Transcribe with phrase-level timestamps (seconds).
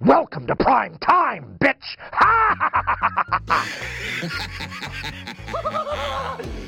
[0.00, 1.98] Welcome to prime time, bitch!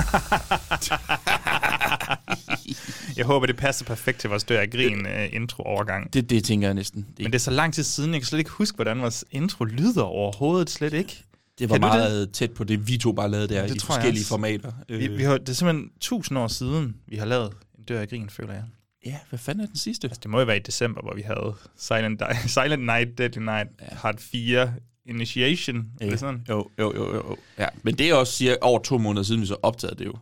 [3.16, 6.12] Jeg håber, det passer perfekt til vores dør af grin uh, intro-overgang.
[6.12, 7.02] Det, det tænker jeg næsten.
[7.02, 9.24] Det, Men det er så lang tid siden, jeg kan slet ikke huske, hvordan vores
[9.30, 11.24] intro lyder overhovedet slet ikke.
[11.58, 12.34] det var kan meget det?
[12.34, 14.72] tæt på det, vi to bare lavede der Det i forskellige formater.
[14.88, 18.00] Vi, Øh, vi har, det er simpelthen tusind år siden, vi har lavet en dør
[18.00, 18.64] af grin, føler jeg.
[19.06, 20.06] Ja, hvad fanden er den sidste?
[20.06, 23.42] Altså, det må jo være i december, hvor vi havde Silent, Di- Silent Night, Deadly
[23.42, 23.96] Night, ja.
[23.96, 24.72] Part 4,
[25.06, 25.86] Initiation.
[26.00, 26.04] Ja.
[26.04, 26.44] Det, er sådan.
[26.48, 27.36] Jo, jo, jo, jo.
[27.58, 27.66] Ja.
[27.82, 30.14] Men det er også cirka over to måneder siden, vi så opdagede det jo.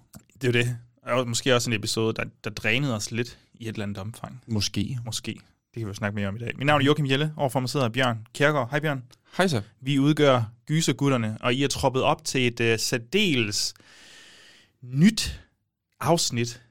[0.43, 0.77] det er jo det.
[1.03, 4.43] Og måske også en episode, der, der drænede os lidt i et eller andet omfang.
[4.47, 4.99] Måske.
[5.05, 5.33] Måske.
[5.33, 6.53] Det kan vi jo snakke mere om i dag.
[6.57, 8.71] Mit navn er Joachim Jelle, overfor mig sidder Bjørn Kjærgaard.
[8.71, 9.03] Hej Bjørn.
[9.37, 9.63] Hej så.
[9.81, 13.75] Vi udgør Gysergutterne, og I er troppet op til et uh, særdeles
[14.83, 15.41] nyt
[16.01, 16.63] afsnit.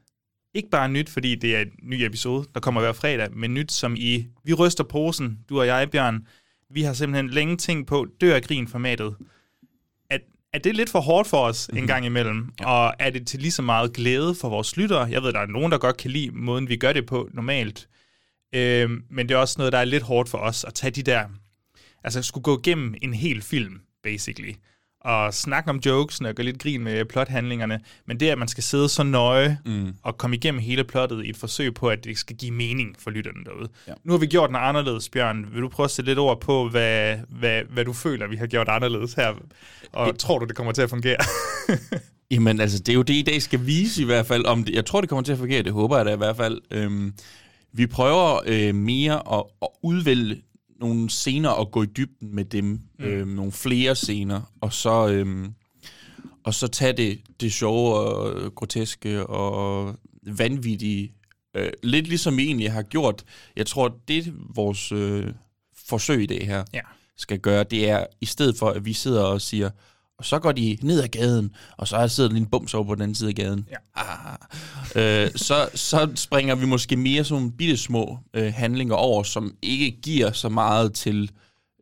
[0.53, 3.71] Ikke bare nyt, fordi det er en ny episode, der kommer hver fredag, men nyt
[3.71, 6.27] som i, vi ryster posen, du og jeg, Bjørn.
[6.69, 9.15] Vi har simpelthen længe tænkt på dør af grin formatet.
[10.09, 10.17] Er,
[10.53, 11.83] er det lidt for hårdt for os mm-hmm.
[11.83, 12.53] en gang imellem?
[12.59, 12.65] Ja.
[12.65, 15.01] Og er det til lige så meget glæde for vores lyttere?
[15.11, 17.89] Jeg ved, der er nogen, der godt kan lide måden, vi gør det på normalt.
[18.55, 21.03] Øhm, men det er også noget, der er lidt hårdt for os at tage de
[21.03, 21.25] der
[22.03, 24.53] altså skulle gå igennem en hel film, basically,
[25.07, 28.63] og snakke om jokesene og gå lidt grin med plothandlingerne, men det, at man skal
[28.63, 29.93] sidde så nøje mm.
[30.03, 33.09] og komme igennem hele plottet i et forsøg på, at det skal give mening for
[33.09, 33.69] lytterne derude.
[33.87, 33.93] Ja.
[34.03, 35.45] Nu har vi gjort noget anderledes, Bjørn.
[35.53, 38.47] Vil du prøve at sætte lidt ord på, hvad, hvad, hvad du føler, vi har
[38.47, 39.33] gjort anderledes her?
[39.93, 41.17] Og Et- tror du, det kommer til at fungere?
[42.31, 44.45] Jamen altså, det er jo det, i dag skal vise i hvert fald.
[44.45, 46.37] Om det, jeg tror, det kommer til at fungere, det håber jeg da i hvert
[46.37, 46.61] fald.
[46.71, 47.13] Øhm,
[47.73, 50.41] vi prøver øh, mere at, at udvælge
[50.79, 52.65] nogle scener og gå i dybden med dem.
[52.65, 53.05] Mm.
[53.05, 55.53] Øhm, nogle flere scener, og så, øhm,
[56.43, 61.13] og så tage det, det sjove og groteske og vanvittige.
[61.55, 63.23] Øh, lidt ligesom vi egentlig har gjort.
[63.55, 65.33] Jeg tror, det vores øh,
[65.87, 66.81] forsøg i dag her ja.
[67.17, 69.69] skal gøre, det er, i stedet for, at vi sidder og siger,
[70.17, 72.95] og så går de ned ad gaden, og så sidder der en bums over på
[72.95, 73.67] den anden side af gaden.
[73.71, 74.01] Ja.
[74.01, 74.37] Ah.
[74.95, 79.55] Øh, så, så springer vi måske mere sådan nogle bitte små øh, handlinger over, som
[79.61, 81.31] ikke giver så meget til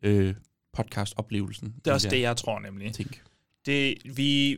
[0.04, 0.34] øh,
[0.78, 1.74] podcast-oplevelsen.
[1.86, 2.94] Det er også det, jeg tror nemlig.
[2.94, 3.22] Tænk.
[3.66, 4.58] Det, vi,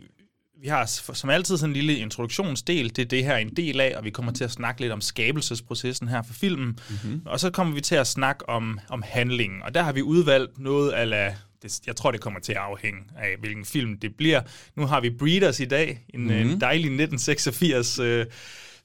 [0.61, 2.95] vi har som altid sådan en lille introduktionsdel.
[2.95, 4.93] Det er det her er en del af, og vi kommer til at snakke lidt
[4.93, 6.79] om skabelsesprocessen her for filmen.
[6.89, 7.21] Mm-hmm.
[7.25, 9.63] Og så kommer vi til at snakke om, om handlingen.
[9.63, 11.35] Og der har vi udvalgt noget ala...
[11.61, 14.41] Det, jeg tror, det kommer til at afhænge af, hvilken film det bliver.
[14.75, 16.05] Nu har vi Breeders i dag.
[16.09, 16.35] En, mm-hmm.
[16.35, 18.25] en dejlig 1986 øh,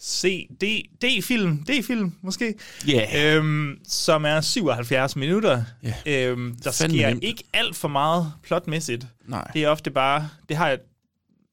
[0.01, 0.65] C, D,
[1.03, 2.55] D-film, D-film måske,
[2.89, 3.37] Yeah.
[3.37, 5.65] øhm, som er 77 minutter.
[5.83, 5.95] Ja.
[6.07, 7.25] Øhm, der Fandme sker nemt.
[7.25, 9.07] ikke alt for meget plotmæssigt.
[9.29, 9.51] Nej.
[9.55, 10.79] Det er ofte bare, det har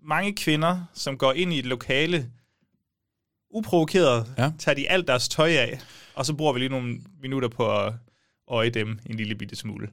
[0.04, 2.30] mange kvinder, som går ind i et lokale,
[3.52, 4.52] uprovokeret, ja.
[4.60, 5.80] tager de alt deres tøj af,
[6.16, 7.94] og så bruger vi lige nogle minutter på at
[8.48, 9.88] øje dem en lille bitte smule.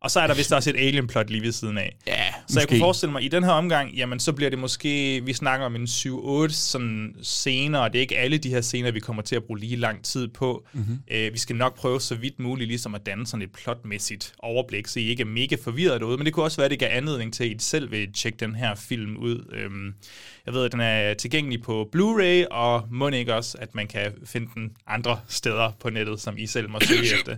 [0.00, 1.96] Og så er der vist også et alien-plot lige ved siden af.
[2.06, 4.58] Ja, Så jeg kunne forestille mig, at i den her omgang, jamen så bliver det
[4.58, 8.60] måske, vi snakker om en 7-8 sådan scener, og det er ikke alle de her
[8.60, 10.66] scener, vi kommer til at bruge lige lang tid på.
[10.72, 10.98] Mm-hmm.
[11.10, 14.86] Øh, vi skal nok prøve så vidt muligt ligesom at danne sådan et plotmæssigt overblik,
[14.86, 16.88] så I ikke er mega forvirret derude, men det kunne også være, at det gav
[16.92, 19.52] anledning til, at I selv vil tjekke den her film ud.
[19.52, 19.94] Øhm,
[20.48, 24.12] jeg ved, at den er tilgængelig på Blu-ray, og må ikke også, at man kan
[24.26, 27.36] finde den andre steder på nettet, som I selv må søge efter.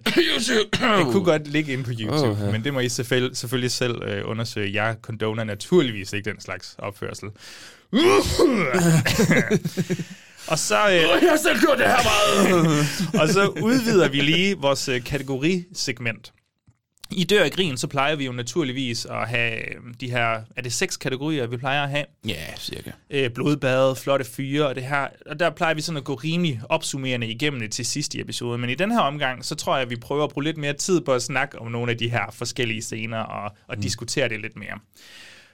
[0.96, 2.50] Det kunne godt ligge inde på YouTube, ja.
[2.52, 4.74] men det må I selvfølgelig, selvfølgelig selv øh, undersøge.
[4.84, 7.28] Jeg condoner naturligvis ikke den slags opførsel.
[10.46, 10.88] og så...
[10.88, 13.22] Øh, Jeg har selv gjort det her meget!
[13.22, 16.32] og så udvider vi lige vores øh, kategorisegment.
[17.12, 20.62] I Dør af Grin, så plejer vi jo naturligvis at have øh, de her, er
[20.62, 22.04] det seks kategorier, vi plejer at have?
[22.26, 22.90] ja, cirka.
[23.10, 25.08] Øh, blodbad, flotte fyre og det her.
[25.26, 28.60] Og der plejer vi sådan at gå rimelig opsummerende igennem det til sidst i episoden.
[28.60, 30.72] Men i den her omgang, så tror jeg, at vi prøver at bruge lidt mere
[30.72, 33.82] tid på at snakke om nogle af de her forskellige scener og, og mm.
[33.82, 34.78] diskutere det lidt mere.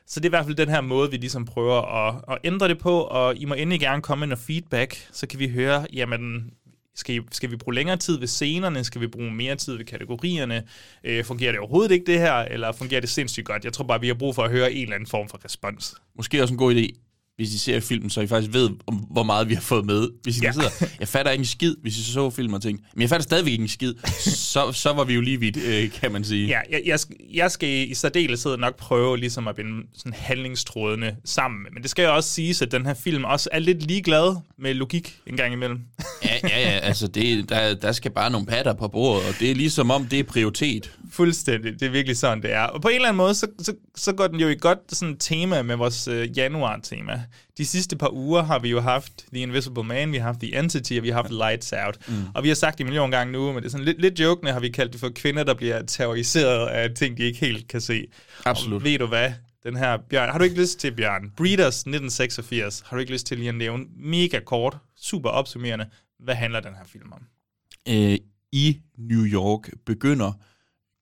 [0.06, 2.68] Så det er i hvert fald den her måde, vi ligesom prøver at, at ændre
[2.68, 5.86] det på, og I må endelig gerne komme med noget feedback, så kan vi høre,
[5.92, 6.50] jamen,
[6.96, 8.84] skal, I, skal vi bruge længere tid ved scenerne?
[8.84, 10.62] Skal vi bruge mere tid ved kategorierne?
[11.04, 13.64] Øh, fungerer det overhovedet ikke det her, eller fungerer det sindssygt godt?
[13.64, 15.94] Jeg tror bare, vi har brug for at høre en eller anden form for respons.
[16.16, 17.05] Måske også en god idé
[17.36, 20.08] hvis I ser filmen, så I faktisk ved, om, hvor meget vi har fået med.
[20.22, 20.46] Hvis I Ja.
[20.46, 20.52] ja.
[20.52, 20.68] sidder,
[21.00, 23.52] jeg fatter ikke en skid, hvis I så filmen og tænkte, men jeg fatter stadigvæk
[23.52, 23.94] ikke en skid,
[24.36, 26.46] så, så var vi jo lige vidt, øh, kan man sige.
[26.46, 31.16] Ja, jeg, jeg, skal, jeg skal i særdeleshed nok prøve ligesom at binde sådan handlingstrådene
[31.24, 31.60] sammen.
[31.74, 34.74] Men det skal jo også siges, at den her film også er lidt ligeglad med
[34.74, 35.80] logik en gang imellem.
[36.24, 39.50] Ja, ja, ja altså det, der, der skal bare nogle patter på bordet, og det
[39.50, 40.92] er ligesom om, det er prioritet.
[41.16, 41.80] Fuldstændig.
[41.80, 42.62] Det er virkelig sådan, det er.
[42.62, 45.16] Og på en eller anden måde, så, så, så går den jo i godt sådan
[45.18, 47.22] tema med vores øh, januar-tema.
[47.58, 50.58] De sidste par uger har vi jo haft The Invisible Man, vi har haft The
[50.58, 51.98] Entity, og vi har haft Lights Out.
[52.08, 52.14] Mm.
[52.34, 54.20] Og vi har sagt det en million gange nu, men det er sådan lidt, lidt
[54.20, 57.68] jokende, har vi kaldt det for kvinder, der bliver terroriseret af ting, de ikke helt
[57.68, 58.06] kan se.
[58.44, 58.76] Absolut.
[58.76, 59.32] Og ved du hvad?
[59.64, 61.32] Den her, Bjørn, har du ikke lyst til, Bjørn?
[61.36, 65.86] Breeders 1986, har du ikke lyst til lige at nævne mega kort, super opsummerende,
[66.20, 67.20] hvad handler den her film om?
[67.88, 68.18] øh,
[68.52, 70.32] i New York begynder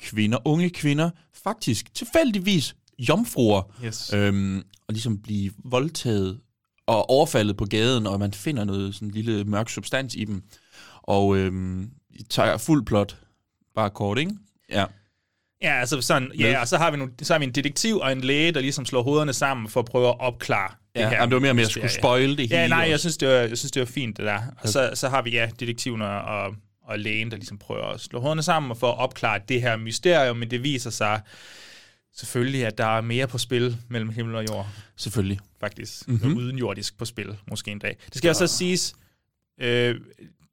[0.03, 1.11] kvinder, unge kvinder,
[1.45, 4.13] faktisk tilfældigvis jomfruer, Yes.
[4.13, 6.41] øhm, og ligesom blive voldtaget
[6.87, 10.43] og overfaldet på gaden, og man finder noget sådan lille mørk substans i dem.
[11.03, 11.91] Og øhm,
[12.31, 13.17] tager fuld plot,
[13.75, 14.33] bare kort, ikke?
[14.71, 14.85] Ja.
[15.63, 18.13] Ja, altså sådan, ja, og så har, vi nogle, så har vi en detektiv og
[18.13, 21.17] en læge, der ligesom slår hovederne sammen for at prøve at opklare Ja, det her.
[21.17, 23.29] jamen, det var mere, om jeg skulle spoil det Ja, hele nej, jeg synes, det
[23.29, 24.41] var, jeg synes, det var fint, det der.
[24.61, 28.01] Og så, så har vi, ja, detektiven og, og, og lægen, der ligesom prøver at
[28.01, 31.21] slå hovederne sammen og for at opklare det her mysterium, men det viser sig
[32.17, 35.41] selvfølgelig, at der er mere på spil mellem himmel og jord, Selvfølgelig.
[35.61, 36.09] faktisk.
[36.09, 36.21] Mhm.
[36.23, 36.37] Mm-hmm.
[36.37, 37.97] Uden jordisk på spil, måske en dag.
[38.07, 38.95] Det skal også så siges,
[39.61, 39.97] øh,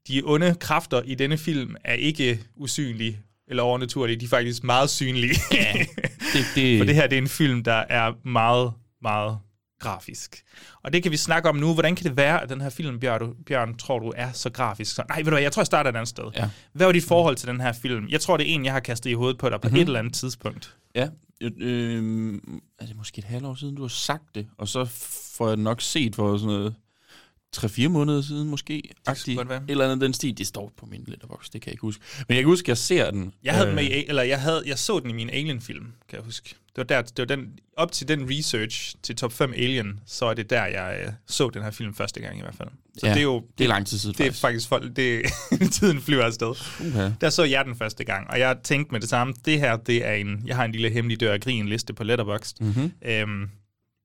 [0.07, 4.89] de onde kræfter i denne film er ikke usynlige eller overnaturlige, de er faktisk meget
[4.89, 5.35] synlige.
[5.53, 5.73] Ja.
[6.33, 9.37] Det, det, For det her det er en film, der er meget, meget
[9.81, 10.43] grafisk.
[10.83, 11.73] Og det kan vi snakke om nu.
[11.73, 14.95] Hvordan kan det være, at den her film, Bjørn, Bjørn tror du, er så grafisk?
[14.95, 16.23] Så, nej, ved du hvad, jeg tror, jeg starter et andet sted.
[16.35, 16.49] Ja.
[16.73, 18.07] Hvad var dit forhold til den her film?
[18.09, 19.71] Jeg tror, det er en, jeg har kastet i hovedet på dig på Mhm.
[19.73, 19.81] mm-hmm.
[19.81, 20.75] et eller andet tidspunkt.
[20.95, 21.07] Ja,
[21.41, 22.33] øh,
[22.79, 24.85] er det måske et halvt år siden, du har sagt det, og så
[25.37, 26.75] får jeg nok set for sådan noget
[27.57, 28.83] 3-4 måneder siden måske.
[29.05, 29.37] Agtigt.
[29.37, 29.61] godt være.
[29.67, 30.37] Eller andet den stil.
[30.37, 32.03] Det står på min letterbox, det kan jeg ikke huske.
[32.27, 33.33] Men jeg kan huske, at jeg ser den.
[33.43, 35.85] Jeg havde øh, den med i, eller jeg, havde, jeg så den i min Alien-film,
[36.09, 36.49] kan jeg huske.
[36.49, 40.25] Det var, der, det var den, op til den research til top 5 Alien, så
[40.25, 42.69] er det der, jeg øh, så den her film første gang i hvert fald.
[42.97, 45.21] Så Ja, det er jo Det er lang tid siden, det er faktisk folk, det,
[45.79, 46.53] tiden flyver afsted.
[46.87, 47.09] Uha.
[47.21, 50.07] Der så jeg den første gang, og jeg tænkte med det samme, det her, det
[50.07, 52.61] er en, jeg har en lille hemmelig dør af grin liste på Letterboxd.
[52.61, 52.91] Mm-hmm.
[53.05, 53.49] Øhm,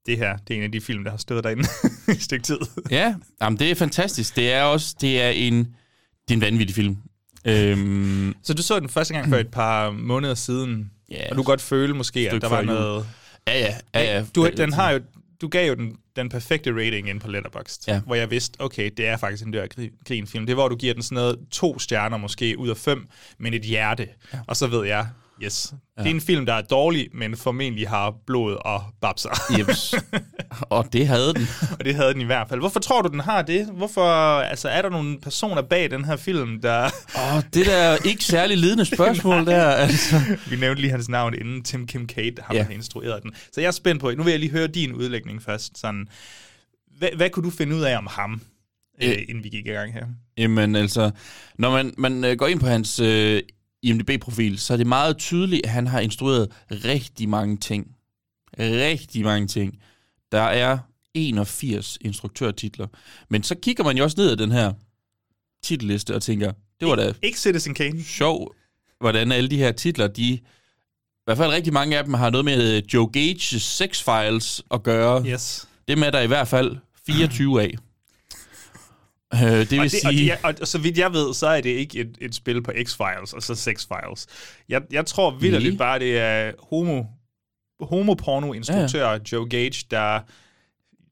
[0.06, 1.64] det her, det er en af de film, der har stået derinde
[2.08, 2.58] i et stykke tid.
[2.90, 4.36] Ja, jamen, det er fantastisk.
[4.36, 6.96] Det er også det er en, det er en vanvittig film.
[7.44, 11.42] Øhm, Så du så den første gang for et par måneder siden, ja, og du
[11.42, 12.66] kan godt føle måske, at der var jul.
[12.66, 13.06] noget...
[13.48, 14.24] ja, ja, ja, ja.
[14.34, 15.00] Du, den har jo,
[15.40, 18.00] du gav jo den, den perfekte rating ind på Letterboxd, Ja.
[18.00, 20.46] hvor jeg vidste, okay, det er faktisk en dør af gri- grin-film.
[20.46, 23.06] Det er, hvor du giver den sådan noget to stjerner måske ud af fem,
[23.38, 24.08] men et hjerte.
[24.32, 24.38] Ja.
[24.46, 25.06] Og så ved jeg,
[25.42, 26.02] yes, ja.
[26.02, 29.30] det er en film, der er dårlig, men formentlig har blod og babser.
[29.58, 29.94] Jeps.
[30.70, 31.48] Og det havde den.
[31.78, 32.60] Og det havde den i hvert fald.
[32.60, 33.66] Hvorfor tror du, den har det?
[33.72, 34.10] Hvorfor,
[34.40, 36.84] altså, er der nogle personer bag den her film, der...
[37.16, 39.66] Åh, det der er ikke særlig lidende spørgsmål der.
[39.70, 40.16] Altså.
[40.50, 42.62] Vi nævnte lige hans navn inden Tim Kim Kate, ham Ja.
[42.62, 43.32] har instrueret den.
[43.52, 45.78] Så jeg er spændt på, nu vil jeg lige høre din udlægning først.
[45.78, 46.08] Sådan,
[46.98, 48.40] hvad, hvad kunne du finde ud af om ham,
[49.02, 49.16] øh, Øh.
[49.28, 50.06] inden vi gik i gang her?
[50.38, 51.10] Jamen altså,
[51.58, 53.42] når man, man øh, går ind på hans øh,
[53.86, 57.96] IMDb-profil, så er det meget tydeligt, at han har instrueret rigtig mange ting.
[58.58, 59.78] Rigtig mange ting.
[60.32, 60.78] Der er
[61.14, 62.86] 81 instruktørtitler.
[63.28, 64.72] Men så kigger man jo også ned ad den her
[65.62, 68.02] titelliste og tænker, det var da Ikke Citizen Kane.
[68.02, 68.54] sjov,
[69.00, 70.22] hvordan alle de her titler, de...
[70.22, 70.42] I
[71.24, 74.82] hvert fald rigtig mange af dem har noget med øh, Joe Gage's Sex Files at
[74.82, 75.26] gøre.
[75.26, 75.68] Yes.
[75.88, 77.74] Dem er der i hvert fald 24 af.
[79.34, 80.32] Øh, det vil Og, det, sige...
[80.32, 82.62] og, er- og, og så vidt jeg ved, så er det ikke et, et spil
[82.62, 84.26] på X-Files og så Sex-Files.
[84.68, 85.78] Jeg, jeg tror vidderligt Nej.
[85.78, 87.02] bare, det er homo,
[87.80, 89.18] homoporno-instruktør ja.
[89.32, 90.20] Joe Gage, der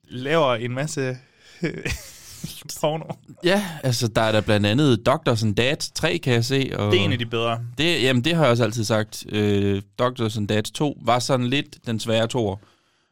[0.09, 1.16] laver en masse
[2.80, 3.04] porno.
[3.44, 6.71] Ja, altså der er der blandt andet Doctors and Dads 3, kan jeg se.
[6.75, 7.61] Og Det er en af de bedre.
[7.78, 9.25] det, jamen, det har jeg også altid sagt.
[9.28, 12.56] Øh, Doctors and Dads 2 var sådan lidt den svære toer.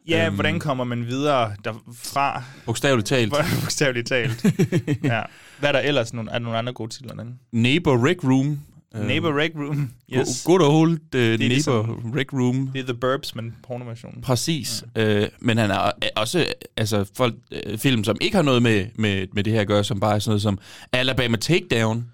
[0.09, 0.35] Ja, Øhm.
[0.35, 2.43] hvordan kommer man videre derfra?
[2.67, 3.33] Bogstaveligt talt.
[3.63, 4.45] Bogstaveligt talt.
[5.05, 5.23] ja.
[5.59, 6.13] Hvad er der ellers?
[6.13, 7.15] Nogle, er der nogle andre gode titler?
[7.15, 7.39] Den?
[7.53, 8.61] Neighbor Rick Room.
[8.95, 9.91] Øh, Neighbor Rec Room.
[10.15, 10.43] Yes.
[10.45, 12.71] Good old uh, Neighbor ligesom- Rick Room.
[12.73, 14.23] Det er The Burbs, men pornoversionen.
[14.23, 14.85] Præcis.
[14.97, 15.15] Ja.
[15.23, 17.35] Øh, men han er også altså, folk,
[17.67, 20.15] øh, film, som ikke har noget med, med, med det her at gøre, som bare
[20.15, 20.59] er sådan noget som
[20.93, 22.07] Alabama Takedown.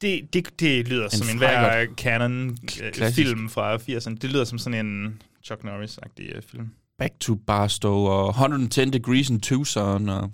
[0.00, 3.30] Det, det, det lyder en som en hver canon-film Klassisk.
[3.48, 4.14] fra 80'erne.
[4.22, 6.70] Det lyder som sådan en Chuck Norris-agtig øh, film.
[6.98, 10.30] Back to Barstow og 110 Degrees in Tucson og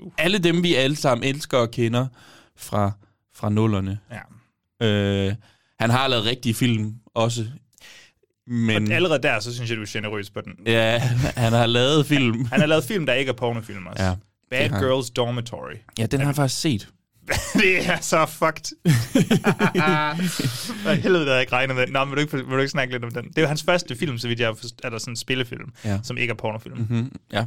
[0.00, 0.12] uh.
[0.18, 2.06] alle dem, vi alle sammen elsker og kender
[2.56, 2.90] fra,
[3.34, 3.98] fra nullerne.
[4.10, 4.86] Ja.
[4.86, 5.34] Øh,
[5.80, 7.46] han har lavet rigtige film også.
[8.46, 10.52] Men Allerede der, så synes jeg, du er generøs på den.
[10.66, 10.98] ja,
[11.36, 12.44] han har lavet film.
[12.44, 14.04] Han har lavet film, der ikke er pornofilm også.
[14.04, 14.14] Ja,
[14.50, 14.82] Bad han.
[14.82, 15.74] Girls Dormitory.
[15.98, 16.88] Ja, den har jeg faktisk set.
[17.62, 18.76] det er så fucked.
[20.82, 21.86] Hvad helvede, det havde jeg ikke regnet med.
[21.86, 23.24] Nå, men vil du, ikke, vil du ikke snakke lidt om den?
[23.24, 25.72] Det er jo hans første film, så vidt jeg har forstået, eller sådan en spillefilm,
[25.84, 25.98] Ja.
[26.02, 26.86] som ikke er pornofilm.
[26.90, 27.44] Mm, ja.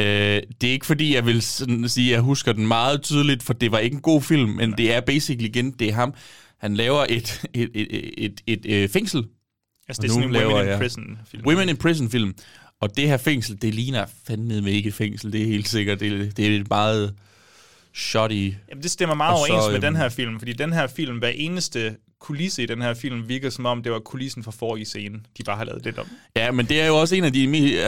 [0.00, 3.42] Øh, det er ikke fordi, jeg vil sådan sige, at jeg husker den meget tydeligt,
[3.42, 6.14] for det var ikke en god film, men det er basically igen, det er ham.
[6.60, 9.24] Han laver et, et, et, et, et, et fængsel,
[9.88, 11.46] Altså, det er sådan en laver Women in Prison film.
[11.46, 12.34] Women in Prison film,
[12.80, 16.00] og det her fængsel, det ligner fandme med ikke et fængsel, det er helt sikkert.
[16.00, 17.14] Det, det er et meget
[17.98, 18.54] shoddy.
[18.68, 20.86] Jamen, det stemmer meget Og så, overens med øhm, den her film, fordi den her
[20.86, 24.50] film, hver eneste kulisse i den her film, virker som om, det var kulissen fra
[24.50, 26.06] forrige scene, de bare har lavet lidt om.
[26.36, 27.42] Ja, men det er jo også en af de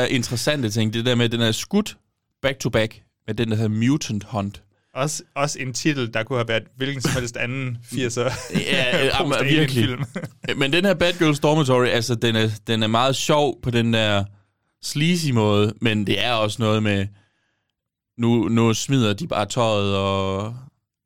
[0.08, 1.96] interessante ting, det der med, at den er skudt
[2.42, 4.62] back-to-back med den der hedder Mutant Hunt.
[4.94, 8.32] Også, også en titel, der kunne have været hvilken som helst anden 80'er
[8.72, 9.84] Ja, ja, men virkelig.
[9.84, 10.04] film.
[10.56, 13.92] Men den her Bad Girls Dormitory, altså, den er, den er meget sjov på den
[13.92, 14.24] der
[14.82, 17.06] sleazy måde, men det er også noget med,
[18.20, 20.54] nu, nu smider de bare tøjet og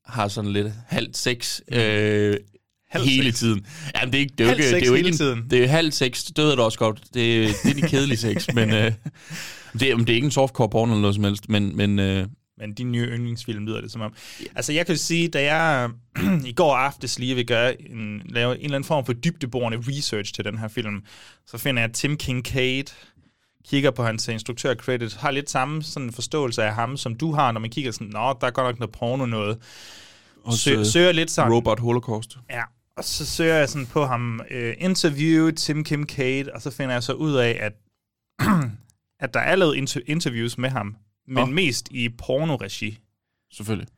[0.07, 2.37] har sådan lidt halvt sex øh,
[2.91, 3.39] Halv hele sex.
[3.39, 3.67] tiden.
[3.95, 5.39] Jamen, det er, ikke, det er jo Halv ikke, det er jo hele ikke tiden.
[5.39, 7.01] En, det er halvt sex, det døde det også godt.
[7.15, 8.93] Det, det er de kedelige sex, men øh,
[9.73, 12.27] det, er- det er ikke en softcore porno eller noget som helst, men, men øh,
[12.59, 14.15] Men din nye yndlingsfilm lyder det som om.
[14.55, 15.91] Altså, jeg kan sige, da jeg
[16.47, 20.35] i går aftes lige vil gøre en, lave en eller anden form for dybdeborende research
[20.35, 21.03] til den her film,
[21.47, 22.85] så finder jeg Tim Kincaid,
[23.69, 27.61] kigger på hans instruktør-credit, har lidt samme sådan forståelse af ham, som du har, når
[27.61, 29.59] man kigger sådan, nå, der er godt nok noget porno noget.
[30.45, 32.39] Også, Sø, øh, søger lidt sådan, Robot Holocaust.
[32.51, 32.63] Ja,
[32.97, 37.03] og så søger jeg sådan på ham, uh, interview Tim Kincaid, og så finder jeg
[37.03, 37.73] så ud af, at,
[39.25, 41.55] at der er lavet inter- interviews med ham, men Nå.
[41.55, 42.99] mest i pornoregi.
[43.53, 43.89] Selvfølgelig.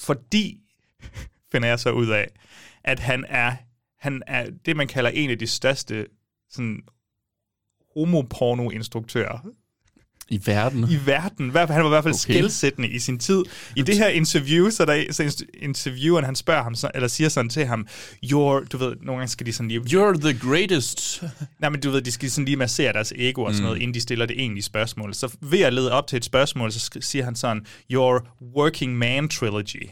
[0.00, 0.60] Fordi,
[1.52, 2.28] finder jeg så ud af,
[2.84, 3.56] at han er,
[3.98, 6.06] han er det, man kalder en af de største
[6.50, 6.82] sådan,
[7.96, 9.38] homoporno-instruktører
[10.28, 10.86] I verden.
[10.90, 11.50] i verden.
[11.50, 12.34] Han var i hvert fald Okay.
[12.34, 13.42] skældsættende i sin tid.
[13.76, 17.48] I det her interview, så, der, så intervieweren, han spørger ham, så, eller siger sådan
[17.50, 17.86] til ham,
[18.24, 21.22] you're, du ved, nogle gange skal de sådan lige, You're the greatest.
[21.60, 23.94] nej, men du ved, de skal sådan lige massere deres ego og sådan noget, inden
[23.94, 25.14] de stiller det egentlige spørgsmål.
[25.14, 29.28] Så ved at lede op til et spørgsmål, så siger han sådan, your working man
[29.28, 29.90] trilogy.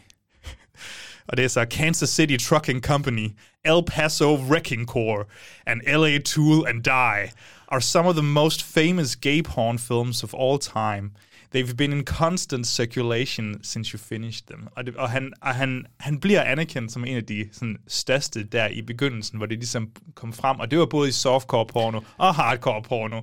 [1.29, 3.29] Og det er så Kansas City Trucking Company,
[3.65, 5.27] El Paso Wrecking Corps,
[5.67, 7.33] and LA Tool and Die
[7.73, 11.11] are some of the most famous gay porn films of all time.
[11.55, 14.69] They've been in constant circulation since you finished them.
[14.77, 18.45] Og, det, og, han, og han, han bliver anerkendt som en af de sådan, største
[18.45, 20.61] der i begyndelsen, hvor det ligesom kom frem.
[20.61, 23.21] Og det var både i softcore porno og hardcore porno.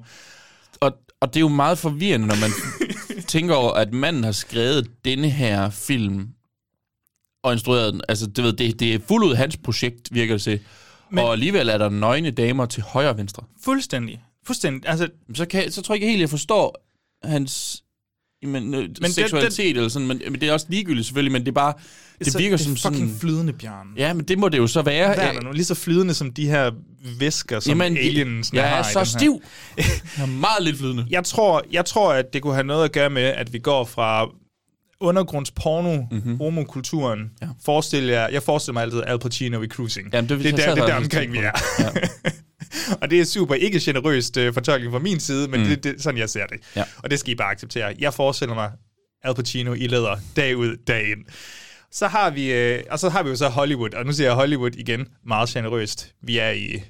[0.80, 2.52] Og, og det er jo meget forvirrende, når man
[3.28, 6.30] tænker over, at manden har skrevet denne her film
[7.44, 8.02] og instrueret den.
[8.10, 10.60] Altså, du ved, det, det er fuldt ud hans projekt, virker det til.
[11.10, 13.44] Men, Men- og alligevel er der nøgne damer til højre og venstre.
[13.64, 14.22] Fuldstændig.
[14.46, 14.90] Fuldstændig.
[14.90, 16.86] Altså, Så, kan, så tror jeg ikke helt, jeg forstår
[17.24, 17.84] hans
[18.44, 21.48] jamen, men den- seksualitet eller sådan, men, men det er også ligegyldigt selvfølgelig, men det
[21.48, 21.74] er bare,
[22.20, 23.20] det så, virker det som fucking sådan...
[23.20, 23.88] flydende, Bjørn.
[23.98, 25.14] Ja, men det må det jo så være.
[25.16, 25.52] Hvad er der nu?
[25.52, 26.72] Lige så flydende som de her
[27.20, 29.42] væsker, som Jamen, aliens jeg har er så stiv.
[29.78, 29.86] Jeg
[30.18, 31.06] er meget lidt flydende.
[31.10, 33.86] Jeg tror, jeg tror, at det kunne have noget at gøre med, at vi går
[33.86, 34.30] fra
[35.00, 36.38] undergrundsporno, mm-hmm.
[36.38, 37.32] homokulturen.
[37.42, 37.48] Ja.
[37.66, 40.10] Forestil jer, jeg forestiller mig altid Al Pacino i Cruising.
[40.14, 41.52] Jamen, det, det, er jeg der, sad det er der omkring, vi er.
[41.52, 42.10] det.
[43.02, 45.68] og det er super ikke generøst uh, fortolkning fra min side, men mm.
[45.68, 46.60] det, det, sådan jeg ser det.
[46.76, 46.84] Ja.
[46.98, 47.96] Og det skal I bare acceptere.
[48.00, 48.72] Jeg forestiller mig
[49.24, 51.26] Al Pacino i læder dag ud, dag ind.
[51.92, 54.36] Så har vi, øh, og så har vi jo så Hollywood, og nu siger jeg
[54.36, 56.14] Hollywood igen, meget generøst.
[56.22, 56.84] Vi er i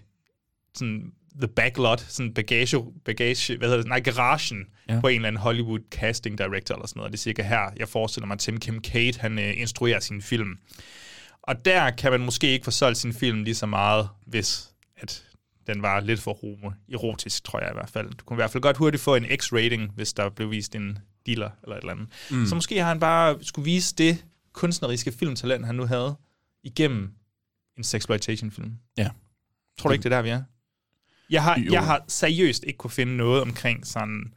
[0.76, 5.00] sådan the backlot, sådan bagage, bagage hvad hedder det, nej, garagen Ja.
[5.00, 7.12] på en eller anden Hollywood casting director eller sådan noget.
[7.12, 10.58] Det er cirka her, jeg forestiller mig, Tim Kate, han øh, instruerer sin film.
[11.44, 15.24] Og der kan man måske ikke få solgt sin film lige så meget, hvis at
[15.74, 18.10] den var lidt for homo-erotisk, tror jeg i hvert fald.
[18.14, 21.00] Du kunne i hvert fald godt hurtigt få en X-rating, hvis der blev vist en
[21.26, 22.08] dealer eller et eller andet.
[22.32, 22.46] Mm.
[22.46, 26.16] Så måske har han bare skulle vise det kunstneriske filmtalent, han nu havde,
[26.64, 27.12] igennem
[27.78, 28.74] en sexploitation-film.
[28.98, 29.10] Ja.
[29.78, 30.44] Tror du ikke, det er der, vi er?
[31.30, 31.72] Jeg har, Jo.
[31.72, 34.34] jeg har seriøst ikke kunne finde noget omkring sådan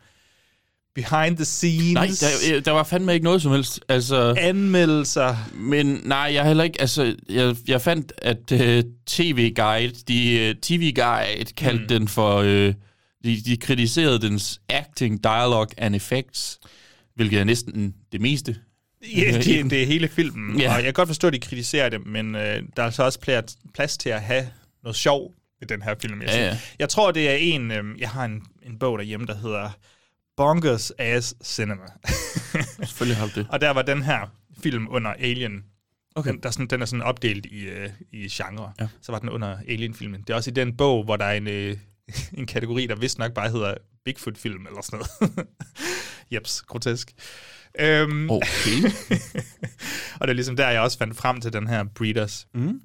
[0.94, 2.08] behind the scenes, Nej,
[2.50, 3.80] der, der var fandme ikke noget som helst.
[3.88, 5.36] Altså, anmeldelser.
[5.54, 6.80] men nej, jeg heller ikke...
[6.80, 11.88] Altså, jeg, jeg fandt, at uh, TV Guide, de, uh, TV Guide kaldte mm.
[11.88, 12.40] den for...
[12.40, 12.72] Uh,
[13.24, 16.60] de, de kritiserede dens acting, dialogue and effects,
[17.14, 18.56] hvilket er næsten det meste.
[19.16, 20.60] Ja, det, det er hele filmen.
[20.60, 20.70] Ja.
[20.70, 23.18] Og jeg kan godt forstå, at de kritiserer det, men øh, der er så også
[23.74, 24.48] plads, til at have
[24.82, 25.32] noget sjov
[25.62, 26.22] i den her film.
[26.22, 26.58] Jeg, Ja, ja.
[26.78, 27.70] jeg tror, det er en...
[27.70, 29.70] Øh, jeg har en, en bog derhjemme, der hedder
[30.36, 31.82] Bonkers Ass Cinema.
[32.86, 33.46] Selvfølgelig har det.
[33.50, 34.26] og der var den her
[34.62, 35.64] film under Alien.
[36.14, 36.30] Okay.
[36.32, 38.72] Den, der er sådan, den er sådan opdelt i, øh, i genre.
[38.80, 38.88] Ja.
[39.02, 40.20] Så var den under Alien-filmen.
[40.20, 41.76] Det er også i den bog, hvor der er en, øh,
[42.38, 43.74] en kategori, der vist nok bare hedder
[44.04, 45.46] Bigfoot-film eller sådan noget.
[46.34, 47.12] Jeps, grotesk.
[47.80, 48.82] Øhm, Okay.
[50.20, 52.46] og det er ligesom der, jeg også fandt frem til den her Breeders.
[52.54, 52.80] Mm.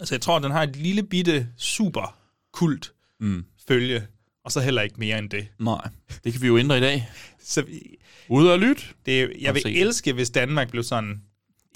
[0.00, 2.18] Altså, jeg tror, den har et lille bitte super
[2.52, 3.44] kult Mm.
[3.68, 4.06] følge,
[4.48, 5.46] og så heller ikke mere end det.
[5.60, 5.88] Nej,
[6.24, 7.08] det kan vi jo ændre i dag.
[7.44, 7.96] Så vi-
[8.28, 8.94] Ud og lyt.
[9.06, 11.22] det, jeg vil elske, hvis Danmark blev sådan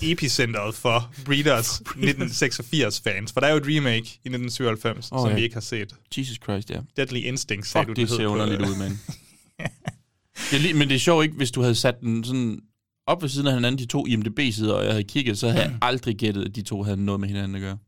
[0.02, 5.34] epicentret for Breeders 1986-fans, for der er jo et remake i 1997, oh, som ja.
[5.34, 5.94] vi ikke har set.
[6.18, 6.80] Jesus Christ, ja.
[6.96, 8.92] Deadly Instinct, sagde Fuck, du, det hed ser underligt ud, mand.
[10.50, 12.58] det er lige, men det er sjovt ikke, hvis du havde sat den sådan
[13.06, 15.78] op ved siden af hinanden, de to IMDb-sider, og jeg havde kigget, så havde jeg
[15.88, 17.78] aldrig gættet, at de to havde noget med hinanden at gøre.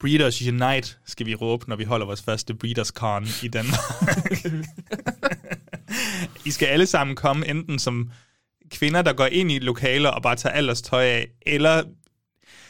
[0.00, 3.80] Breeders Unite, skal vi råbe, når vi holder vores første Breeders Con i Danmark.
[6.44, 8.10] I skal alle sammen komme enten som
[8.70, 11.82] kvinder, der går ind i lokaler og bare tager alders tøj af, eller...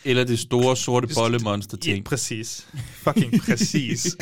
[0.04, 2.04] Eller det store sorte bollemonster Ja, ting.
[2.04, 2.68] præcis.
[2.94, 4.16] Fucking præcis.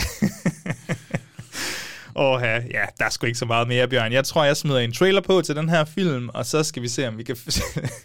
[2.16, 4.12] Åh ja, ja, der er sgu ikke så meget mere, Bjørn.
[4.12, 6.88] Jeg tror, jeg smider en trailer på til den her film, og så skal vi
[6.88, 7.37] se, om vi kan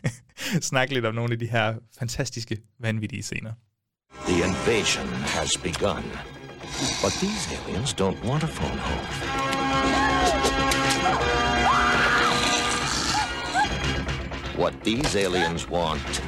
[0.62, 3.52] snakke lidt om nogle af de her fantastiske, vanvittige scener.
[4.30, 6.04] The invasion has begun.
[7.02, 9.06] But these aliens don't want a phone home.
[14.56, 16.22] What these aliens want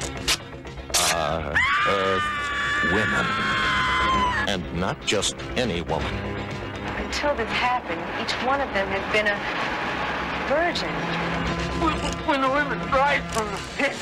[1.14, 1.54] are
[1.88, 2.24] Earth
[2.90, 3.26] women.
[4.48, 6.12] And not just any woman.
[6.96, 9.38] Until this happened, each one of them has been a
[10.48, 10.90] virgin.
[12.26, 13.96] When the women rise from the pit,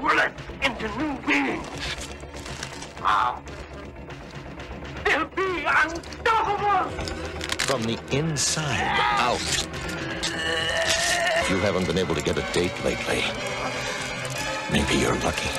[0.00, 1.66] they'll into new beings.
[3.02, 3.40] Ah,
[5.04, 6.90] they'll be unstoppable!
[7.68, 9.40] From the inside out.
[11.42, 13.22] If you haven't been able to get a date lately,
[14.72, 15.50] maybe you're lucky.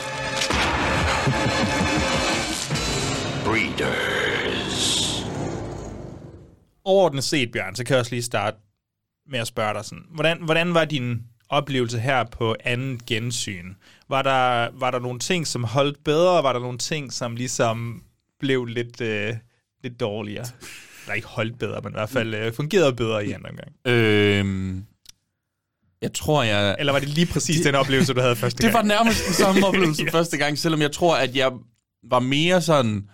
[3.43, 4.21] Breeders.
[6.85, 8.57] overordnet set, Bjørn, så kan jeg også lige starte
[9.29, 11.19] med at spørge dig sådan, hvordan, hvordan var din
[11.51, 13.73] oplevelse her på anden gensyn?
[14.09, 18.03] Var der, var der nogle ting, som holdt bedre, var der nogle ting, som ligesom
[18.39, 19.33] blev lidt, øh,
[19.83, 20.45] lidt dårligere?
[21.03, 23.71] Eller ikke holdt bedre, men i hvert fald øh, fungerede bedre i anden omgang.
[23.85, 24.85] Øhm,
[26.01, 26.75] jeg tror, jeg...
[26.79, 28.73] Eller var det lige præcis den oplevelse, du havde første Det gang?
[28.73, 30.09] var nærmest den samme oplevelse ja.
[30.11, 31.51] første gang, selvom jeg tror, at jeg
[32.09, 33.09] var mere sådan...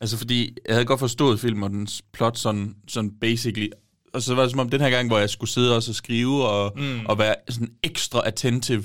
[0.00, 3.68] Altså, fordi jeg havde godt forstået filmen og dens plot sådan, sådan basically.
[4.12, 5.94] Og så var det som om den her gang, hvor jeg skulle sidde også og
[5.94, 7.06] skrive og, mm.
[7.06, 8.84] og være sådan ekstra attentive.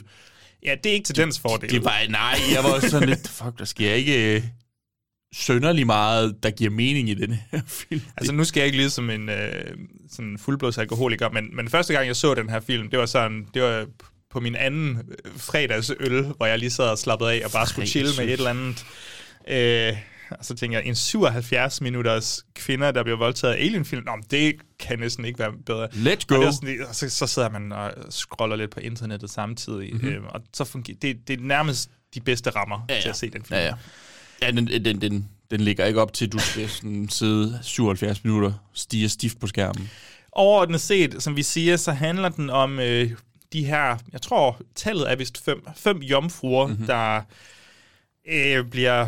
[0.66, 1.70] Ja, det er ikke til dens fordel.
[1.70, 4.44] Det var, nej, jeg var sådan lidt, fuck, der sker ikke øh,
[5.34, 8.02] sønderlig meget, der giver mening i den her film.
[8.18, 9.78] Altså nu skal jeg ikke lyde som en øh,
[10.12, 13.48] sådan fuldblods alkoholiker, men, men første gang jeg så den her film, det var sådan,
[13.54, 13.86] det var
[14.32, 17.88] på min anden øh, fredagsøl, hvor jeg lige sad og slappede af og bare skulle
[17.88, 18.86] chille med et eller andet.
[19.48, 19.98] Øh,
[20.40, 24.56] og så tænker jeg, en 77 minutters kvinder, der bliver voldtaget af alienfilm, Nå, det
[24.80, 25.88] kan næsten ikke være bedre.
[25.88, 26.42] Let's Og, go.
[26.42, 30.08] er sådan, og så, så sidder man og scroller lidt på internettet samtidig, mm-hmm.
[30.08, 33.02] øh, og så fungerer det, det er nærmest de bedste rammer ja, ja.
[33.02, 33.60] til at se den film.
[33.60, 33.74] Ja, ja.
[34.42, 38.24] Ja, den, den, den, den ligger ikke op til, at du skal sådan sidde 77
[38.24, 39.90] minutter stige stift på skærmen.
[40.32, 43.12] Overordnet set, som vi siger, så handler den om øh,
[43.54, 46.86] de her, jeg tror, tallet er vist fem, fem jomfruer, mm-hmm.
[46.86, 47.22] der
[48.28, 49.08] øh, bliver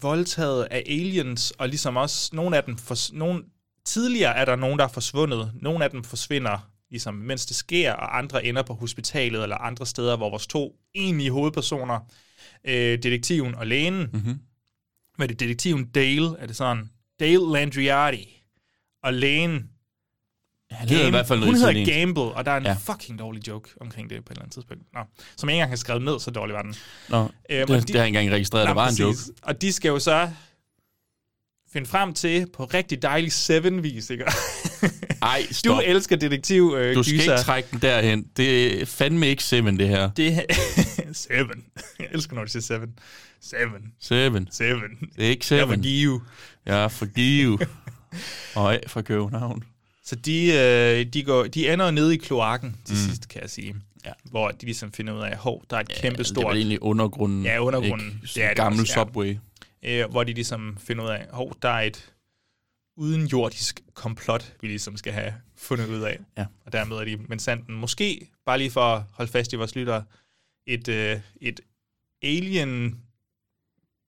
[0.00, 3.44] voldtaget af aliens, og ligesom også nogle af dem, for, nogle,
[3.84, 7.92] tidligere er der nogen, der er forsvundet, nogle af dem forsvinder, ligesom mens det sker,
[7.92, 12.00] og andre ender på hospitalet eller andre steder, hvor vores to egentlige hovedpersoner,
[12.64, 14.38] øh, detektiven og lægen, mm-hmm.
[15.16, 18.42] hvad er det, detektiven Dale, er det sådan, Dale Landriati,
[19.02, 19.70] og lægen
[20.76, 22.00] Han hedder i hvert fald noget hun hedder.
[22.00, 22.72] Gamble, og der er en ja.
[22.92, 24.82] Fucking dårlig joke omkring det på et eller andet tidspunkt.
[24.94, 25.00] Nå,
[25.36, 26.74] som jeg ikke engang har skrevet ned, så dårlig var den.
[27.08, 29.16] Nå, Øhm, det, de- det har jeg ikke engang registreret, Nå, der var en joke.
[29.16, 29.30] præcis.
[29.42, 30.30] Og de skal jo så
[31.72, 34.24] finde frem til på rigtig dejlig Seven-vis, ikke?
[35.22, 35.82] Ej, Du stop.
[35.84, 37.32] elsker detektiv øh, Du skal gyser.
[37.32, 38.26] ikke trække den derhen.
[38.36, 40.10] Det er fandme ikke Seven, det her.
[40.10, 40.44] Det
[41.12, 41.64] Seven.
[41.98, 42.98] Jeg elsker, når du siger Seven.
[43.40, 43.92] Seven.
[44.00, 44.48] Seven.
[44.50, 44.90] Seven.
[45.16, 46.20] Det er ikke Jeg Seven.
[46.66, 47.58] Jeg er for Give.
[48.54, 49.62] Og af fra København.
[50.06, 53.00] Så de, øh, de, går, de ender nede i kloakken til mm.
[53.00, 53.76] sidst, kan jeg sige.
[54.04, 54.12] Ja.
[54.24, 56.44] Hvor de ligesom finder ud af, hov, der er et ja, kæmpe Det stort...
[56.44, 57.44] er vel egentlig undergrunden.
[57.44, 58.06] Ja, undergrunden.
[58.06, 58.34] Ikke?
[58.34, 58.94] Det er det gammel ja.
[58.94, 59.36] subway.
[59.82, 62.12] øh, hvor de ligesom finder ud af, hov, der er et
[62.96, 66.18] udenjordisk komplot, vi ligesom skal have fundet ud af.
[66.38, 66.46] Ja.
[66.64, 69.74] Og dermed er de med sanden måske, bare lige for at holde fast i vores
[69.74, 70.04] lyttere,
[70.66, 71.60] et, øh, et
[72.22, 73.00] alien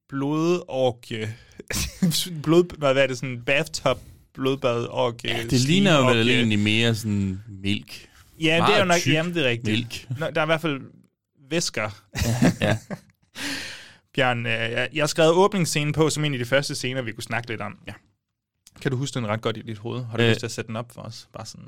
[0.09, 1.37] blodorgie.
[2.43, 3.99] Blod, hvad er det, sådan bathtub
[4.35, 5.31] blodbad orgie.
[5.37, 8.09] Ja, det ligner jo vel egentlig mere sådan milk.
[8.41, 9.77] Ja, det er meget jo nok, jamen det er rigtigt.
[9.77, 10.21] milk.
[10.21, 10.81] Nå, der er i hvert fald
[11.51, 11.91] væsker.
[12.61, 12.79] Ja.
[14.15, 17.13] Bjørn, øh, jeg, jeg har skrevet åbningsscenen på som en af de første scener, vi
[17.13, 17.79] kunne snakke lidt om.
[17.87, 17.93] Ja.
[18.83, 20.05] Kan du huske den ret godt i dit hoved?
[20.05, 21.29] Har du øh, lyst til at sætte den op for os?
[21.33, 21.67] Bare sådan...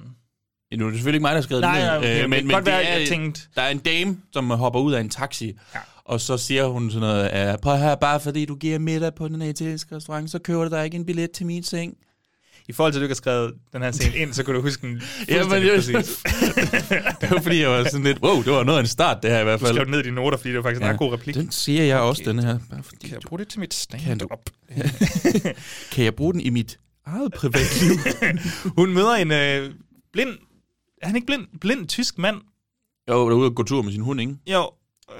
[0.72, 2.22] Ja, Nu er det selvfølgelig ikke mig, der har skrevet Nej, det ned, nej, okay,
[2.24, 4.50] øh, men, kan men godt det være, er, jeg tænkte- der er en dame, som
[4.50, 5.78] hopper ud af en taxi, Ja.
[6.04, 9.42] og så siger hun sådan noget, prøv her, bare fordi du giver middag på den
[9.42, 11.96] italienske restaurant, så køber du dig ikke en billet til min seng.
[12.70, 14.62] I forhold til, at du ikke har skrevet den her scene ind, så kunne du
[14.62, 15.94] huske den Ja, men jeg, præcis.
[17.20, 19.30] det var fordi, jeg var sådan lidt, wow, det var noget af en start, det
[19.30, 19.74] her i hvert Du fald.
[19.76, 21.34] skrev den ned i dine noter, fordi det var faktisk en ret god replik.
[21.34, 22.58] Den siger jeg også, den her.
[22.70, 24.50] Bare fordi, Kan jeg bruge det til mit Kan stand-up?
[25.92, 27.90] kan jeg bruge den i mit eget privatliv?
[28.76, 29.74] Hun møder en øh,
[30.12, 30.30] blind...
[31.02, 31.46] Er han ikke blind?
[31.60, 32.36] Blind tysk mand?
[33.08, 34.34] jo, der er ude og gå tur med sin hund, ikke?
[34.46, 34.70] Jo.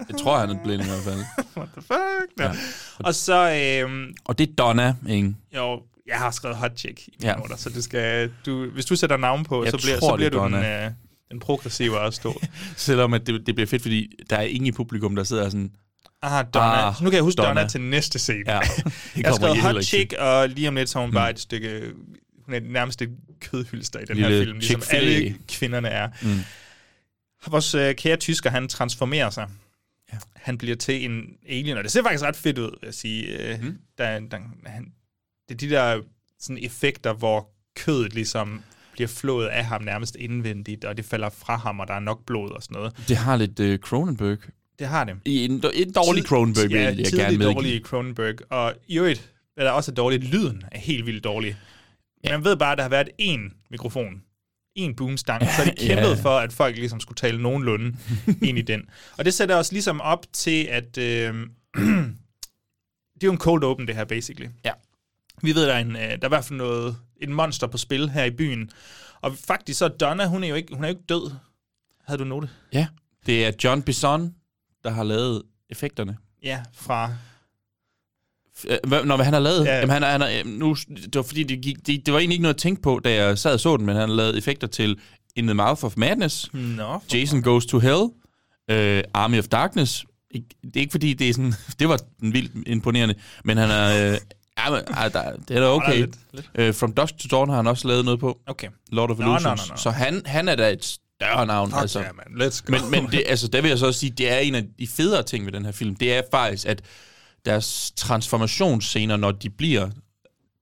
[0.08, 1.20] Jeg tror, han er blind i hvert fald.
[1.56, 2.38] What the fuck?
[2.38, 2.44] Ja.
[2.44, 2.50] Ja.
[2.98, 3.50] Og så...
[3.86, 5.34] Øh, Og det er Donna, ikke?
[5.56, 7.34] jo, jeg har skrevet hot chick i Ja.
[7.34, 10.16] noter, så det skal, du, hvis du sætter navn på, Jeg så bliver, tror, så
[10.16, 10.90] bliver er du den, øh,
[11.30, 12.40] den progressive også to.
[12.76, 15.70] Selvom at det, det bliver fedt, fordi der er ingen i publikum, der sidder sådan,
[16.22, 16.88] Ah, Donna.
[16.88, 17.68] Ah, nu kan jeg huske Donna, Donna.
[17.68, 18.42] til næste scene.
[18.46, 18.60] ja,
[19.16, 21.92] jeg har skrevet hot chick, og lige om lidt så hun bare et stykke...
[22.44, 26.08] Hun er nærmest et kødhylster i den her Lille film, ligesom alle kvinderne er.
[26.22, 26.40] Mm.
[27.46, 29.46] Vores øh, kære tysker, han transformerer sig.
[30.12, 30.18] Ja.
[30.36, 33.26] Han bliver til en alien, og det ser faktisk ret fedt ud, jeg sige.
[33.52, 33.78] Øh, Mm.
[33.98, 34.92] der, der, han,
[35.50, 36.02] det er de der
[36.40, 41.56] sådan, effekter, hvor kødet ligesom bliver flået af ham nærmest indvendigt, og det falder fra
[41.56, 43.08] ham, og der er nok blod og sådan noget.
[43.08, 44.38] Det har lidt uh, Cronenberg.
[44.78, 45.16] Det har det.
[45.24, 47.54] I en, en dårlig Cronenberg, vil ja, jeg gerne tidlig medgive.
[47.54, 48.34] dårlig Cronenberg.
[48.50, 51.56] Og i øvrigt, hvad der også er dårligt, lyden er helt vildt dårlig.
[52.24, 52.30] Ja.
[52.30, 54.22] Man ved bare, at der har været én mikrofon,
[54.74, 55.94] en boomstang, så de Ja.
[55.94, 57.96] kæmpet for, at folk ligesom skulle tale nogenlunde
[58.48, 58.82] ind i den.
[59.18, 61.04] Og det sætter os ligesom op til, at øh,
[63.14, 64.48] det er jo en cold open, det her, basically.
[64.64, 64.72] Ja.
[65.42, 67.78] Vi ved, der er, en, øh, der er i hvert fald noget, et monster på
[67.78, 68.70] spil her i byen.
[69.20, 71.30] Og faktisk så er Donna, hun er jo ikke, hun er jo ikke død.
[72.06, 72.50] Havde du notet?
[72.72, 72.86] Ja,
[73.26, 74.34] det er John Bisson,
[74.84, 76.16] der har lavet effekterne.
[76.42, 77.10] Ja, fra...
[78.68, 79.64] Øh, hvad- Når han har lavet...
[79.64, 79.70] Ja.
[79.72, 79.76] Ja.
[79.80, 82.42] Jamen, han, han, er- nu, det var fordi, det, gik, det, det var egentlig ikke
[82.42, 84.66] noget at tænke på, da jeg sad og så den, men han har lavet effekter
[84.66, 84.98] til
[85.36, 86.50] In the Mouth of Madness,
[87.08, 90.04] for Jason Goes to Hell, uh, Army of Darkness.
[90.36, 91.52] Ik- Det er ikke fordi, det er sådan...
[91.78, 94.12] Det var vildt imponerende, men han er...
[94.12, 94.18] Uh,
[94.64, 95.96] ja, men, ah, der, det er da okay.
[96.00, 96.16] lidt-
[96.54, 96.68] lidt.
[96.68, 98.40] Uh, From Dusk to Dawn har han også lavet noget på.
[98.46, 98.68] Okay.
[98.92, 99.68] Lord of nå, Illusions.
[99.68, 99.76] nå, nå.
[99.76, 101.70] Så han, han er da et større navn.
[101.70, 102.00] Fuck altså.
[102.00, 102.42] yeah, man.
[102.48, 102.70] Let's go.
[102.72, 104.86] Men, men det, altså, der vil jeg så også sige, det er en af de
[104.86, 105.96] federe ting ved den her film.
[105.96, 106.82] Det er faktisk, at
[107.44, 109.90] deres transformationsscener, når de bliver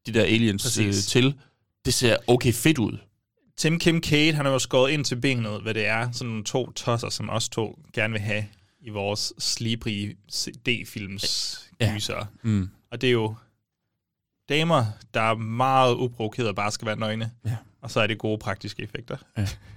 [0.07, 1.07] de der aliens øh, Præcis.
[1.07, 1.35] til,
[1.85, 2.99] det ser okay fedt ud.
[3.57, 6.11] Tim Kim Kate, han har jo skåret ind til benet, hvad det er.
[6.13, 8.45] Sådan nogle to tosser, som os to gerne vil have
[8.81, 10.17] i vores slibrige
[10.67, 11.93] D-films Ja.
[11.95, 12.27] gyser.
[12.43, 12.69] Mm.
[12.93, 13.35] Og det er jo
[14.49, 14.85] damer,
[15.15, 17.31] der er meget uprovokeret og bare skal være nøgne.
[17.47, 17.57] Ja.
[17.83, 19.17] Og så er det gode praktiske effekter.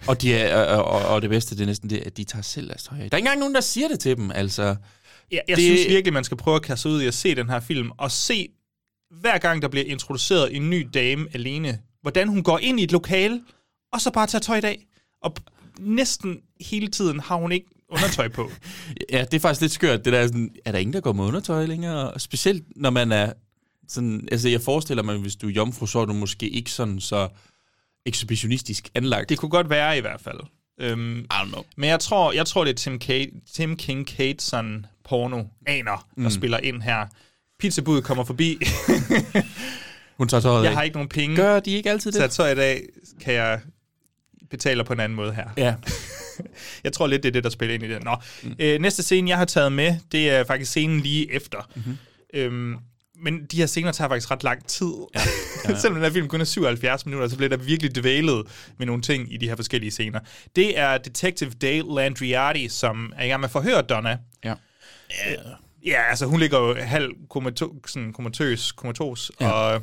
[0.08, 2.42] Og, de er, og, og, og det bedste, det er næsten det, at de tager
[2.42, 4.32] selv af Der er ikke engang nogen, der siger det til dem.
[4.32, 4.76] Altså,
[5.32, 5.66] Jeg, jeg det...
[5.66, 7.92] Synes virkelig, man skal prøve at kaste sig ud i at se den her film,
[7.98, 8.50] og se
[9.12, 12.92] hver gang, der bliver introduceret en ny dame alene, hvordan hun går ind i et
[12.92, 13.42] lokale,
[13.94, 14.88] og så bare tager tøj af.
[15.24, 15.36] Og
[15.80, 18.52] næsten hele tiden har hun ikke undertøj på.
[19.12, 20.06] ja, det er faktisk lidt skørt.
[20.06, 22.12] Det der er, sådan, er der ingen, der går med undertøj længere?
[22.12, 23.34] Og specielt når man er
[23.92, 24.28] sådan...
[24.32, 27.28] Altså, jeg forestiller mig, hvis du er jomfru, så er du måske ikke sådan så
[28.06, 29.30] ekshibitionistisk anlagt.
[29.30, 30.40] Det kunne godt være i hvert fald.
[30.80, 31.64] Øhm, I don't know.
[31.78, 36.24] men jeg tror, jeg tror det er Tim, Kate, Tim King Kate sådan porno-aner, der
[36.24, 36.30] mm.
[36.30, 37.08] spiller ind her.
[37.60, 38.58] Pizzabuddet kommer forbi.
[40.18, 41.36] Hun tager tøjet jeg har ikke nogen penge.
[41.36, 42.34] Gør de ikke altid det?
[42.34, 42.82] Så i dag,
[43.22, 43.60] kan jeg
[44.50, 45.50] betale på en anden måde her.
[45.58, 45.76] Ja.
[46.84, 48.04] Jeg tror lidt, det er det, der spiller ind i det.
[48.04, 48.16] Nå.
[48.44, 48.56] Mm.
[48.60, 51.70] Øh, næste scene, jeg har taget med, det er faktisk scenen lige efter.
[51.76, 51.98] Mm-hmm.
[52.34, 52.78] Øhm,
[53.22, 54.94] men de her scener tager faktisk ret lang tid.
[55.16, 55.20] Ja.
[55.66, 55.78] Ja, ja.
[55.80, 59.02] Selvom den her film kun er 77 minutter, så bliver der virkelig dvælet med nogle
[59.02, 60.20] ting i de her forskellige scener.
[60.56, 64.18] Det er Detective Dale Landriati, som er i gang med at forhøre Donna.
[64.44, 64.54] Ja.
[65.86, 69.52] Ja, altså hun ligger jo halv komato, sådan komatøs, komatos, ja.
[69.52, 69.82] og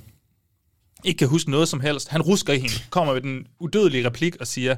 [1.05, 2.09] ikke kan huske noget som helst.
[2.09, 4.77] Han rusker i hende, kommer med den udødelige replik og siger,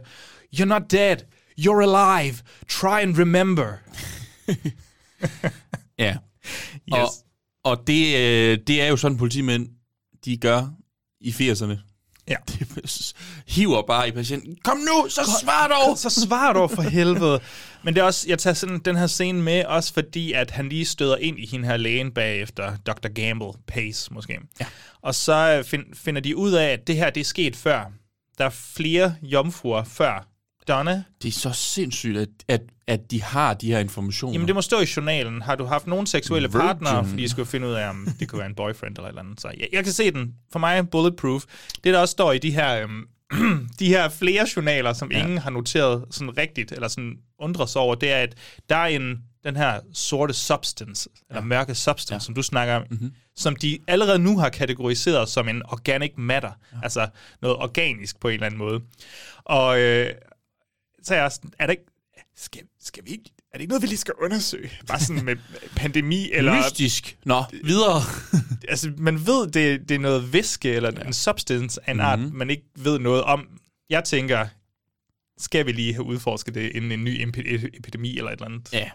[0.57, 1.17] You're not dead,
[1.61, 2.37] you're alive,
[2.69, 3.73] try and remember.
[5.99, 6.11] Ja.
[6.13, 6.93] Yes.
[6.93, 7.09] Og,
[7.65, 9.69] og det, øh, det er jo sådan, politimænd,
[10.25, 10.69] de gør
[11.21, 11.77] i 80'erne.
[12.29, 12.37] Ja.
[12.49, 12.67] De
[13.47, 14.57] hiver bare i patienten.
[14.65, 15.99] Kom nu, så svar dog!
[16.11, 17.41] Så svar dog for helvede.
[17.85, 20.69] Men det er også, jeg tager sådan den her scene med, også fordi, at han
[20.69, 23.09] lige støder ind i hende her lægen bagefter, Dr.
[23.09, 24.39] Gamble, Pace måske.
[24.61, 24.67] Ja.
[25.03, 27.93] Og så øh, find, finder de ud af, at det her, det er sket før.
[28.39, 30.27] Der er flere jomfruer før
[30.69, 31.03] Donna.
[31.23, 34.33] Det er så sindssygt, at, at, at de har de her informationer.
[34.33, 35.43] Jamen, det må stå i journalen.
[35.43, 36.61] Har du haft nogle seksuelle Virgin.
[36.61, 39.09] partnere, fordi jeg skulle finde ud af, om det kunne være en boyfriend eller et
[39.09, 39.41] eller andet.
[39.41, 40.35] Så jeg, jeg kan se den.
[40.53, 41.45] For mig, bulletproof.
[41.85, 43.07] Det, der også står i de her, øhm,
[43.79, 45.19] de her flere journaler, som ja.
[45.19, 48.35] ingen har noteret sådan rigtigt, eller sådan undret sig over, det er, at
[48.69, 52.19] der er en den her sorte substance, eller mørke substance, ja.
[52.19, 53.13] som du snakker om, mm-hmm.
[53.37, 56.79] som de allerede nu har kategoriseret som en organic matter, ja.
[56.83, 57.09] altså
[57.43, 58.81] noget organisk på en eller anden måde.
[59.45, 60.11] Og øh,
[61.03, 61.85] så er jeg sådan, er det ikke,
[62.37, 64.71] skal, skal vi ikke, er det ikke noget, vi lige skal undersøge?
[64.87, 65.37] Bare sådan med
[65.77, 66.57] pandemi, eller...
[66.57, 67.19] Mystisk.
[67.25, 68.03] Nå, videre.
[68.69, 71.07] altså, man ved, det, det er noget væske, eller ja.
[71.07, 72.25] en substance af en mm-hmm.
[72.27, 73.47] art, man ikke ved noget om.
[73.91, 74.47] Jeg tænker,
[75.39, 78.73] skal vi lige have udforsket det inden en ny epi- epidemi eller et eller andet?
[78.73, 78.91] Ja.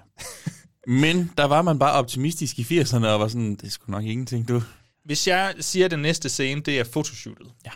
[0.87, 4.47] Men der var man bare optimistisk i 80'erne og var sådan, det sgu nok ingenting,
[4.47, 4.61] du.
[5.05, 7.71] Hvis jeg siger, at den næste scene, det er fotoshootet, Ja.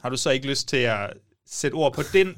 [0.00, 1.12] har du så ikke lyst til at
[1.46, 2.36] sætte ord på den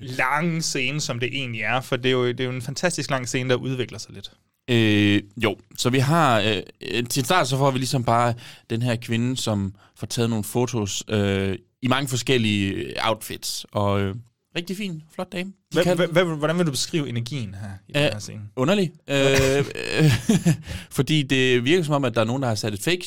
[0.00, 1.80] lange scene, som det egentlig er?
[1.80, 4.30] For det er jo, det er jo en fantastisk lang scene, der udvikler sig lidt.
[4.70, 6.40] Øh, jo, så vi har...
[6.40, 8.34] Øh, til start så får vi ligesom bare
[8.70, 13.66] den her kvinde, som får taget nogle fotos øh, i mange forskellige øh, outfits.
[13.72, 14.14] Og øh,
[14.56, 15.50] rigtig fin, flot dame.
[15.50, 18.08] De Hvad, kan- hvad, hvordan vil du beskrive energien her i den Ja.
[18.12, 18.40] her scene?
[18.56, 18.90] Underlig.
[19.10, 19.58] Øh,
[20.00, 20.12] øh,
[20.90, 23.04] fordi det virker som om, at der er nogen, der har sat et fake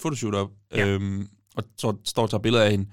[0.00, 0.86] photoshoot op, Ja.
[0.86, 2.86] øhm, og så står og tager billeder af hende.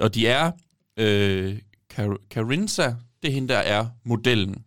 [0.00, 0.50] Og de er
[0.98, 1.58] øh,
[1.96, 4.62] Kar- Carinza, det er hende, der er modellen.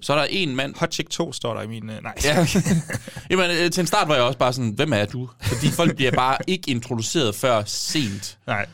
[0.00, 0.74] Så er der en mand...
[0.78, 1.90] Hot Chick 2 står der i min...
[1.90, 2.14] øh, Nej.
[2.24, 2.46] Ja.
[3.30, 5.28] Jamen, øh, til en start var jeg også bare sådan, hvem er du?
[5.42, 8.38] Fordi folk bliver bare ikke introduceret før sent.
[8.46, 8.66] Nej.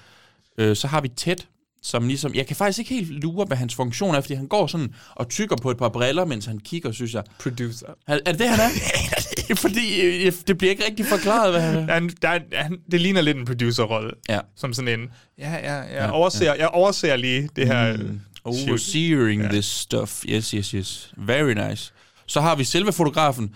[0.58, 1.36] Øh, så har vi Ted,
[1.82, 2.34] som ligesom...
[2.34, 5.28] Jeg kan faktisk ikke helt lure, hvad hans funktion er, fordi han går sådan og
[5.28, 7.22] tykker på et par briller, mens han kigger, synes jeg.
[7.42, 7.86] Producer.
[8.06, 8.70] Er, er det det, han er?
[9.64, 12.10] Fordi øh, det bliver ikke rigtig forklaret, hvad han er.
[12.22, 14.10] Der er, er, han, det ligner lidt en producerrolle.
[14.28, 14.40] Ja.
[14.56, 15.08] Som sådan en...
[15.38, 17.96] Ja, ja, jeg, overser, jeg overser lige det her...
[17.96, 18.20] Mm.
[18.44, 19.48] Overseeing ja.
[19.48, 20.24] this stuff.
[20.28, 21.12] Yes, yes, yes.
[21.16, 21.92] Very nice.
[22.26, 23.54] Så har vi selve fotografen.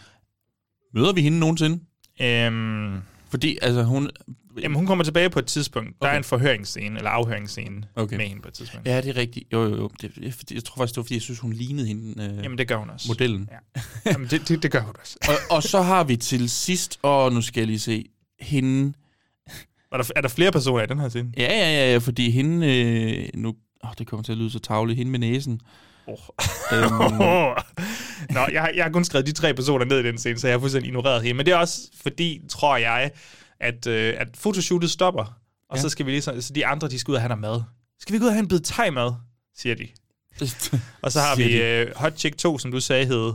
[0.94, 1.81] Møder vi hende nogensinde?
[2.20, 2.96] Øhm,
[3.31, 4.11] Fordi, altså, hun...
[4.61, 5.88] jamen, hun kommer tilbage på et tidspunkt.
[5.88, 6.15] Der Okay.
[6.15, 8.17] er en forhøringsscene, eller afhøringsscene Okay.
[8.17, 8.87] med hende på et tidspunkt.
[8.88, 9.53] Ja, det er rigtigt.
[9.53, 9.91] Jo, jo, jo.
[10.03, 12.59] Det, jeg, jeg tror faktisk, det var, fordi jeg synes, hun lignede hende, øh, Jamen,
[12.59, 13.09] det gør hun også.
[13.09, 13.49] modellen.
[13.77, 13.81] Ja.
[14.12, 15.17] Jamen, det, det, det gør hun også.
[15.29, 16.99] og, og så har vi til sidst...
[17.03, 18.05] Åh, nu skal jeg lige se.
[18.41, 18.93] Hende...
[19.93, 21.33] Er der, er der flere personer i den her scene?
[21.37, 22.67] Ja, ja, ja, ja fordi hende...
[22.67, 23.55] Øh, nu...
[23.85, 24.97] Åh, det kommer til at lyde så tavligt.
[24.97, 25.61] Hende med næsen.
[26.07, 26.19] Oh.
[26.73, 26.93] Øhm,
[28.37, 30.55] Nå, jeg, jeg har kun skrevet de tre personer ned i den scene, så jeg
[30.55, 31.37] har fuldstændig ignoreret hende.
[31.37, 33.11] Men det er også fordi, tror jeg,
[33.62, 35.38] at, øh, at fotoshootet stopper.
[35.68, 35.83] Og Ja.
[35.83, 37.62] så skal vi lige så, de andre, de skal ud og have noget mad.
[38.01, 39.12] Skal vi gå ud og have en bid thai-mad,
[39.57, 39.88] siger de.
[41.03, 43.33] Og så har vi øh, Hot Chick 2, som du sagde hed.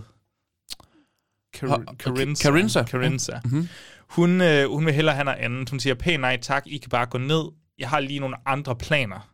[1.53, 1.95] Kar-.
[1.99, 2.83] Carinza.
[2.83, 3.39] Carinza.
[3.45, 3.67] Mhm.
[4.09, 5.69] Hun, øh, hun vil hellere have noget andet.
[5.69, 7.43] Hun siger, pænt nej tak, I kan bare gå ned.
[7.79, 9.29] Jeg har lige nogle andre planer.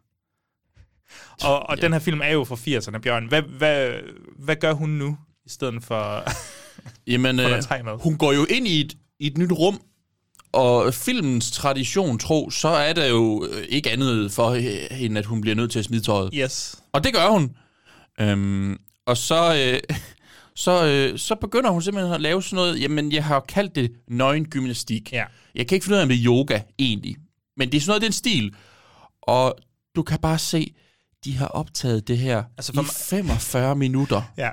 [1.44, 1.82] Og, og ja.
[1.82, 3.28] den her film er jo fra 80'erne, Bjørn.
[3.28, 3.94] Hvad, hvad,
[4.40, 6.24] hvad gør hun nu, i stedet for...
[7.08, 9.82] Jamen, Få øh, hun går jo ind i et, i et nyt rum,
[10.54, 14.54] og filmens tradition tro, så er der jo øh, ikke andet for
[14.96, 16.30] hende, at hun bliver nødt til at smide tøjet.
[16.34, 16.76] yes.
[16.94, 17.56] Og det gør hun.
[18.20, 19.96] Øhm, og så, øh,
[20.56, 23.92] så, øh, så begynder hun simpelthen at lave sådan noget, jamen jeg har kaldt det
[24.08, 25.14] nøgengymnastik.
[25.14, 25.24] Ja.
[25.56, 27.16] Jeg kan ikke finde ud af, om det er yoga egentlig,
[27.58, 28.54] men det er sådan noget den stil.
[29.22, 29.56] Og
[29.96, 30.74] du kan bare se,
[31.26, 32.86] de har optaget det her Altså, for i
[33.22, 34.22] mig- 45 minutter.
[34.38, 34.50] Ja.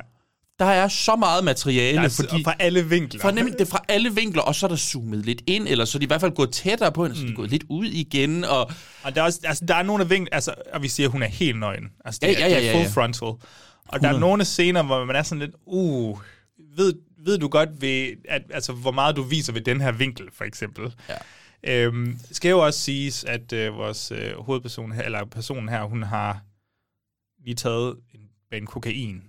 [0.61, 2.44] Der er så meget materiale, Altså, fordi...
[2.44, 3.20] fra alle vinkler.
[3.20, 5.85] For nemlig, det er fra alle vinkler, og så er der zoomet lidt ind, eller
[5.85, 7.64] så er de i hvert fald gået tættere på hende, så er de gået lidt
[7.68, 8.70] ud igen, og
[9.03, 11.12] Og der er, også, altså, der er nogle af vinklerne, altså, og vi siger, at
[11.12, 11.85] hun er helt nøgen.
[12.05, 12.90] Altså, det, Ja, er- ja, ja, det er ja, full ja.
[13.03, 13.23] frontal.
[13.29, 14.20] Og der er 100.
[14.20, 16.18] nogle scener, hvor man er sådan lidt, uh,
[16.77, 16.94] ved,
[17.25, 20.44] ved du godt, ved, at, altså, hvor meget du viser ved den her vinkel, for
[20.44, 20.94] eksempel.
[21.09, 21.14] Ja.
[21.85, 26.03] Øhm, skal jo også siges, at øh, vores øh, hovedperson her, eller personen her, hun
[26.03, 26.40] har
[27.44, 28.20] lige taget en,
[28.59, 29.23] en kokain.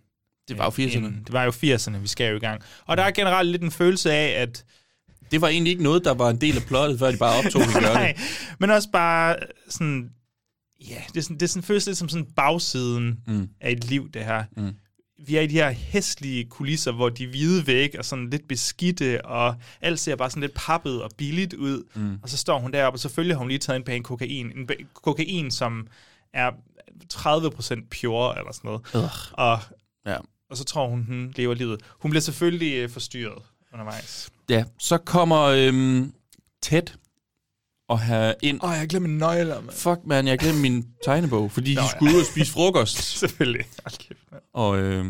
[0.51, 0.97] Det var jo 80'erne.
[1.05, 2.61] En- Det var jo 80'erne, vi skal jo i gang.
[2.85, 4.65] Og der er generelt lidt en følelse af, at
[5.31, 7.61] Det var egentlig ikke noget, der var en del af plottet, før de bare optog
[7.61, 8.15] det gøre det.
[8.59, 9.35] men også bare
[9.69, 10.09] sådan...
[10.89, 13.49] Ja, det er sådan, det er sådan, føles lidt som sådan bagsiden mm.
[13.61, 14.43] af et liv, det her.
[14.57, 14.71] Mm.
[15.25, 19.25] Vi er i de her hæslige kulisser, hvor de hvide væg er sådan lidt beskidte,
[19.25, 21.83] og alt ser bare sådan lidt pappet og billigt ud.
[21.95, 22.17] Mm.
[22.23, 24.51] Og så står hun deroppe, og så følger hun lige taget en bag kokain.
[24.57, 25.87] En kokain, som
[26.33, 26.51] er
[27.13, 28.81] 30% pure, eller sådan noget.
[28.95, 29.33] Ugh.
[29.33, 29.59] Og,
[30.05, 30.17] Ja.
[30.51, 31.81] Og så tror hun, hun lever livet.
[31.99, 34.29] Hun bliver selvfølgelig øh, forstyrret undervejs.
[34.49, 36.13] ja, så kommer øhm,
[36.61, 36.83] Ted
[37.89, 38.59] og have ind.
[38.63, 39.75] Åh, oh, jeg glemmer nøgler, mand.
[39.75, 41.91] Fuck, man, jeg glemte min tegnebog, fordi Nå, de ja.
[41.91, 42.97] skulle ud og spise frokost.
[43.19, 43.65] Selvfølgelig.
[43.85, 44.19] Hold kæft.
[44.53, 45.05] Og øh,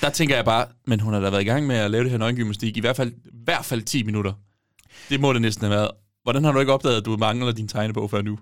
[0.00, 2.10] der tænker jeg bare, men hun har da været i gang med at lave det
[2.10, 4.32] her nøgengymnastik i hvert fald, i hvert fald 10 minutter.
[5.08, 5.90] Det må det næsten have været.
[6.22, 8.38] Hvordan har du ikke opdaget, at du mangler din tegnebog før nu?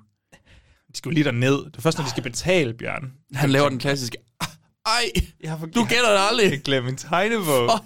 [0.93, 1.65] De skal jo lige derned.
[1.65, 3.13] Det er først, når de skal betale, Bjørn.
[3.35, 4.25] Han laver den klassiske, "Ah,
[4.89, 5.67] ej, Jeg har for...
[5.67, 6.51] du gætter det aldrig.
[6.51, 7.63] Jeg glemmer min tegnebog.
[7.63, 7.79] Åh,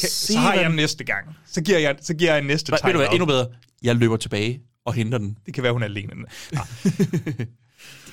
[0.00, 1.36] Kan, så har jeg den næste gang.
[1.46, 3.46] Så giver jeg, så giver jeg en næste Ved du hvad, endnu bedre?
[3.82, 5.38] Jeg løber tilbage og henter den.
[5.46, 6.10] Det kan være, hun er alene.
[6.52, 6.66] Ah.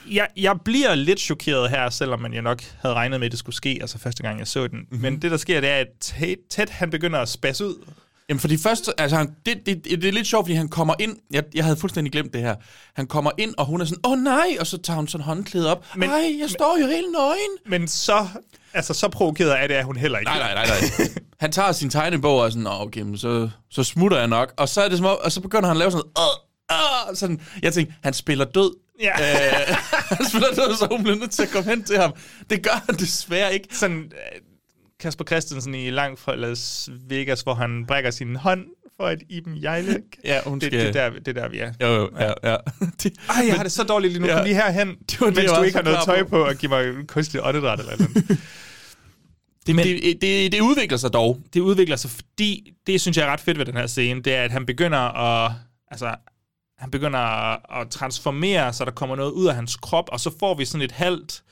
[0.17, 3.39] jeg, jeg bliver lidt chokeret her, selvom man jo nok havde regnet med, at det
[3.39, 4.79] skulle ske, altså første gang, jeg så den.
[4.79, 5.01] Mm-hmm.
[5.01, 7.75] Men det, der sker, det er, at Ted, Ted han begynder at spasse ud.
[8.31, 11.15] Jamen, fordi først, altså, han, det, det, det, er lidt sjovt, fordi han kommer ind,
[11.31, 12.55] jeg, jeg havde fuldstændig glemt det her,
[12.95, 15.25] han kommer ind, og hun er sådan, åh oh, nej, og så tager hun sådan
[15.25, 17.51] håndklædet op, men, Men- nej, jeg står jo helt nøgen.
[17.65, 18.27] Men så,
[18.73, 20.31] altså, så provokeret er det, at hun heller ikke.
[20.31, 21.07] Nej, nej, nej, nej.
[21.39, 24.53] Han tager sin tegnebog og sådan, "Nå, okay, men så, så smutter jeg nok.
[24.57, 27.15] Og så er det som om, og så begynder han at lave sådan, øh, øh,
[27.15, 27.41] sådan.
[27.61, 28.71] Jeg tænkte, han spiller død.
[29.01, 29.11] Ja.
[29.11, 29.75] Øh,
[30.17, 32.13] han spiller død, så hun bliver nødt til at komme hen til ham.
[32.49, 33.67] Det gør han desværre ikke.
[33.71, 34.11] Sådan
[35.01, 38.65] Kasper Christensen i langt fra Las Vegas, hvor han brækker sin hånd
[38.97, 40.01] for et Iben Jejle.
[40.23, 41.73] Ja, hun det, skal- det, det, der, det der, vi er.
[41.81, 42.55] Jo, jo, ja, ja.
[43.03, 44.27] Det, Ej, jeg har det så dårligt lige nu.
[44.27, 44.35] Ja.
[44.35, 46.29] Kom lige herhen, Det var det, mens du ikke har noget tøj på.
[46.29, 48.39] på, og give mig en kunstig åndedræt eller noget.
[49.67, 51.39] det, det, det, det udvikler sig dog.
[51.53, 54.33] det udvikler sig, fordi det synes jeg er ret fedt ved den her scene, det
[54.35, 55.51] er, at han begynder at,
[55.91, 56.15] altså,
[56.77, 60.31] han begynder at, at transformere, så der kommer noget ud af hans krop, og så
[60.39, 61.43] får vi sådan et halvt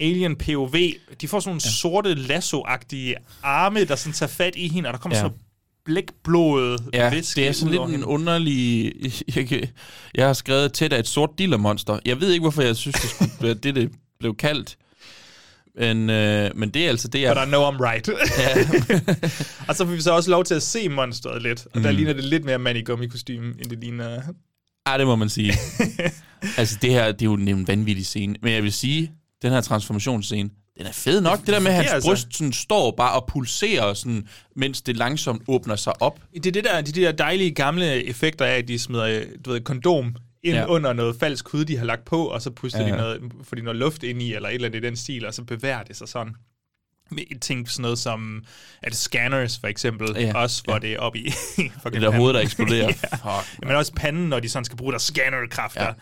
[0.00, 0.74] alien POV.
[1.20, 1.70] De får sådan nogle ja.
[1.70, 5.22] sorte lasso-agtige arme, der sådan tager fat i hende, og der kommer Ja.
[5.22, 5.36] sådan
[5.84, 8.92] blækblodet Ja, det er sådan lidt en underlig...
[9.36, 9.68] Jeg, kan-
[10.14, 11.98] jeg har skrevet tæt af et sort dillermonster.
[12.06, 14.76] Jeg ved ikke, hvorfor jeg synes, det skulle det, det blev kaldt.
[15.78, 17.36] Men, øh, men det er altså det, jeg...
[17.36, 18.08] But I know I'm right.
[19.68, 21.96] og så får vi så også lov til at se monsteret lidt, og der Mm.
[21.96, 24.20] ligner det lidt mere mand i gummikostyme, end det ligner...
[24.86, 25.52] Ej, det må man sige.
[26.58, 28.34] altså, det her, det er jo en vanvittig scene.
[28.42, 31.38] Men jeg vil sige, den her transformationsscene, den er fed nok.
[31.40, 34.96] Det der med, at hans altså- bryst sådan, står bare og pulserer, sådan, mens det
[34.96, 36.20] langsomt åbner sig op.
[36.34, 39.60] Det er det der, de der dejlige gamle effekter af, at de smider du ved,
[39.60, 40.66] kondom ind Ja.
[40.66, 43.56] under noget falsk hud, de har lagt på, og så puster Ja, de noget, får
[43.56, 45.82] de noget luft ind i, eller et eller andet i den stil, og så bevæger
[45.82, 46.34] det sig sådan.
[47.12, 48.44] Med ting sådan noget som,
[48.82, 50.78] at scanners for eksempel, Ja, også hvor ja.
[50.78, 51.24] det er oppe i
[51.92, 52.86] Det der hoved, der eksploderer.
[53.12, 53.16] ja.
[53.40, 55.92] Fuck, Men også panden, når de sådan skal bruge deres scannerkræfter, ja.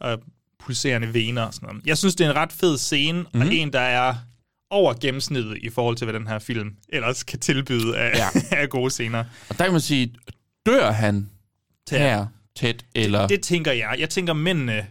[0.00, 0.18] og
[0.66, 1.86] pulserende vener og sådan noget.
[1.86, 3.28] Jeg synes, det er en ret fed scene, Mhm.
[3.34, 3.48] mm-hmm.
[3.48, 4.14] og en, der er
[4.70, 8.28] over gennemsnittet i forhold til, hvad den her film ellers kan tilbyde af, Ja.
[8.62, 9.24] af gode scener.
[9.48, 10.14] Og der kan man sige,
[10.66, 11.30] dør han
[11.86, 12.00] Tæt.
[12.00, 13.96] her tæt, eller Det tænker jeg.
[13.98, 14.86] Jeg tænker, mændene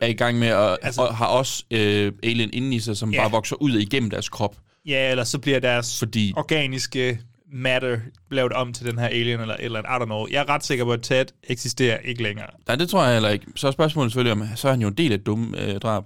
[0.00, 2.96] er i gang med at, altså, Altså- og har også øh, alien inde i sig,
[2.96, 3.20] som Ja.
[3.22, 4.56] bare vokser ud igennem deres krop.
[4.86, 7.20] Ja, eller så bliver deres Fordi- organiske
[7.52, 7.98] matter
[8.30, 10.26] lavet om til den her alien, eller, eller I don't know.
[10.30, 12.46] Jeg er ret sikker på, at Ted eksisterer ikke længere.
[12.66, 13.46] Nej, det tror jeg heller ikke.
[13.56, 15.80] Så er spørgsmålet selvfølgelig, om så er han jo en del af et dumme øh,
[15.80, 16.04] drab.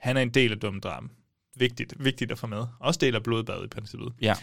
[0.00, 1.08] Han er en del af dumme drama.
[1.56, 2.62] Vigtigt, vigtigt at få med.
[2.80, 4.12] Også del af blodbadet i princippet.
[4.22, 4.34] Ja.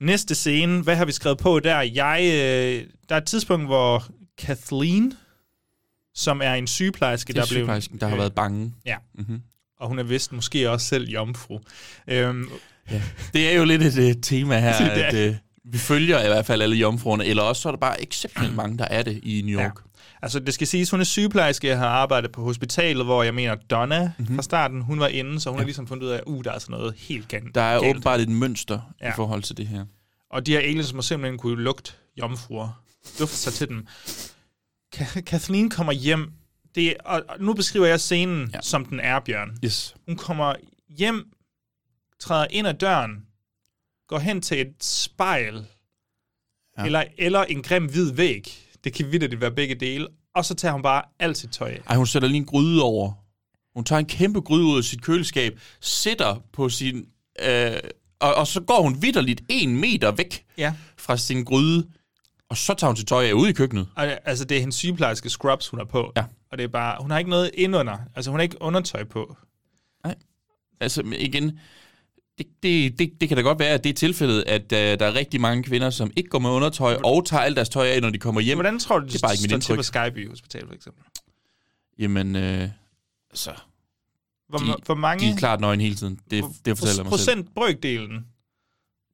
[0.00, 1.80] Næste scene, hvad har vi skrevet på der?
[1.80, 4.04] Jeg, øh, der er et tidspunkt, hvor
[4.38, 5.12] Kathleen,
[6.14, 7.58] som er en sygeplejerske, Det er der blev...
[7.58, 8.74] sygeplejersken, der har været bange.
[8.86, 9.42] Ja, Mm-hmm.
[9.80, 11.58] og hun er vist måske også selv jomfru.
[12.08, 12.48] Øhm,
[13.34, 15.36] Det er jo lidt et uh, tema her, er- at uh,
[15.72, 18.78] vi følger i hvert fald alle jomfruerne, eller også så er der bare exceptionelt mange,
[18.78, 19.80] der er det i New York.
[20.22, 23.54] Altså, det skal siges, hun er sygeplejerske, jeg har arbejdet på hospitalet, hvor jeg mener,
[23.54, 24.10] Donna Mhm.
[24.18, 24.36] mm-hmm.
[24.36, 25.60] fra starten, hun var inde, så hun ja.
[25.60, 27.54] har ligesom fundet ud af, uh, der er altså noget helt galt.
[27.54, 27.90] Der er galt.
[27.90, 29.06] åbenbart et mønster ja.
[29.06, 29.14] i Ja.
[29.16, 29.84] forhold til det her.
[30.30, 32.82] Og de her aliens må simpelthen kunne lugte jomfruer,
[33.18, 33.86] dufte sig til dem.
[34.96, 36.32] Ka- Kathleen kommer hjem,
[36.74, 38.50] det, og nu beskriver jeg scenen, Ja.
[38.54, 38.60] ja.
[38.62, 39.50] som den er, Bjørn.
[39.64, 39.94] Yes.
[40.08, 40.54] Hun kommer
[40.98, 41.24] hjem,
[42.20, 43.10] træder ind ad døren,
[44.08, 45.66] går hen til et spejl,
[46.78, 46.84] Ja.
[46.84, 48.52] eller, eller en grim hvid væg.
[48.84, 50.08] Det kan vidderligt være begge dele.
[50.34, 51.80] Og så tager hun bare alt sit tøj af.
[51.86, 53.12] Ej, hun sætter lige en gryde over.
[53.74, 57.08] Hun tager en kæmpe gryde ud af sit køleskab, sætter på sin...
[57.42, 57.72] Øh,
[58.20, 60.74] og, og så går hun vidderligt en meter væk Ja.
[60.98, 61.88] fra sin gryde,
[62.48, 63.88] og så tager hun sit tøj af ude i køkkenet.
[63.96, 66.12] Og, altså, det er hendes sygeplejerske scrubs, hun har på.
[66.16, 66.24] Ja.
[66.50, 67.98] Og det er bare, hun har ikke noget indunder.
[68.16, 69.36] Altså, hun har ikke undertøj på.
[70.80, 71.58] Altså men igen,
[72.38, 75.06] det, det, det, det kan da godt være, at det er tilfældet, at uh, der
[75.06, 78.00] er rigtig mange kvinder, som ikke går med undertøj og tager alt deres tøj af,
[78.02, 78.56] når de kommer hjem.
[78.56, 79.76] Hvordan tror du, det er bare ikke mit indtryk.
[79.76, 81.04] på Skyby Hospital, for eksempel?
[81.98, 82.68] Jamen, øh,
[83.30, 83.50] altså,
[84.48, 85.26] Hvor, De- hvor mange...
[85.26, 86.18] de er klart nøgen hele tiden.
[86.30, 87.34] Det, det fortæller mig selv.
[87.34, 88.26] procent brøkdelen,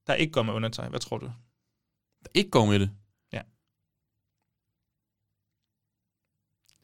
[0.07, 0.89] der ikke går med undertøj.
[0.89, 1.31] Hvad tror du?
[2.35, 2.91] Ikke går med det.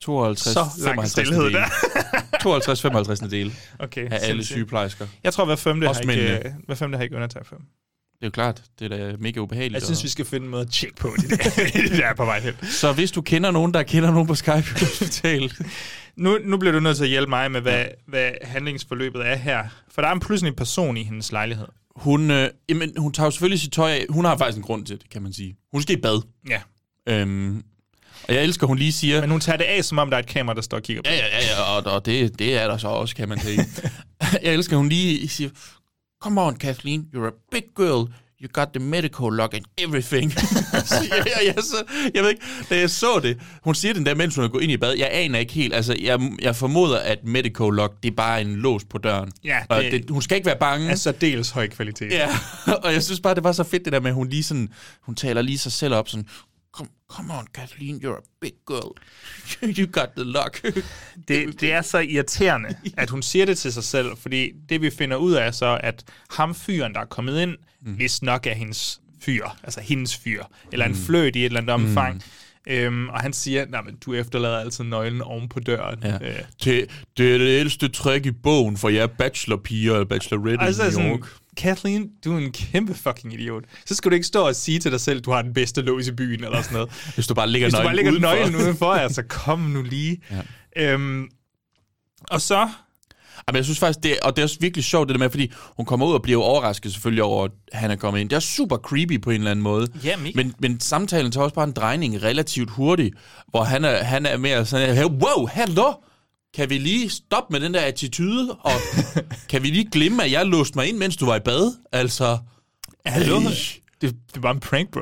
[0.06, 1.64] 52, Så lang stillhed der.
[2.42, 5.06] 52, 55 del Okay, af alle sygeplejersker.
[5.24, 6.46] Jeg tror, hver femte, Også har ikke, mændene.
[6.46, 7.54] øh, hver femte har ikke undertøj på.
[7.54, 9.74] Det er jo klart, det er da mega ubehageligt.
[9.74, 11.36] Jeg synes, og- vi skal finde en måde at tjekke på det der,
[11.82, 12.54] det der er på vej hen.
[12.62, 15.52] Så hvis du kender nogen, der kender nogen på Skype Hospital,
[16.16, 19.64] Nu, nu bliver du nødt til at hjælpe mig med, hvad, hvad handlingsforløbet er her.
[19.90, 21.66] For der er en pludselig en person i hendes lejlighed.
[21.96, 24.06] hun, øh, jamen, hun tager jo selvfølgelig sit tøj af.
[24.10, 25.56] Hun har faktisk en grund til det, kan man sige.
[25.72, 26.22] Hun skal i bad.
[26.48, 26.60] Ja.
[27.08, 27.62] Øhm,
[28.28, 29.20] og jeg elsker, hun lige siger...
[29.20, 31.02] Men hun tager det af, som om der er et kamera, der står og kigger
[31.02, 31.10] på.
[31.10, 33.64] Ja, ja, ja, ja og, og det, det er der så også, kan man sige.
[34.42, 35.50] jeg elsker, hun lige siger,
[36.22, 38.12] Come on, Kathleen, you're a big girl.
[38.42, 40.32] you got the medical lock and everything.
[40.90, 41.76] så jeg, jeg, jeg, så,
[42.14, 44.62] jeg ved ikke, da jeg så det, hun siger den der, mens hun er gået
[44.62, 48.10] ind i bad, jeg aner ikke helt, altså jeg, jeg formoder, at medical lock, det
[48.10, 49.30] er bare en lås på døren.
[49.44, 50.90] Ja, og det- det, hun skal ikke være bange.
[50.90, 52.12] Altså dels høj kvalitet.
[52.12, 52.28] Ja,
[52.84, 54.68] og jeg synes bare, det var så fedt det der med, at hun lige sådan,
[55.02, 56.26] hun taler lige sig selv op sådan,
[56.76, 58.92] come, come on Kathleen, you're a big girl.
[59.78, 60.62] you got the lock.
[61.28, 64.90] Det, det er så irriterende, at hun siger det til sig selv, fordi det vi
[64.90, 67.92] finder ud af er så, at ham fyren, der er kommet ind, mm.
[67.92, 71.74] hvis nok er hendes fyr, altså hendes fyr, eller en fløjt i et eller andet
[71.74, 72.14] omfang,
[72.66, 72.72] mm.
[72.72, 75.98] øhm, og han siger, nej, men du efterlader altid nøglen oven på døren.
[76.02, 76.14] Ja.
[76.14, 80.62] Øh, det, det er det ældste trick i bogen, for jeg er bachelorpiger eller bachelorette
[80.62, 81.28] og så er i New sådan, York.
[81.56, 83.64] Kathleen, du er en kæmpe fucking idiot.
[83.86, 86.06] Så skal du ikke stå og sige til dig selv, du har den bedste lås
[86.08, 86.90] i byen, eller sådan noget.
[87.14, 88.28] Hvis du bare ligger Hvis du bare lægger udenfor.
[88.30, 90.22] nøglen udenfor, altså kom nu lige.
[90.76, 90.92] Ja.
[90.92, 91.28] Øhm,
[92.30, 92.68] og så
[93.48, 95.52] Jamen, jeg synes faktisk, det, og det er også virkelig sjovt det der med, fordi
[95.76, 98.30] hun kommer ud og bliver overrasket selvfølgelig over, at han er kommet ind.
[98.30, 99.88] Det er super creepy på en eller anden måde.
[100.04, 100.32] Ja, mega.
[100.34, 103.14] men, men samtalen tager også bare en drejning relativt hurtigt,
[103.48, 105.92] hvor han er, han er mere sådan, hey, wow, hallo,
[106.56, 108.72] kan vi lige stoppe med den der attitude, og
[109.50, 111.72] kan vi lige glemme, at jeg låste mig ind, mens du var i bad?
[111.92, 112.38] Altså,
[113.06, 113.40] Hallo?
[114.00, 115.00] Det, det var en prank, bro.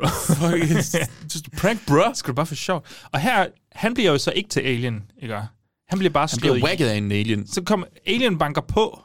[1.33, 2.13] just prank, bro.
[2.13, 2.85] Skal du bare for sjov.
[3.11, 5.35] Og her, han bliver jo så ikke til alien, ikke?
[5.87, 7.47] Han bliver bare Han slået bliver i- whacket af en alien.
[7.47, 9.01] Så kommer alien banker på.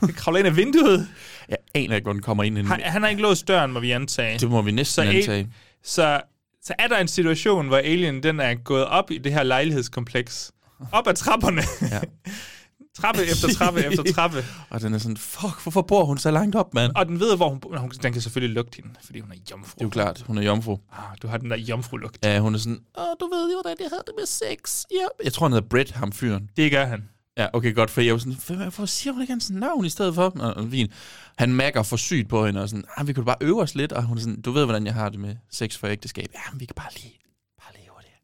[0.00, 1.08] Det kravler ind af vinduet.
[1.48, 2.58] Jeg aner ikke, hvor den kommer ind.
[2.66, 4.38] Han, han har ikke låst døren, må vi antage.
[4.38, 5.48] Det må vi næsten Så al- antage.
[5.84, 6.20] Så,
[6.66, 10.52] så er der en situation, hvor alien den er gået op i det her lejlighedskompleks.
[10.92, 11.62] Op ad trapperne.
[11.82, 12.00] Ja.
[13.00, 14.44] trappe efter trappe efter trappe.
[14.70, 16.92] Og den er sådan, fuck, hvorfor bor hun så langt op, mand?
[16.96, 17.76] Og den ved, hvor hun bor.
[17.78, 19.74] hun Den kan selvfølgelig lugte hende, fordi hun er jomfru.
[19.74, 20.76] Det er jo klart, hun er jomfru.
[20.92, 22.18] Ah, du har den der jomfru-lugt.
[22.22, 24.84] Ja, hun er sådan, åh, du ved jo, hvordan jeg havde det med sex.
[24.90, 25.24] Ja.
[25.24, 26.50] Jeg tror, han hedder Brett, ham fyren.
[26.56, 27.04] Det gør han.
[27.38, 29.88] Ja, okay, godt, for jeg var sådan, "Hvad- hvorfor siger hun ikke hans navn i
[29.90, 30.32] stedet for?
[30.34, 30.92] Nå, fint.
[31.38, 33.92] Han mærker for sygt på hende, og sådan, ah, vi kunne bare øve os lidt,
[33.92, 36.26] og hun er sådan, du ved, hvordan jeg har det med sex for ægteskab.
[36.34, 37.18] Ja, men vi kan bare lige,
[37.62, 38.14] bare lige hurtigt.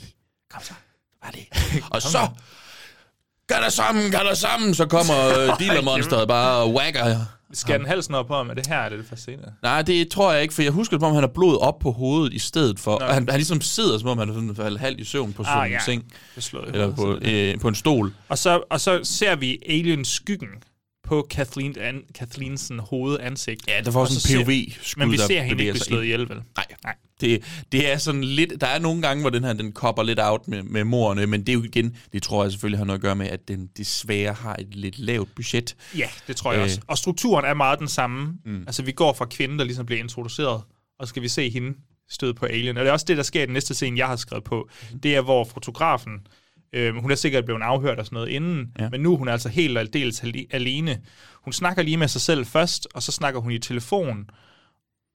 [0.00, 0.14] Lige,
[0.50, 0.72] kom så,
[1.22, 1.48] bare lige.
[1.94, 2.28] og så,
[3.46, 7.24] gør det sammen, gør det sammen, så kommer øh, dealermonsteret bare og whacker.
[7.52, 8.50] Skal den halsen op på ham?
[8.50, 9.50] Er det her, eller er det for senere?
[9.62, 11.90] Nej, det tror jeg ikke, for jeg husker, som om han har blod op på
[11.92, 12.98] hovedet i stedet for.
[12.98, 13.06] Nå.
[13.06, 15.58] Og han, han ligesom sidder, som om han er sådan halvt i søvn på sådan
[15.58, 15.80] Ah, en ja.
[15.84, 16.04] seng.
[16.36, 18.12] Det er Eller på, øh, på en stol.
[18.28, 20.48] Og så, og så ser vi alien skyggen
[21.08, 23.68] på Kathleen, an, Kathleens hovedansigt.
[23.68, 25.84] Ja, der får Og sådan så en ser- POV-skud, Men vi ser hende ikke blive
[25.84, 26.36] slået ihjel, vel?
[26.56, 26.94] Nej, Nej.
[27.20, 27.42] det,
[27.72, 28.52] det er sådan lidt...
[28.60, 31.40] Der er nogle gange, hvor den her, den kopper lidt out med, med morerne, men
[31.40, 33.66] det er jo igen, det tror jeg selvfølgelig har noget at gøre med, at den
[33.76, 35.76] desværre har et lidt lavt budget.
[35.96, 36.64] Ja, det tror jeg Øh.
[36.64, 36.80] også.
[36.86, 38.34] Og strukturen er meget den samme.
[38.44, 38.60] Mm.
[38.66, 40.62] Altså, vi går fra kvinden, der ligesom bliver introduceret,
[40.98, 41.74] og så skal vi se hende
[42.10, 42.76] støde på alien.
[42.76, 44.68] Og det er også det, der sker i den næste scene, jeg har skrevet på.
[44.90, 45.00] Mhm.
[45.00, 46.12] Det er, hvor fotografen,
[46.72, 48.88] øh, hun er sikkert blevet afhørt og sådan noget inden, Ja.
[48.88, 51.00] men nu er hun altså helt og aldeles ale- alene.
[51.42, 54.30] Hun snakker lige med sig selv først, og så snakker hun i telefon,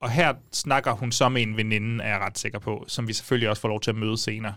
[0.01, 3.13] og her snakker hun så med en veninde, er jeg ret sikker på, som vi
[3.13, 4.53] selvfølgelig også får lov til at møde senere.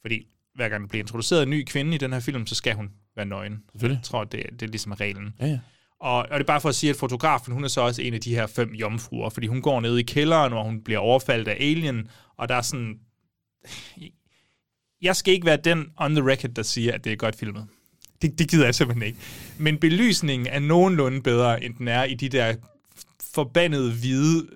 [0.00, 2.74] Fordi hver gang der bliver introduceret en ny kvinde i den her film, så skal
[2.74, 3.62] hun være nøgen.
[3.72, 3.98] Selvfølgelig.
[3.98, 5.34] Jeg tror, det, det er ligesom reglen.
[5.40, 5.58] Ja, ja.
[6.00, 8.14] Og, og det er bare for at sige, at fotografen, hun er så også en
[8.14, 11.48] af de her fem jomfruer, fordi hun går ned i kælderen, og hun bliver overfaldet
[11.48, 12.98] af alien, og der er sådan...
[15.04, 17.66] Jeg skal ikke være den on the record, der siger, at det er godt filmet.
[18.22, 19.18] Det, det gider jeg simpelthen ikke.
[19.58, 22.54] Men belysningen er nogenlunde bedre, end den er i de der
[23.34, 24.46] forbandede hvide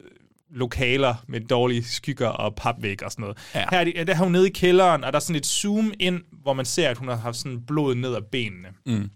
[0.50, 3.38] lokaler med dårlige skygger og papvæg og sådan noget.
[3.54, 3.64] Ja.
[3.70, 5.92] Her er, de, der er hun nede i kælderen, og der er sådan et zoom
[5.98, 8.68] ind, hvor man ser, at hun har haft sådan blod ned ad benene.
[8.86, 9.10] Mm.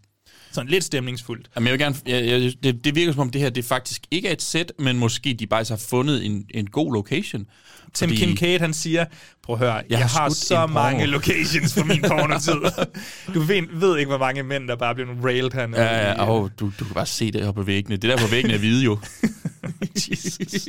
[0.52, 1.50] Sådan lidt stemningsfuldt.
[1.56, 4.02] Jamen, jeg vil gerne, jeg, jeg, det, det virker som om, det her det faktisk
[4.10, 7.46] ikke er et sæt, men måske de bare har fundet en, en god location.
[7.94, 9.04] Tim Fordi- Kincaid, han siger,
[9.42, 12.86] prøv at høre, jeg, jeg har har så en porno." mange locations på min pornotid.
[13.34, 15.82] du ved, ved ikke, hvor mange mænd, der bare bliver railed hernede.
[15.82, 17.96] Ja, ja, oh, du, du kan bare se det her på væggene.
[17.96, 18.98] Det der på væggene er hvide jo.
[20.10, 20.68] Jesus.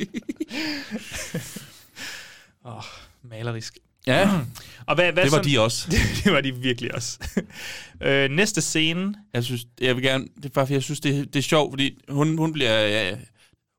[2.66, 2.82] Åh, oh,
[3.30, 3.78] malerisk.
[4.06, 4.30] Ja,
[4.86, 5.88] Og hvad, hvad det var så- de også.
[6.24, 7.18] det var de virkelig også.
[8.06, 11.32] øh, næste scene, Jeg synes, jeg vil gerne, det er bare fordi, jeg synes, det,
[11.34, 13.16] det er sjovt, fordi hun, hun bliver, ja,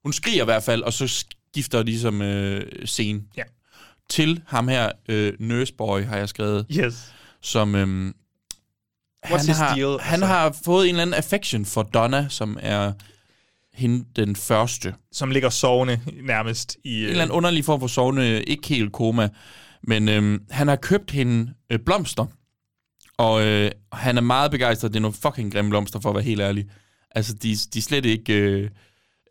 [0.03, 3.21] hun skriger i hvert fald, og så skifter ligesom øh, scene.
[3.37, 3.43] Ja.
[4.09, 7.13] Til ham her, øh, Nurseboy, har jeg skrevet, yes.
[7.41, 7.75] som...
[7.75, 8.13] Øh,
[9.23, 10.25] han, his har, deal, han altså?
[10.25, 12.93] har fået en eller anden affection for Donna, som er
[13.73, 14.93] hende den første.
[15.11, 17.03] som ligger sovende nærmest i...
[17.03, 19.29] En eller anden underlig form for sovende, ikke helt koma,
[19.87, 22.25] men øhm, han har købt hende øh, blomster,
[23.17, 24.91] og øh, han er meget begejstret.
[24.93, 26.65] Det er nogle fucking grimme blomster, for at være helt ærlig.
[27.11, 28.69] Altså, de, de er slet ikke øh,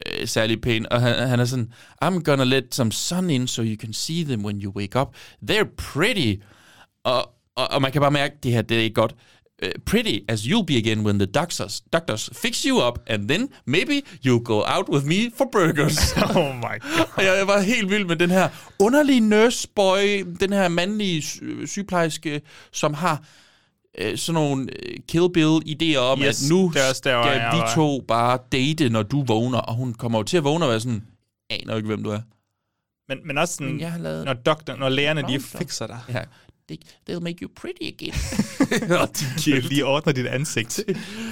[0.07, 1.73] øh, særlig pæne, og han, han er sådan,
[2.05, 5.17] I'm gonna let some sun in, so you can see them when you wake up.
[5.51, 6.43] They're pretty.
[7.05, 9.15] Og, og, og man kan bare mærke, det her, det er ikke godt
[9.65, 13.49] uh, pretty as you'll be again when the doctors, doctors fix you up, and then
[13.67, 15.99] maybe you'll go out with me for burgers.
[16.37, 17.07] Oh my god.
[17.17, 18.49] Og jeg, var helt vild med den her
[18.79, 22.41] underlige nurse boy, den her mandlige sy- sygeplejerske,
[22.73, 23.23] som har
[23.99, 27.75] øh, sådan nogle øh, Kill Bill-idéer om, Yes, at nu er der, skal jeg vi
[27.75, 29.59] to bare date, når du vågner.
[29.59, 31.03] Og hun kommer jo til at vågne og være sådan,
[31.51, 32.21] aner ikke, hvem du er.
[33.09, 35.99] Men, men også sådan, Men jeg har lavet- når, doktor, når lægerne de fikser dig.
[36.09, 36.23] Ja,
[36.71, 38.15] they'll make you pretty again.
[39.01, 39.09] og
[39.45, 40.81] de lige ordner dit ansigt.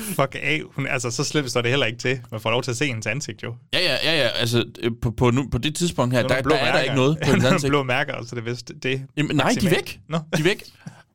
[0.03, 0.63] Fuck af.
[0.75, 2.21] Hun, altså, så slemt står det heller ikke til.
[2.31, 3.55] Man får lov til at se hendes ansigt, jo.
[3.73, 6.55] ja, ja, ja, ja, altså øh, på, på, nu, på det tidspunkt her, der, blå
[6.55, 7.71] der er der ikke noget på hendes ansigt.
[7.71, 9.07] blå mærker, så det er vist det.
[9.17, 10.01] Jamen, nej, de er væk.
[10.09, 10.19] Nå.
[10.37, 10.65] De er væk.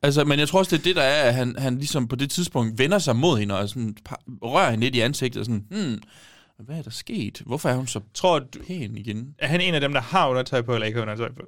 [0.02, 2.16] Altså, men jeg tror også, det er det, der er, at han, han ligesom på
[2.16, 3.96] det tidspunkt vender sig mod hende og sådan,
[4.42, 6.02] rører hende lidt i ansigtet og sådan, hmm,
[6.58, 7.42] hvad er der sket?
[7.46, 9.34] Hvorfor er hun så Tror du, pæn igen?
[9.38, 11.42] er han en af dem, der har undertøj på, eller ikke har undertøj på?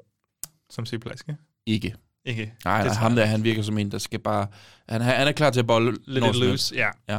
[0.71, 1.37] Som sygeplejerske?
[1.67, 1.95] Ikke.
[2.25, 2.53] Ikke.
[2.65, 4.47] Nej, Det nej ham der, han virker som en, der skal bare...
[4.89, 6.89] Han, han er klar til at bolle Lidt it loose, ja.
[7.09, 7.19] Ja.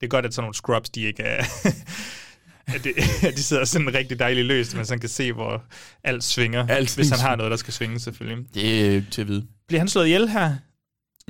[0.00, 1.44] Det er godt, at sådan nogle scrubs, de ikke er...
[2.74, 2.92] at, det,
[3.26, 5.64] at de sidder sådan rigtig dejligt løst, men så kan se, hvor
[6.04, 6.66] alt svinger.
[6.68, 8.54] Alt hvis han har noget, der skal svinge, selvfølgelig.
[8.54, 9.46] Det er til at vide.
[9.68, 10.56] Bliver han slået ihjel her?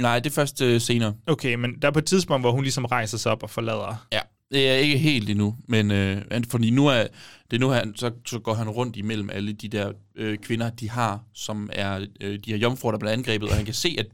[0.00, 1.14] Nej, det er først øh, senere.
[1.26, 4.06] Okay, men der er på et tidspunkt, hvor hun ligesom rejser sig op og forlader.
[4.12, 4.20] Ja,
[4.54, 7.06] det er ikke helt endnu, men øh, fordi nu er
[7.50, 10.70] det er nu han, så, så går han rundt imellem alle de der øh, kvinder,
[10.70, 13.96] de har, som er øh, de her jomfruer, der bliver angrebet, og han kan se,
[13.98, 14.06] at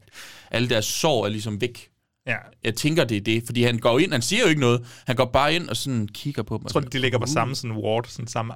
[0.51, 1.89] alle deres sår er ligesom væk.
[2.27, 2.37] Ja.
[2.65, 5.17] Jeg tænker, det er det, fordi han går ind, han siger jo ikke noget, han
[5.17, 6.65] går bare ind og sådan kigger på dem.
[6.65, 8.55] Jeg tror, de ligger på samme sådan ward, sådan samme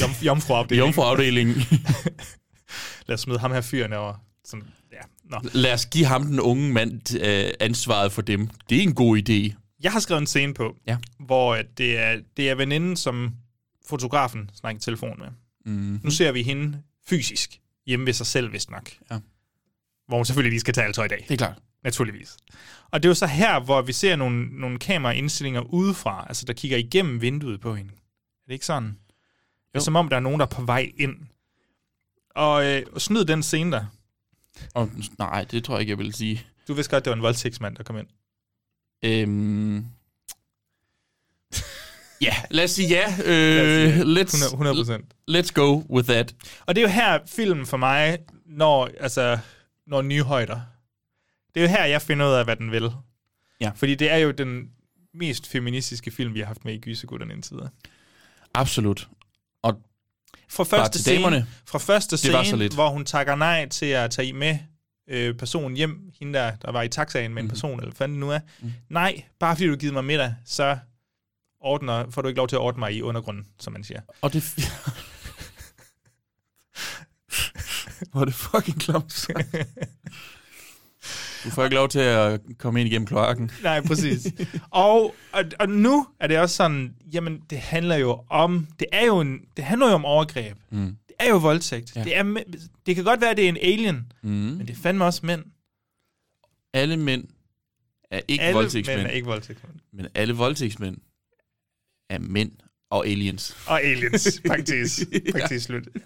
[0.00, 0.84] jom, jomfruafdeling.
[0.84, 1.54] Jomfruafdelingen.
[3.06, 4.14] Lad os smide ham her fyren over.
[4.44, 5.00] Sådan, ja.
[5.30, 5.40] Nå.
[5.52, 8.48] Lad os give ham den unge mand øh, ansvaret for dem.
[8.70, 9.67] Det er en god idé.
[9.82, 10.96] Jeg har skrevet en scene på, Ja.
[11.18, 13.34] hvor det er, det er veninden, som
[13.86, 15.28] fotografen snakker telefon med.
[15.66, 16.00] Mm.
[16.04, 18.90] Nu ser vi hende fysisk hjemme ved sig selv, vist nok.
[19.10, 19.18] Ja.
[20.08, 21.18] Hvor hun selvfølgelig lige skal tage alt tøj i dag.
[21.28, 21.58] Det er klart.
[21.84, 22.36] Naturligvis.
[22.90, 26.52] Og det er jo så her, hvor vi ser nogle, nogle kameraindstillinger udefra, altså der
[26.52, 27.92] kigger igennem vinduet på hende.
[27.94, 28.88] Er det ikke sådan?
[28.88, 28.94] Det
[29.74, 29.80] er Jo.
[29.80, 31.16] som om, der er nogen, der er på vej ind.
[32.30, 33.86] Og, øh, og snyd den scene der.
[34.74, 36.46] Og, nej, det tror jeg ikke, jeg vil sige.
[36.68, 38.06] Du vidste godt, det var en voldtægtsmand, der kom ind.
[39.02, 39.84] Øhm...
[42.20, 43.14] Ja, lad os sige ja.
[43.16, 45.04] Sige Øh, let's, 100 procent.
[45.30, 46.34] let's go with that.
[46.66, 49.38] Og det er jo her, filmen for mig når, altså,
[49.86, 50.60] når nye højder.
[51.54, 52.90] Det er jo her, jeg finder ud af, hvad den vil.
[53.60, 53.70] Ja.
[53.76, 54.70] Fordi det er jo den
[55.14, 57.68] mest feministiske film, vi har haft med i Gysegutterne indtil videre.
[58.54, 59.08] Absolut.
[59.62, 59.74] Og
[60.50, 61.46] Fra første scene, damerne.
[61.66, 64.58] fra første scene hvor hun takker nej til at tage med
[65.08, 67.50] øh, personen hjem, hende der, der var i taxaen med en Mhm.
[67.54, 68.38] person, eller hvad det nu er.
[68.60, 68.72] Mhm.
[68.88, 70.78] Nej, bare fordi du har givet mig middag, så
[71.60, 74.00] ordner, får du ikke lov til at ordne mig i undergrunden, som man siger.
[74.20, 74.42] Og det...
[78.12, 79.26] Hvor er det fucking klamt.
[81.44, 83.50] Du får ikke lov til at komme ind igennem kloakken.
[83.62, 84.26] Nej, præcis.
[84.70, 89.06] og, og, og nu er det også sådan, jamen det handler jo om, det er
[89.06, 90.56] jo en, det handler jo om overgreb.
[90.70, 90.96] Mm.
[91.18, 91.96] Er jo voldtægt.
[91.96, 92.04] Ja.
[92.04, 92.42] Det, er,
[92.86, 94.28] det kan godt være, at det er en alien, Mm.
[94.30, 95.44] men det er fandme også mænd.
[96.72, 97.24] Alle mænd
[98.10, 99.74] er ikke Alle voldtægtsmænd, mænd er ikke voldtægtsmænd.
[99.92, 100.96] men alle voldtægtsmænd
[102.10, 102.52] er mænd
[102.90, 103.56] og aliens.
[103.66, 104.98] Og aliens, faktisk.
[105.40, 105.88] faktisk slut.
[105.94, 106.00] Ja.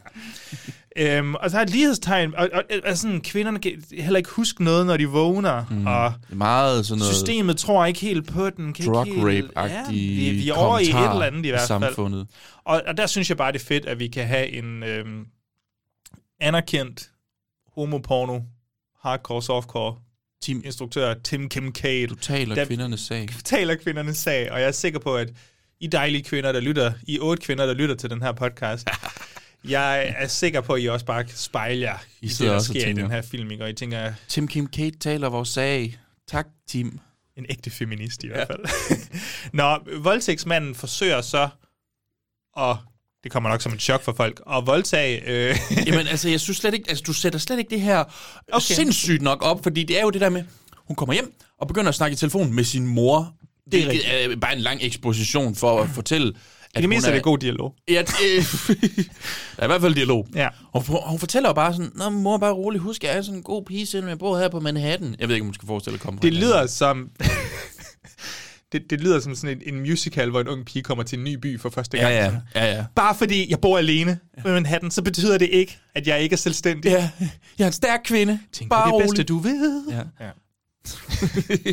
[0.96, 4.64] Øhm, og så er et lighedstegn, og, og, og sådan, kvinderne kan heller ikke huske
[4.64, 5.86] noget, når de vågner, mm.
[5.86, 8.72] og meget sådan noget systemet tror ikke helt på den.
[8.72, 11.60] Kan drug ikke helt, rape-agtige vi, vi er over i et eller andet i hvert
[11.68, 11.82] fald.
[11.82, 12.26] samfundet.
[12.64, 15.24] Og, og der synes jeg bare, det er fedt, at vi kan have en øhm,
[16.40, 17.10] anerkendt
[17.74, 18.40] homoporno,
[19.02, 19.96] hardcore, softcore
[20.42, 23.28] Tim, instruktør, Tim Kim Cade, du taler Der- kvindernes sag.
[23.44, 25.28] taler kvindernes sag, og jeg er sikker på, at
[25.80, 28.88] I dejlige kvinder, der lytter, I otte kvinder, der lytter til den her podcast,
[29.68, 32.58] jeg er sikker på, at I også bare kan spejle jer i, det, sidder der
[32.58, 33.64] og sker i den her film, ikke?
[33.64, 35.98] og I tænker, Tim Kim Kate taler vores sag.
[36.28, 36.98] Tak, Tim.
[37.36, 38.64] en ægte feminist i hvert fald.
[39.58, 41.48] Når voldtægtsmanden forsøger så,
[42.54, 42.76] og
[43.24, 45.22] det kommer nok som et chok for folk, at voldtage...
[45.26, 45.56] Øh,
[45.86, 48.04] Jamen, altså, jeg synes slet ikke, altså, du sætter slet ikke det her
[48.52, 48.60] okay.
[48.60, 50.44] Sindssygt nok op, fordi det er jo det der med,
[50.76, 53.34] hun kommer hjem og begynder at snakke i telefon med sin mor.
[53.72, 57.12] Det er, er bare en lang eksposition for at fortælle, at I det hun er
[57.12, 57.74] det god dialog.
[57.88, 58.08] Ja, det,
[59.56, 60.26] der er i hvert fald dialog.
[60.34, 60.48] Ja.
[60.72, 63.36] Og hun, hun fortæller jo bare sådan, Nå, mor, bare rolig, husk, jeg er sådan
[63.38, 65.16] en god pige, selvom jeg bor her på Manhattan.
[65.18, 67.08] Jeg ved ikke, om hun skal forestille at komme Det lyder som...
[68.72, 71.24] det, det lyder som sådan en, en musical, hvor en ung pige kommer til en
[71.24, 72.14] ny by for første Ja, gang.
[72.14, 72.84] ja, Sådan, ja, ja.
[72.96, 76.38] Bare fordi jeg bor alene på Manhattan, så betyder det ikke, at jeg ikke er
[76.38, 76.90] selvstændig.
[76.90, 77.10] Ja,
[77.58, 78.38] jeg er en stærk kvinde.
[78.52, 79.28] Tænk bare på det bedste, rolig.
[79.28, 79.84] du ved.
[79.90, 80.24] Ja.
[80.24, 80.30] Ja.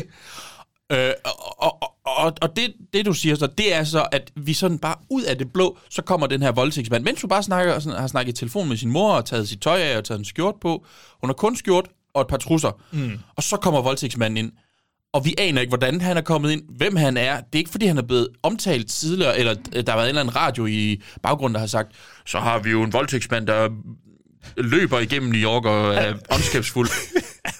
[0.92, 1.94] Øh, og og, og,
[2.42, 5.38] og det, det, du siger så, det er så, at vi sådan bare ud af
[5.38, 8.36] det blå, så kommer den her voldtægtsmand, mens du bare snakker, sådan, har snakket i
[8.36, 10.84] telefon med sin mor og taget sit tøj af og taget en skjort på.
[11.20, 12.80] Hun har kun skjort, og et par trusser.
[12.92, 13.18] Mm.
[13.36, 14.52] Og så kommer voldtægtsmanden ind.
[15.12, 17.36] Og vi aner ikke, hvordan han er kommet ind, hvem han er.
[17.36, 20.08] Det er ikke, fordi han er blevet omtalt tidligere, eller øh, der har været en
[20.08, 21.88] eller anden radio i baggrunden, der har sagt,
[22.26, 23.68] så har vi jo en voldtægtsmand, der
[24.56, 26.88] løber igennem New York og er ondskabsfuld.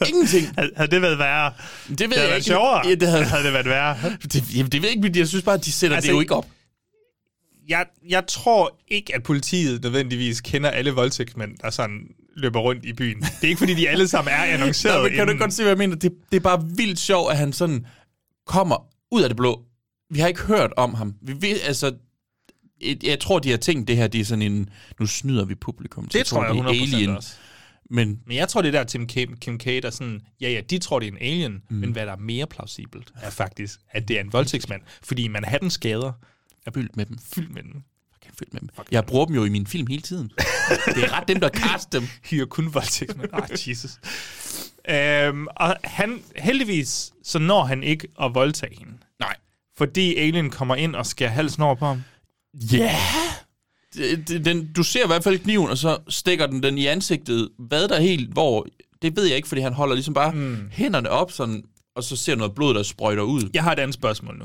[0.08, 0.46] Ingenting.
[0.76, 1.52] Havde, det været værre?
[1.88, 2.46] Det ved Det jeg ikke.
[2.46, 2.86] sjovere.
[2.88, 3.96] Ja, det havde, havde det været værre.
[4.32, 6.14] det, jamen, det ved jeg ikke, men jeg synes bare, at de sætter Altså, det
[6.14, 6.46] jo ikke op.
[7.68, 11.98] Jeg, jeg tror ikke, at politiet nødvendigvis kender alle voldtægtsmænd, der sådan
[12.36, 13.20] løber rundt i byen.
[13.20, 14.96] Det er ikke, fordi de alle sammen er annonceret.
[15.02, 15.34] Nå, men kan du inden.
[15.34, 15.96] ikke godt se, hvad jeg mener?
[15.96, 17.86] Det, det er bare vildt sjovt, at han sådan
[18.46, 19.62] kommer ud af det blå.
[20.10, 21.14] Vi har ikke hørt om ham.
[21.22, 21.92] Vi ved, altså,
[23.02, 24.68] jeg, tror, de har tænkt, det her, det er sådan en,
[25.00, 26.08] nu snyder vi publikum.
[26.08, 27.10] Det tror jeg det er 100% alien.
[27.10, 27.34] også.
[27.90, 30.78] Men Men jeg tror, det der Tim Kim, Kim K, der sådan, ja ja, de
[30.78, 31.76] tror, det er en alien, mm.
[31.76, 34.82] men hvad der er mere plausibelt, er faktisk, at det er en voldtægtsmand.
[35.02, 36.12] Fordi Manhattan skader
[36.66, 37.18] er fyldt med dem.
[37.32, 37.84] fyldt med den.
[38.14, 38.70] Fucking fyldt med dem.
[38.90, 40.32] Jeg bruger dem jo i min film hele tiden.
[40.94, 42.02] det er ret dem, der cast dem.
[42.30, 43.30] hyrer kun voldtægtsmænd.
[43.32, 43.90] Ah, Jesus.
[44.88, 48.92] Øhm, og han, heldigvis, så når han ikke at voldtage hende.
[49.20, 49.36] Nej.
[49.76, 52.02] Fordi alien kommer ind og skærer halsen over på ham.
[52.72, 52.78] Ja!
[52.78, 53.29] Yeah.
[54.44, 57.48] Den, du ser i hvert fald kniven, og så stikker den den i ansigtet.
[57.58, 58.66] Hvad der helt, hvor,
[59.02, 60.68] det ved jeg ikke, fordi han holder ligesom bare mm.
[60.72, 61.62] hænderne op, sådan,
[61.94, 63.50] og så ser noget blod, der sprøjter ud.
[63.54, 64.44] Jeg har et andet spørgsmål nu.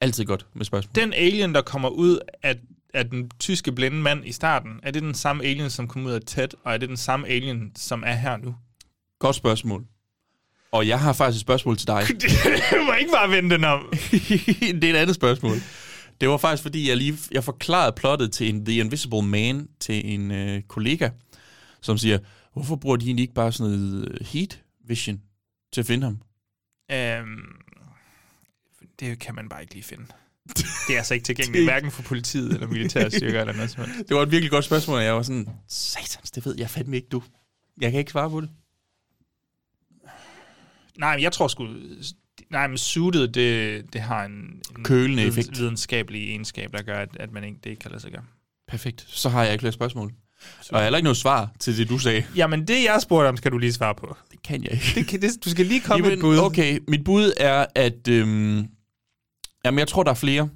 [0.00, 0.94] Altid godt med spørgsmål.
[0.94, 2.56] Den alien, der kommer ud af,
[2.94, 6.12] af den tyske blinde mand i starten, er det den samme alien, som kom ud
[6.12, 8.54] af Ted, og er det den samme alien, som er her nu?
[9.18, 9.84] Godt spørgsmål.
[10.72, 12.02] Og jeg har faktisk et spørgsmål til dig.
[12.70, 13.92] du må ikke bare vente den om.
[14.80, 15.56] det er et andet spørgsmål.
[16.20, 20.12] Det var faktisk, fordi jeg lige jeg forklarede plottet til en The Invisible Man til
[20.14, 21.10] en øh, kollega,
[21.80, 22.18] som siger,
[22.52, 25.20] hvorfor bruger de egentlig ikke bare sådan noget øh, heat vision
[25.72, 26.18] til at finde ham?
[26.92, 27.60] Øhm,
[29.00, 30.06] det kan man bare ikke lige finde.
[30.88, 34.08] Det er altså ikke tilgængeligt, hverken for politiet eller militære styrker eller noget som helst.
[34.08, 36.96] Det var et virkelig godt spørgsmål, og jeg var sådan, satans, det ved jeg fandme
[36.96, 37.22] ikke, du.
[37.80, 38.50] Jeg kan ikke svare på det.
[40.98, 41.68] Nej, men jeg tror sgu...
[42.50, 44.32] Nej, men suited, det, det har en,
[44.78, 45.58] en Kølende videns- effekt.
[45.58, 48.22] videnskabelig egenskab, der gør, at, at man ikke, det ikke kan lade sig gøre.
[48.68, 49.04] Perfekt.
[49.08, 50.12] Så har jeg ikke flere spørgsmål.
[50.58, 52.24] Og jeg har heller ikke noget svar til det, du sagde.
[52.36, 54.16] Jamen, det jeg spurgte om, skal du lige svare på.
[54.32, 54.84] Det kan jeg ikke.
[54.94, 56.38] Det, kan, det, du skal lige komme med et Jamen, bud.
[56.38, 58.08] okay, mit bud er, at...
[58.08, 58.66] Øhm,
[59.64, 60.48] jamen, jeg tror, der er flere.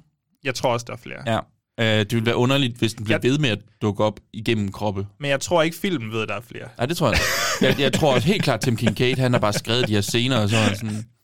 [0.43, 1.23] Jeg tror også, der er flere.
[1.33, 1.39] Ja.
[1.81, 4.71] Uh, det ville være underligt, hvis den blev Jeg- ved med at dukke op igennem
[4.71, 5.07] kroppe.
[5.19, 6.67] Men jeg tror ikke, filmen ved, at der er flere.
[6.77, 7.19] Nej, det tror jeg
[7.61, 7.65] ikke.
[7.67, 10.37] jeg, jeg tror også helt klart, Tim Kincaid, han har bare skrevet de her scener,
[10.37, 11.05] og så han sådan...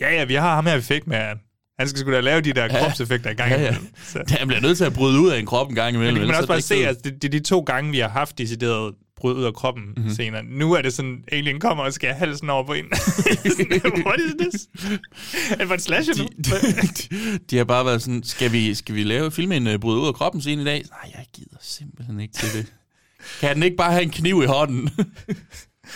[0.00, 1.36] Ja, ja, vi har ham her effekt med, at
[1.78, 3.76] han skal sgu da lave de der kropseffekter i gang Ja, ja.
[4.04, 4.22] Så.
[4.38, 6.14] Han bliver nødt til at bryde ud af en krop en gang imellem.
[6.18, 8.08] Men man også er bare se, at det, det er de to gange, vi har
[8.08, 9.92] haft decideret brud ud af kroppen Mhm.
[9.96, 10.14] mm-hmm.
[10.14, 10.42] senere.
[10.42, 12.84] Nu er det sådan, alien kommer og skærer halsen over på en.
[14.06, 14.68] What is this?
[15.50, 19.02] Er det en slasher de, de, de har bare været sådan, skal vi, skal vi
[19.02, 20.84] lave filme en uh, bryde ud af kroppen scene i dag?
[20.90, 22.66] Nej, jeg gider simpelthen ikke til det.
[23.40, 24.90] Kan den ikke bare have en kniv i hånden?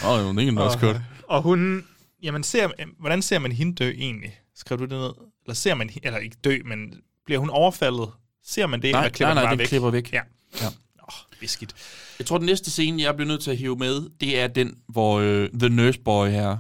[0.05, 0.97] Åh, oh, jo, det den også godt.
[1.29, 1.85] Og hun,
[2.25, 2.69] jamen ser,
[2.99, 4.41] hvordan ser man hende dø egentlig?
[4.55, 5.11] Skrev du det ned?
[5.45, 6.95] Eller ser man, eller ikke dø, men
[7.25, 8.09] bliver hun overfaldet?
[8.45, 9.67] Ser man det, Nej, eller klipper nej, den nej, bare den væk?
[9.69, 10.13] klipper væk.
[10.13, 10.21] Ja.
[10.61, 10.67] Ja.
[10.67, 10.73] Åh,
[11.03, 11.75] oh, beskidt.
[12.19, 14.79] Jeg tror, den næste scene, jeg bliver nødt til at hive med, det er den,
[14.89, 16.59] hvor øh, The Nurse Boy her,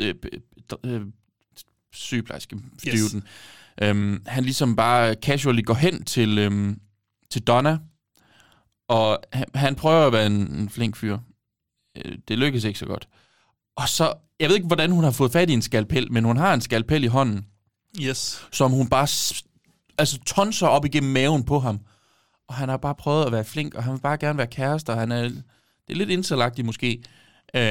[0.00, 0.14] øh,
[0.84, 1.00] øh,
[1.92, 2.56] sygeplejerske,
[2.88, 2.94] Yes.
[3.14, 3.16] yes.
[3.82, 6.80] øhm, han ligesom bare casually går hen til, øhm,
[7.30, 7.78] til Donna,
[8.88, 11.18] og han, han prøver at være en, en flink fyr.
[12.04, 13.08] Øh, Det lykkes ikke så godt.
[13.76, 16.36] Og så, jeg ved ikke, hvordan hun har fået fat i en skalpel, men hun
[16.36, 17.46] har en skalpel i hånden,
[18.02, 18.46] Yes.
[18.52, 19.08] som hun bare
[19.98, 21.80] altså tonser op igennem maven på ham.
[22.48, 24.90] Og han har bare prøvet at være flink, og han vil bare gerne være kæreste,
[24.90, 25.42] og han er, det
[25.90, 27.02] er lidt inselagtig måske.
[27.56, 27.62] Øh,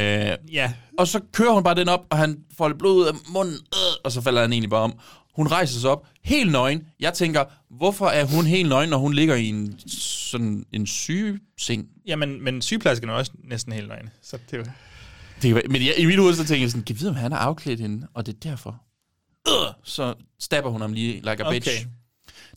[0.51, 3.13] Ja, og så kører hun bare den op, og han får lidt blod ud af
[3.29, 4.93] munden, øh, og så falder han egentlig bare om.
[5.35, 6.87] Hun rejser sig op, helt nøgen.
[6.99, 11.87] Jeg tænker, hvorfor er hun helt nøgen, når hun ligger i en sådan en sygeseng?
[12.05, 14.09] jamen, men sygeplejersken er også næsten helt nøgen.
[14.21, 14.65] Så det er jo...
[15.43, 17.31] Det, kan- men jeg, i mit hoved så tænker jeg sådan, kan vide, om han
[17.31, 18.81] har afklædt hende, og det er derfor.
[19.47, 21.51] Øh, så stabber hun ham lige like a Okay.
[21.59, 21.85] bitch.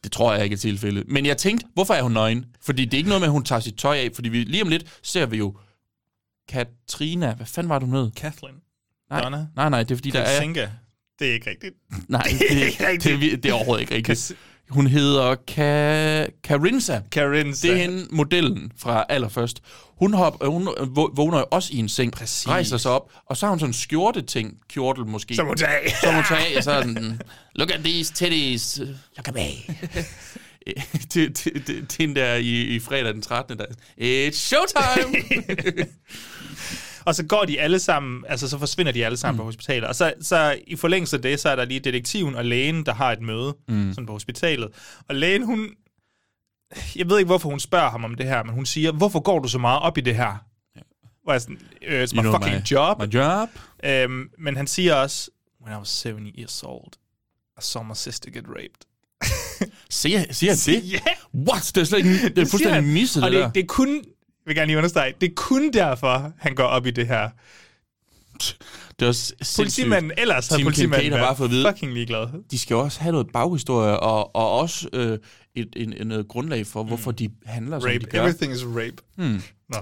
[0.04, 1.04] Det tror jeg ikke er tilfældet.
[1.08, 2.46] Men jeg tænkte, hvorfor er hun nøgen?
[2.60, 4.62] Fordi det er ikke noget med, at hun tager sit tøj af, fordi vi, lige
[4.62, 5.56] om lidt ser vi jo
[6.48, 8.10] Katrina, hvad fanden var det, hun hed?
[8.10, 8.54] Kathleen.
[9.10, 9.46] Nej, Donna.
[9.56, 10.24] nej, nej, det er fordi, der er...
[10.38, 10.68] Kasinka.
[11.18, 11.74] Det er ikke rigtigt.
[12.08, 14.32] Nej, det, det, det, er vir- det er overhovedet ikke rigtigt.
[14.70, 17.00] Hun hedder Ka, Karinsa.
[17.12, 17.52] Karen.
[17.52, 19.62] Det er hende, modellen fra allerførst.
[19.98, 22.48] Hun, hop, øh, hun vå- vågner jo også i en seng, Præcis.
[22.48, 25.36] rejser sig op, og så har hun sådan en skjorte-ting, kjortel måske.
[25.36, 25.90] Så må du tage.
[26.00, 27.20] så må hun tage af, og så den,
[27.54, 28.78] look at these titties.
[29.16, 29.40] Look at me.
[31.10, 33.58] til, til, til, til den der i, i fredag den 13.
[33.58, 33.64] Der.
[34.00, 35.24] It's showtime!
[37.06, 39.38] Og så går de alle sammen, altså så forsvinder de alle sammen mm.
[39.38, 39.88] på hospitalet.
[39.88, 42.94] Og så, så i forlængelse af det, så er der lige detektiven og lægen, der
[42.94, 43.92] har et møde mm.
[43.92, 44.68] sådan på hospitalet.
[45.08, 45.68] Og lægen, hun...
[46.96, 49.38] Jeg ved ikke, hvorfor hun spørger ham om det her, men hun siger, hvorfor går
[49.38, 50.44] du så meget op i det her?
[51.22, 52.98] Hvor jeg sådan, øh, it's my You know fucking my- job.
[52.98, 53.48] My job.
[53.84, 55.30] Øhm, men han siger også,
[55.64, 56.92] when I was seven years old,
[57.58, 58.86] I saw my sister get raped.
[59.90, 60.90] Siger, siger han det?
[60.92, 61.00] Ja,
[61.50, 61.70] What?
[61.74, 62.28] Det er slet ikke...
[62.28, 63.50] Det er fuldstændig misset, det, det, der.
[63.50, 64.04] det er kun,
[64.46, 67.28] vil gerne lige understrege, det er kun derfor, han går op i det her.
[68.98, 69.34] Det er også.
[69.56, 72.26] Politimanden, ellers Tim politimanden har bare været fået at vide- fucking ligeglad.
[72.50, 75.18] De skal jo også have noget baghistorie, og, og også øh,
[75.54, 78.06] et, en, en, noget grundlag for, hvorfor de handler, som de Rape.
[78.06, 78.22] gør.
[78.22, 78.96] Everything is rape.
[79.16, 79.42] Hmm.
[79.68, 79.78] Nå.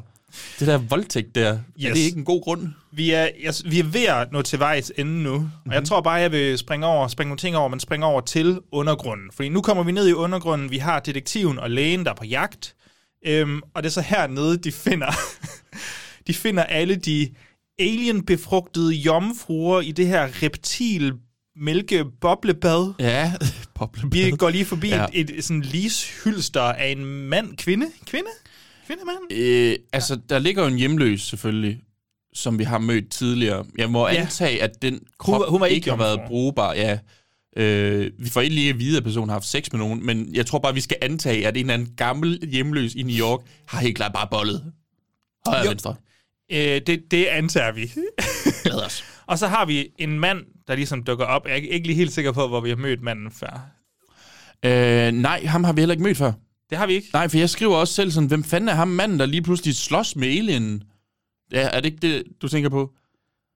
[0.59, 1.87] Det der voldtægt der, yes.
[1.91, 2.69] er det ikke en god grund?
[2.93, 5.69] Vi er, jeg, vi er ved at nå til vejs ende nu, mm-hmm.
[5.69, 8.21] og jeg tror bare, jeg vil springe over, springe nogle ting over, men springe over
[8.21, 9.31] til undergrunden.
[9.33, 12.25] Fordi nu kommer vi ned i undergrunden, vi har detektiven og lægen, der er på
[12.25, 12.75] jagt,
[13.25, 15.13] øhm, og det er så hernede, de finder,
[16.27, 17.31] de finder alle de
[17.79, 21.13] alien-befrugtede jomfruer i det her reptil
[21.57, 22.93] mælkeboblebad.
[22.99, 23.33] Ja,
[23.79, 24.11] boblebad.
[24.31, 25.07] Vi går lige forbi Ja.
[25.13, 28.29] et, et sådan lishylster af en mand, kvinde, kvinde,
[28.87, 29.33] kvinde, mand.
[29.41, 31.81] Øh, altså, der ligger jo en hjemløs selvfølgelig,
[32.35, 33.65] som vi har mødt tidligere.
[33.79, 34.15] Jeg må Ja.
[34.15, 36.73] antage, at den krop Hun- hun var ikke ikke har været brugbar.
[36.75, 36.99] Ja.
[37.57, 40.35] Øh, vi får ikke lige at vide, at personen har haft sex med nogen, men
[40.35, 43.41] jeg tror bare, vi skal antage, at en eller anden gammel hjemløs i New York
[43.67, 44.73] har helt klart bare bollet.
[45.47, 45.71] Højre Jo.
[45.71, 45.95] venstre.
[46.53, 47.91] Øh, det, det antager vi.
[48.65, 49.05] Lad os.
[49.27, 50.39] Og så har vi en mand,
[50.69, 51.47] der ligesom dukker op.
[51.47, 53.71] Jeg er ikke lige helt sikker på, hvor vi har mødt manden før.
[54.65, 56.33] Øh, nej, ham har vi heller ikke mødt før.
[56.71, 57.09] Det har vi ikke.
[57.13, 59.77] Nej, for jeg skriver også selv sådan, hvem fanden er ham manden, der lige pludselig
[59.77, 60.83] slås med alienen?
[61.53, 62.93] Ja, er det ikke det, du tænker på?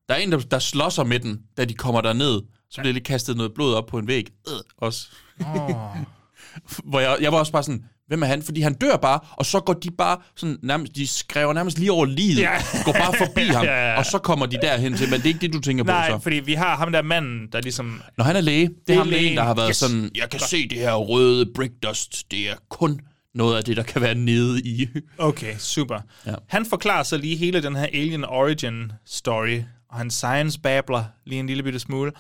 [0.09, 2.41] Der er en, der, der slåsser med den, da de kommer derned.
[2.71, 4.27] Så bliver lige kastet noget blod op på en væg.
[4.49, 5.09] Øh, også.
[5.47, 5.71] Oh.
[6.91, 8.43] Hvor jeg, jeg var også bare sådan, hvem er han?
[8.43, 11.93] Fordi han dør bare, og så går de bare sådan, nærmest, de skræver nærmest lige
[11.93, 12.39] over livet.
[12.39, 12.57] Ja.
[12.85, 13.99] Går bare forbi ham, Ja, ja.
[13.99, 15.11] og så kommer de derhen til.
[15.11, 16.19] Men det er ikke det, du tænker på Nej, så.
[16.19, 18.03] fordi vi har ham der manden, der ligesom...
[18.19, 19.37] Når han er læge, det, Det er ham lægen.
[19.37, 19.77] der har været Yes.
[19.77, 23.01] sådan, jeg kan se det her røde brick dust, det er kun
[23.35, 24.89] noget af det, der kan være nede i.
[25.19, 26.01] Okay, super.
[26.27, 26.35] Ja.
[26.49, 29.61] Han forklarer så lige hele den her Alien Origin story,
[29.91, 32.13] og han science babler lige en lille bitte smule.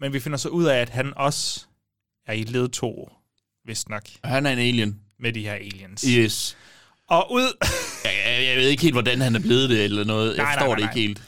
[0.00, 1.64] Men vi finder så ud af, at han også
[2.26, 3.10] er i led 2,
[3.66, 5.00] vist nok, Han er en alien.
[5.20, 6.02] med de her aliens.
[6.08, 6.56] Yes.
[7.08, 7.52] Og ud,
[8.04, 10.28] Jeg, jeg, jeg ved ikke helt, hvordan han er blevet det, eller noget.
[10.28, 10.90] Jeg Nej, nej, forstår nej, det nej.
[10.92, 11.22] ikke helt.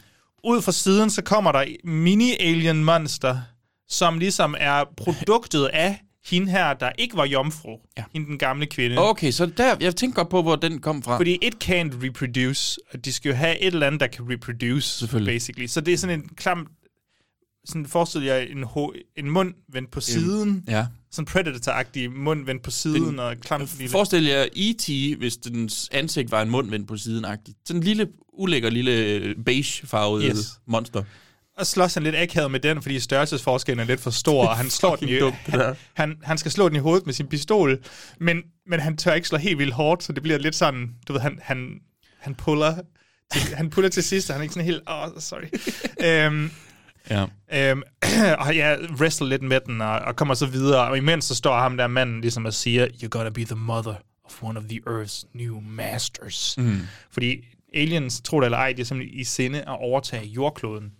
[0.44, 3.40] ud fra siden, så kommer der mini-alien monster,
[3.88, 7.76] som ligesom er produktet af hende her, der ikke var jomfru.
[7.98, 8.04] Ja.
[8.12, 8.98] Hende den gamle kvinde.
[8.98, 11.16] Okay, så der, jeg tænkte godt på, hvor den kom fra.
[11.18, 14.88] Fordi it can't reproduce, og de skal jo have et eller andet, der kan reproduce,
[14.98, 15.34] Selvfølgelig.
[15.34, 15.66] basically.
[15.66, 16.66] Så det er sådan en klam,
[17.66, 20.86] sådan forestil jer en, ho- en mund vendt på siden, Ja.
[21.12, 23.90] sådan Predator-agtig mund vendt på siden, Den- og klam lille.
[23.90, 27.62] Forestil jer E.T., hvis dens ansigt var en mund vendt på siden -agtigt.
[27.66, 30.60] Sådan en lille, ulækker lille beige-farvet yes.
[30.66, 31.02] Monster.
[31.58, 34.70] Og slås han lidt akavet med den, fordi størrelsesforskellen er lidt for stor, og han
[34.70, 37.78] slår den i, dumt, han, han, han skal slå den i hovedet med sin pistol,
[38.20, 41.12] men, men han tør ikke slå helt vildt hårdt, så det bliver lidt sådan, du
[41.12, 41.68] ved, han, han,
[42.20, 42.74] han puller
[43.32, 45.46] til, han puller til sidst, og han er ikke sådan helt, åh, oh, sorry.
[46.26, 46.50] øhm,
[47.10, 47.26] Ja.
[47.52, 47.82] Øhm,
[48.46, 50.88] og jeg wrestler lidt med den, og, og kommer så videre.
[50.88, 53.94] Og imens så står ham der manden ligesom og siger, You're gonna be the mother
[54.24, 56.54] of one of the Earth's new masters.
[56.58, 56.80] Mm.
[57.10, 57.44] Fordi
[57.74, 60.92] aliens, tro det eller ej, de er simpelthen i sinde at overtage jordkloden.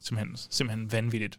[0.00, 1.38] Simpelthen, simpelthen vanvittigt.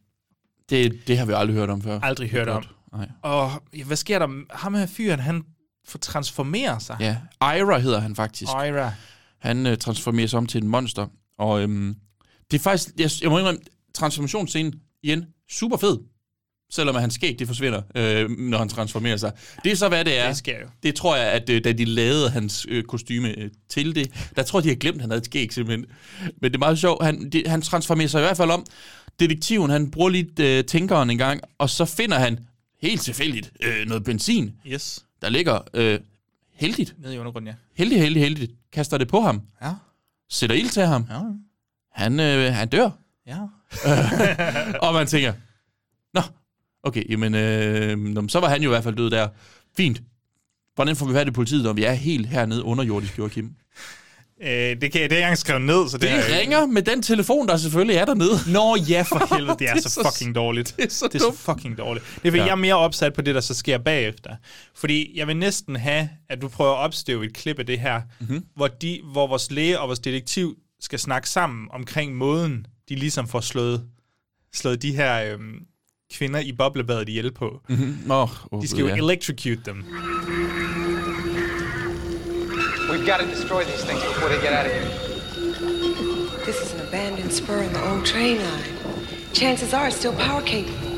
[0.70, 2.00] Det, det har vi aldrig hørt om før.
[2.00, 2.64] Aldrig hørt om.
[2.94, 3.10] Nej.
[3.22, 3.52] Og
[3.86, 4.28] hvad sker der?
[4.50, 5.44] Ham her fyren, han
[5.88, 6.98] får transformere sig.
[7.00, 7.18] Ja.
[7.58, 8.52] Ira hedder han faktisk.
[8.52, 8.94] Ira.
[9.40, 11.08] Han øh, transformerer sig om til en monster.
[11.38, 11.96] Og øhm,
[12.52, 13.62] det er faktisk, jeg, jeg må indrømme,
[14.00, 14.74] transformationsscenen
[15.04, 15.98] igen, super fed.
[16.72, 19.32] Selvom at hans skæg, det forsvinder, øh, når han transformerer sig.
[19.64, 20.28] Det er så, hvad det er.
[20.28, 20.68] Det sker jo.
[20.84, 24.44] Det tror jeg, at øh, da de lavede hans øh, kostyme øh, til det, der
[24.44, 25.86] tror jeg, de har glemt, at han havde et skæg simpelthen.
[26.42, 27.06] Men det er meget sjovt.
[27.06, 28.66] Han, det, han transformerer sig i hvert fald om.
[29.20, 32.40] Detektiven, han bruger lidt øh, tænkeren en gang, og så finder han
[32.82, 35.06] helt tilfældigt øh, noget benzin, Yes.
[35.22, 36.00] der ligger øh,
[36.54, 36.96] heldigt.
[37.02, 37.54] Nede i undergrunden, ja.
[37.76, 38.52] Heldigt, heldigt, heldigt.
[38.74, 39.42] Kaster det på ham.
[39.62, 39.74] Ja.
[40.30, 41.06] Sætter ild til ham.
[41.10, 41.20] Ja.
[42.04, 42.90] Han, øh, han dør.
[43.28, 43.38] Ja.
[44.88, 45.34] og man tænker,
[46.14, 46.22] nå,
[46.84, 49.28] okay, jamen, øh, så var han jo i hvert fald død der.
[49.78, 50.02] Fint.
[50.76, 53.50] Hvordan får vi fat i politiet, når vi er helt hernede underjordisk, Joachim?
[54.44, 56.82] Øh, det kan jeg det ikke engang skrevet ned, så det, Det er ringer med
[56.82, 58.32] den telefon, der selvfølgelig er dernede.
[58.48, 60.74] Nå ja, for helvede, det er, Det er så, fucking dårligt.
[60.78, 62.06] det er så det er så fucking dårligt.
[62.06, 62.44] Det er fordi, Ja.
[62.46, 64.36] jeg er mere opsat på det, der så sker bagefter.
[64.76, 68.02] Fordi jeg vil næsten have, at du prøver at opstøve et klip af det her,
[68.20, 68.30] Mhm.
[68.30, 68.46] mm-hmm.
[68.56, 73.28] hvor, de, hvor vores læge og vores detektiv skal snakke sammen omkring måden, de ligesom
[73.28, 73.86] får slået,
[74.54, 75.60] slået de her øhm,
[76.14, 77.62] kvinder i boblebadet ihjel på.
[77.70, 77.76] Mm.
[77.76, 78.12] Mm-hmm.
[78.12, 78.96] Oh, oh, De skal jo ja.
[78.96, 79.86] electrocute dem.
[82.90, 84.90] We've got to destroy these things before they get out of here.
[86.46, 88.74] This is an abandoned spur in the old train line.
[89.34, 90.89] Chances are it's still power capable.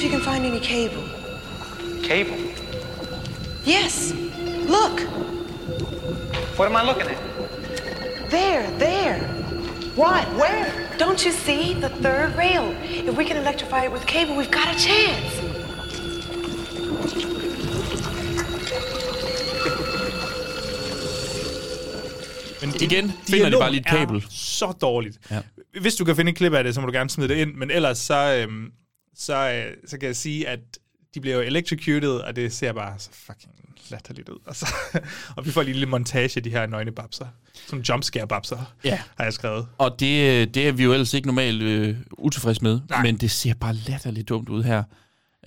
[0.00, 1.02] Any cable.
[2.02, 2.36] Cable.
[3.64, 4.12] Yes.
[4.66, 5.00] Look.
[6.56, 8.30] What am I looking at?
[8.30, 9.18] There, there.
[9.96, 10.24] What?
[10.36, 10.88] Where?
[10.98, 12.74] Don't you see the third rail?
[12.82, 15.42] If we can electrify it with cable, we've got a chance.
[22.60, 24.16] Men Igen finder de bare lige et kabel.
[24.16, 25.18] Er så dårligt.
[25.30, 25.40] Ja.
[25.80, 27.54] Hvis du kan finde et klip af det, så må du gerne smide det ind.
[27.54, 28.72] Men ellers så, øhm,
[29.18, 30.58] så, øh, så kan jeg sige, at
[31.14, 33.52] de bliver jo electrocuted, og det ser bare så fucking
[33.90, 34.38] latterligt ud.
[34.46, 34.74] Og, så,
[35.36, 37.26] og vi får lige en lille montage af de her nøgne babser.
[37.66, 39.00] Som jumpscare babser, Ja.
[39.16, 39.66] har jeg skrevet.
[39.78, 43.02] Og det, det er vi jo ellers ikke normalt øh, utilfredse med, Nej.
[43.02, 44.82] men det ser bare latterligt dumt ud her.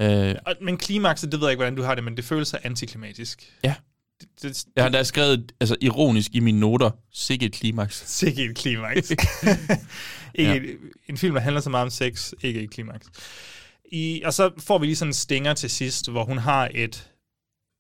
[0.02, 2.48] Øh, Og, men klimakset, det ved jeg ikke, hvordan du har det, men det føles
[2.48, 3.54] så antiklimatisk.
[3.64, 3.74] ja,
[4.22, 8.04] Det, det, jeg har da skrevet altså, ironisk i mine noter, sikke et klimaks.
[8.08, 9.12] Sikke et klimaks.
[9.16, 9.28] ikke
[10.38, 10.56] Ja.
[10.56, 10.78] et,
[11.10, 13.08] en film, der handler så meget om sex, ikke et klimaks.
[13.92, 17.12] I, og så får vi lige sådan en stinger til sidst, hvor hun har et,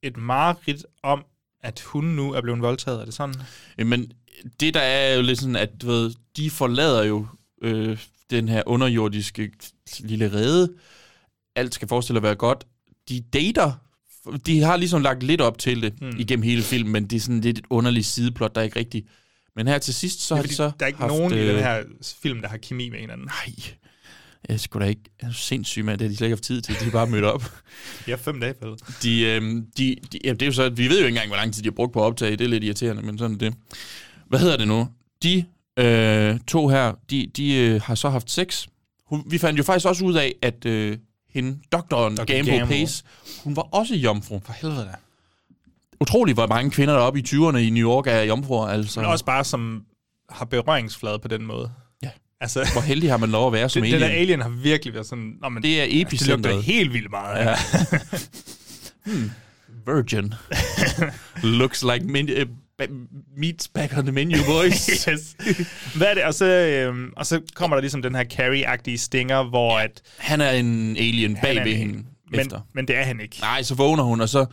[0.04, 1.26] et mareridt om,
[1.64, 3.02] at hun nu er blevet voldtaget.
[3.02, 3.36] Er det sådan?
[3.78, 4.12] Men
[4.60, 7.28] det der er jo lidt sådan, at du ved, de forlader jo
[7.62, 7.98] øh,
[8.30, 9.52] den her underjordiske
[10.00, 10.74] lille rede.
[11.56, 12.68] Alt skal forestille at være godt.
[13.10, 13.72] De dater.
[14.46, 16.20] De har ligesom lagt lidt op til det hmm.
[16.20, 19.08] igennem hele filmen, men det er sådan lidt et underligt sideplot, der er ikke rigtigt.
[19.56, 21.38] Men her til sidst, så Det har de så der er ikke haft, nogen i
[21.38, 21.84] øh, den her
[22.22, 23.28] film, der har kemi med hinanden.
[23.28, 23.56] Nej,
[24.50, 25.02] jeg skulle da ikke...
[25.22, 26.80] Jeg er sindssyg med, det har de slet ikke haft tid til.
[26.80, 27.44] De er bare mødt op.
[28.08, 31.00] Har fem dage på De, øhm, de, de, ja, det er jo så, vi ved
[31.00, 32.32] jo ikke engang, hvor lang tid de har brugt på at optage.
[32.36, 33.54] Det er lidt irriterende, men sådan er det.
[34.28, 34.88] Hvad hedder det nu?
[35.24, 35.46] De
[35.78, 38.68] øh, to her, de, de øh, har så haft sex.
[39.06, 40.98] Hun, vi fandt jo faktisk også ud af, at øh,
[41.30, 42.24] hende, doktoren Dr.
[42.24, 42.68] Gamble Gamble.
[42.68, 43.04] Pace,
[43.44, 44.40] hun var også jomfru.
[44.46, 44.96] For helvede da.
[46.00, 48.68] Utroligt, hvor mange kvinder, der er oppe i 20'erne i New York, er jomfruer.
[48.68, 49.86] Altså, Men også bare som
[50.30, 51.72] har berøringsflade på den måde.
[52.42, 54.12] Altså, hvor heldig har man lov at være som det, den alien.
[54.12, 55.34] der alien har virkelig været sådan...
[55.42, 56.64] Nå, men, Det er det lugter epicentret.
[56.64, 57.46] helt vildt meget.
[57.46, 57.56] Ja.
[59.06, 59.32] hmm.
[59.86, 60.34] Virgin.
[61.60, 62.30] Looks like min,
[62.82, 62.92] ba-
[63.38, 64.86] meats back on the menu, boys.
[65.10, 65.36] yes.
[65.96, 66.24] Hvad er det?
[66.24, 70.02] Og så, øhm, og så kommer der ligesom den her Carrie-agtige stinger, hvor at...
[70.18, 72.60] Han er en alien bag ved en- hende Men, efter.
[72.74, 73.38] men det er han ikke.
[73.42, 74.46] Nej, så vågner hun, og så,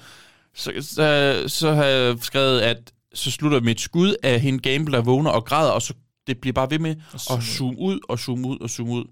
[0.55, 2.77] så, så, så har jeg skrevet, at
[3.15, 5.95] så slutter et skud af hende Gamble, der vågner og græder, og så
[6.29, 9.05] det bliver bare ved med at zoome ud og zoome ud og zoome ud.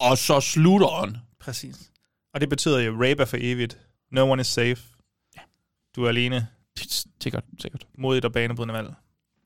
[0.00, 1.16] Og så slutter han.
[1.40, 1.90] Præcis.
[2.34, 3.78] Og det betyder jo, rape er for evigt.
[4.10, 4.78] No one is safe.
[5.36, 5.40] Ja.
[5.96, 6.46] Du er alene.
[7.22, 7.86] Sikkert, sikkert.
[7.98, 8.94] Modigt og banebrydende valg.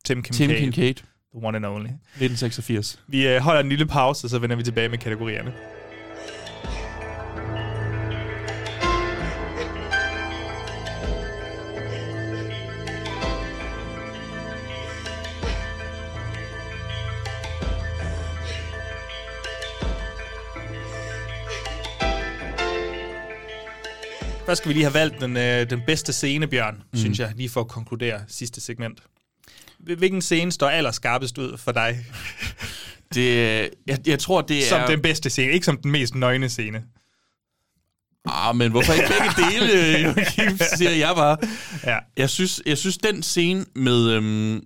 [0.05, 0.49] Tim Kincaid.
[0.49, 1.89] Tim Kincaid, The one and only.
[1.89, 3.01] 1986.
[3.07, 5.55] Vi øh, holder en lille pause, og så vender vi tilbage med kategorierne.
[24.47, 26.99] Først skal vi lige have valgt den, øh, den bedste scene, Bjørn, mm.
[26.99, 29.03] synes jeg, lige for at konkludere sidste segment.
[29.79, 31.99] Hvilken scene står allerskarpest ud for dig?
[33.15, 34.87] Det, jeg, jeg tror, det Som er...
[34.87, 36.83] den bedste scene, ikke som den mest nøgne scene.
[38.25, 41.37] Ah, men hvorfor ikke begge dele, Joachim, siger jeg bare.
[41.85, 41.99] Ja.
[42.17, 44.63] Jeg synes, jeg synes den scene med, øhm,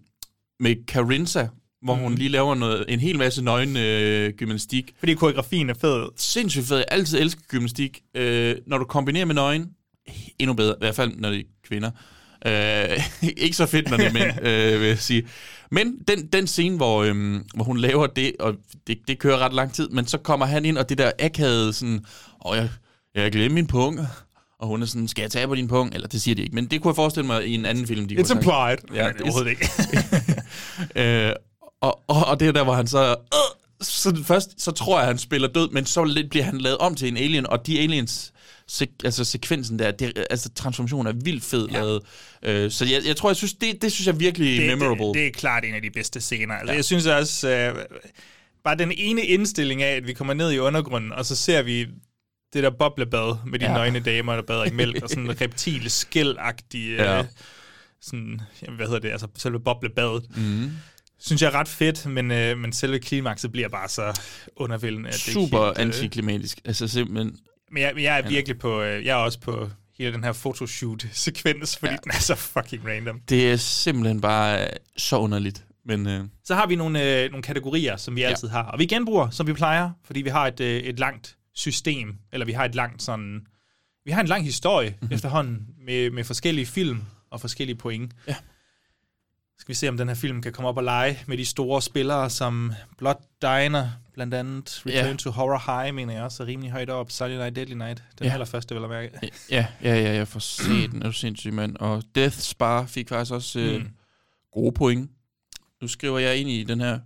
[0.60, 1.48] med Carinza,
[1.86, 2.02] hvor mm.
[2.02, 4.92] hun lige laver noget, en hel masse nøgen øh, gymnastik.
[4.98, 6.08] Fordi koreografien er fed.
[6.16, 6.76] Sindssygt fed.
[6.76, 8.00] Jeg altid elsket gymnastik.
[8.14, 9.70] Øh, når du kombinerer med nøgen,
[10.38, 10.72] endnu bedre.
[10.72, 11.90] I hvert fald, når det er kvinder.
[12.46, 13.00] Øh,
[13.44, 15.26] ikke så fedt, når det er mænd, øh, vil jeg sige.
[15.70, 18.54] Men den, den scene, hvor, øhm, hvor hun laver det, og
[18.86, 21.72] det, det kører ret lang tid, men så kommer han ind, og det der akavede
[21.72, 22.04] sådan,
[22.46, 22.68] åh, jeg,
[23.14, 24.00] jeg glemte min pung,
[24.58, 25.94] og hun er sådan, skal jeg tage på din pung?
[25.94, 28.08] Eller det siger de ikke, men det kunne jeg forestille mig i en anden film.
[28.08, 28.76] De It's implied.
[28.94, 29.70] Ja, Ja, det er overhovedet ikke.
[31.26, 31.32] øh,
[31.80, 33.10] og, og, og det er der, hvor han så...
[33.10, 33.16] Øh,
[33.80, 36.94] så først så tror jeg, han spiller død, men så lidt bliver han lavet om
[36.94, 38.32] til en alien, og de aliens,
[38.68, 41.72] se, altså sekvensen der, det, altså transformationen er vildt fed ja.
[41.78, 42.02] lavet.
[42.42, 45.06] Øh, så jeg, jeg tror, jeg synes, det, det synes jeg virkelig det, memorable.
[45.06, 46.54] Det, det er klart en af de bedste scener.
[46.54, 46.76] Altså, Ja.
[46.76, 47.84] Jeg synes også, øh,
[48.64, 51.86] bare den ene indstilling af, at vi kommer ned i undergrunden, og så ser vi
[52.52, 53.72] det der boblebad med de ja.
[53.72, 57.18] Nøgne damer, der bader i mælk, og sådan reptil skældagtig Ja.
[57.18, 57.24] øh,
[58.02, 58.40] sådan,
[58.76, 60.36] hvad hedder det, altså selve boblebadet.
[60.36, 60.70] mm.
[61.20, 64.20] Synes jeg er ret fedt, men, øh, men selve klimakset bliver bare så
[64.56, 65.08] undervældende.
[65.08, 66.58] At det Super helt, øh, antiklimatisk.
[66.64, 67.36] Altså simpelthen...
[67.70, 71.76] Men jeg, jeg er virkelig på, øh, jeg er også på hele den her photoshoot-sekvens,
[71.78, 71.98] fordi ja.
[72.04, 73.20] Den er så fucking random.
[73.28, 75.64] Det er simpelthen bare øh, så underligt.
[75.84, 78.28] Men øh, Så har vi nogle, øh, nogle kategorier, som vi Ja.
[78.28, 78.62] altid har.
[78.62, 82.46] Og vi genbruger, som vi plejer, fordi vi har et, øh, et langt system, eller
[82.46, 83.40] vi har et langt sådan...
[84.04, 84.96] Vi har en lang historie Mhm.
[85.00, 85.14] mm-hmm.
[85.14, 87.00] efterhånden med, med forskellige film
[87.30, 88.12] og forskellige point.
[88.28, 88.34] Ja.
[89.58, 91.82] Skal vi se, om den her film kan komme op og lege med de store
[91.82, 94.82] spillere, som Blood Diner, blandt andet.
[94.86, 95.16] Return Ja.
[95.16, 97.10] to Horror High, mener jeg også, er rimelig højt op.
[97.10, 98.32] Silent Night, Deadly Night, den Ja.
[98.32, 99.10] allerførste, vil jeg mærke.
[99.50, 101.02] Ja, ja, ja, jeg får set den.
[101.02, 101.76] Er du sindssyg, mand?
[101.76, 103.88] Og Death Spar fik faktisk også øh, Mm.
[104.52, 105.10] gode point.
[105.82, 106.98] Nu skriver jeg ind i den her.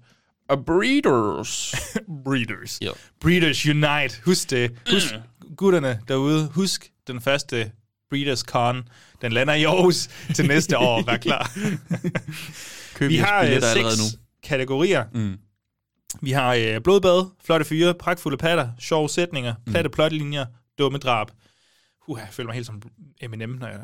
[0.49, 1.75] A Breeders.
[2.25, 2.79] Breeders.
[2.83, 2.91] Ja.
[3.21, 4.21] Breeders Unite.
[4.25, 4.77] Husk det.
[4.91, 5.15] Husk
[5.57, 6.49] gutterne derude.
[6.55, 7.73] Husk den første
[8.11, 8.89] Breeders Con.
[9.23, 11.03] Den lander i Aarhus til næste år.
[11.03, 11.51] Vær klar.
[12.95, 14.19] Køb Vi har øh, seks allerede nu.
[14.43, 15.05] kategorier.
[15.15, 15.39] Mm.
[16.23, 19.73] Vi har øh, blodbad, flotte fyre, pragtfulde patter, sjove sætninger, Mm.
[19.73, 20.47] platte plotlinjer,
[20.79, 21.27] dumme drab.
[22.09, 22.83] Uh, jeg føler mig helt som
[23.21, 23.81] Eminem, når jeg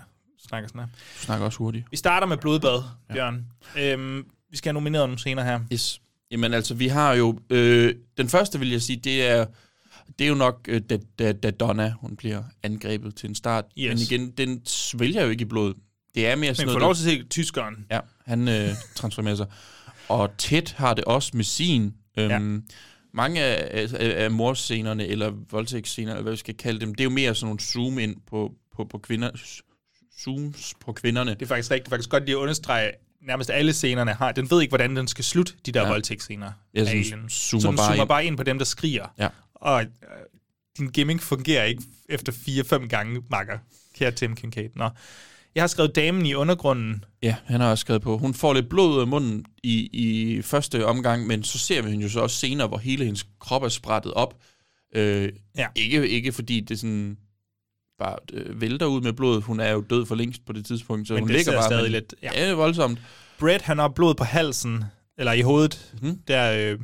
[0.49, 0.87] snakker sådan her.
[0.87, 1.85] Du snakker også hurtigt.
[1.91, 2.83] Vi starter med blodbad,
[3.13, 3.47] Bjørn.
[3.79, 5.61] Øhm, vi skal have nomineret nogle scener her.
[5.73, 6.01] Yes.
[6.31, 7.39] Jamen altså, vi har jo...
[7.51, 9.47] Øh, den første, vil jeg sige, det er...
[10.19, 13.65] Det er jo nok, øh, da, da, da Donna hun bliver angrebet til en start.
[13.79, 13.89] Yes.
[13.89, 15.75] Men igen, den svælger jo ikke i blod.
[16.15, 16.89] Det er mere Men sådan vi får noget...
[16.89, 17.87] lov til at se tyskeren.
[17.91, 19.47] Ja, han øh, transformerer sig.
[20.09, 21.95] Og Ted har det også med sin.
[22.19, 22.61] Øhm, ja.
[23.15, 27.05] Mange af, af, af morscenerne, eller voldtægtsscener, eller hvad vi skal kalde dem, det er
[27.05, 29.31] jo mere sådan nogle zoom ind på, på, på kvinder,
[30.21, 31.31] zooms på kvinderne.
[31.31, 31.89] Det er faktisk rigtigt.
[31.91, 32.91] Faktisk godt lige at understrege,
[33.23, 34.33] nærmest alle scenerne har.
[34.33, 35.89] Den ved ikke, hvordan den skal slutte, de der Ja.
[35.89, 36.53] voldtægtsscener.
[36.75, 38.09] Ja, sådan zoomer så den bare zoomer ind.
[38.09, 39.07] bare ind på dem, der skriger.
[39.19, 39.29] Ja.
[39.61, 39.89] Og øh,
[40.79, 43.59] din gimmick fungerer ikke efter 4-5 gange, makker.
[43.95, 44.69] Kære Tim Kincaid.
[44.77, 44.89] Nå.
[45.55, 47.05] Jeg har skrevet damen i undergrunden.
[47.23, 48.19] Ja, han har også skrevet på.
[48.19, 51.91] Hun får lidt blod ud af munden i, i første omgang, men så ser vi
[51.91, 54.35] hende jo så også senere, hvor hele hendes krop er sprættet op.
[54.95, 55.67] Øh, Ja.
[55.77, 57.17] ikke, ikke fordi det sådan
[57.99, 59.41] bare øh, vælter ud med blod.
[59.43, 61.83] Hun er jo død for længst på det tidspunkt, så Men hun ligger bare stadig
[61.83, 62.31] men- lidt- ja.
[62.35, 62.99] Ja, det er voldsomt.
[63.39, 64.85] Brett, han har blod på halsen,
[65.19, 66.19] eller i hovedet, mm.
[66.29, 66.81] der, øh,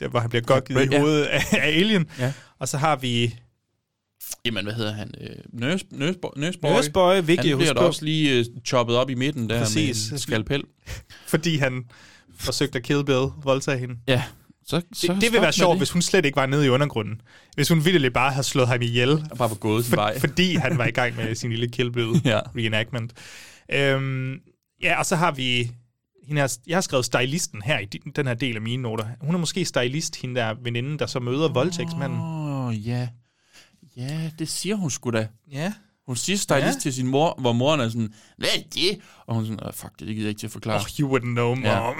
[0.00, 1.00] der hvor han bliver gokket Brett, i ja.
[1.00, 2.06] hovedet af, af Alien.
[2.18, 2.32] Ja.
[2.58, 3.34] Og så har vi
[4.44, 5.14] Jamen, hvad hedder han?
[5.20, 6.70] Øh, Nurse, nurse, nurse Boy.
[6.72, 10.10] Nurse Boy, vigtigt Han bliver da også lige øh, choppet op i midten der Præcis.
[10.10, 10.62] med en skalpel.
[11.32, 11.84] fordi han
[12.38, 13.94] forsøgte at kill Bill, voldtage hende.
[14.08, 14.22] Ja,
[14.66, 15.80] så, så Det, det vil være sjovt, det.
[15.80, 17.20] hvis hun slet ikke var nede i undergrunden.
[17.54, 20.18] Hvis hun virkelig bare havde slået ham ihjel, Og bare var gået sin for, vej.
[20.18, 22.38] fordi han var i gang med sin lille Kill Bill Ja.
[22.56, 23.12] reenactment.
[23.72, 24.34] Øhm,
[24.82, 25.70] ja, og så har vi...
[26.32, 29.04] Hende her, jeg har skrevet stylisten her i den her del af mine noter.
[29.20, 32.18] Hun er måske stylist, hende der veninde, der så møder voldtægtsmanden.
[32.20, 33.08] Åh, oh, ja.
[33.96, 35.28] Ja, det siger hun sgu da.
[35.52, 35.72] Ja.
[36.06, 36.80] Hun siger stylist Ja.
[36.80, 38.98] til sin mor, hvor moren er sådan, hvad er det?
[39.26, 40.76] Og hun er sådan, oh, fuck, det gider jeg ikke til at forklare.
[40.76, 41.64] Oh, you wouldn't know, mom.
[41.64, 41.80] Ja.
[41.80, 41.90] Ja.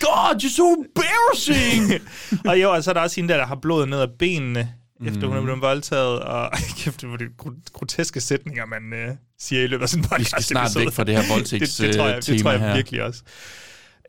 [0.00, 2.08] God, you're so embarrassing!
[2.50, 4.74] og jo, og så er der også hende der, der har blodet ned ad benene,
[5.02, 5.08] mm.
[5.08, 6.20] efter hun er blevet voldtaget.
[6.20, 10.04] Og kæft, det var de gro- groteske sætninger, man øh, siger i løbet af sådan
[10.04, 10.36] en podcast.
[10.38, 12.50] Vi skal snart væk fra det her voldtægts det, det, tror jeg, det tema tror
[12.50, 12.74] jeg her.
[12.74, 13.22] virkelig også.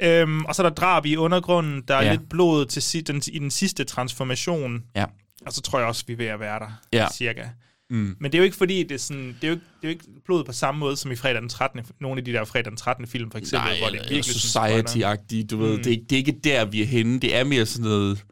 [0.01, 1.81] Øhm, og så er der drab i undergrunden.
[1.87, 2.11] Der er Ja.
[2.11, 4.83] lidt blod til si- den, i den sidste transformation.
[4.95, 5.05] Ja.
[5.45, 7.07] Og så tror jeg også, vi er ved at være der, Ja.
[7.13, 7.43] cirka.
[7.89, 8.15] Mm.
[8.19, 9.87] Men det er jo ikke fordi, det er, sådan, det, er jo, ikke- det er
[9.87, 11.81] jo ikke blod på samme måde som i fredag den 13.
[12.01, 13.07] Nogle af de der fredag den 13.
[13.07, 15.77] film, for eksempel, Nej, hvor det er virkelig society-agtigt, du ved.
[15.77, 15.83] Mm.
[15.83, 17.19] Det, er, det er ikke der, vi er henne.
[17.19, 18.23] Det er mere sådan noget,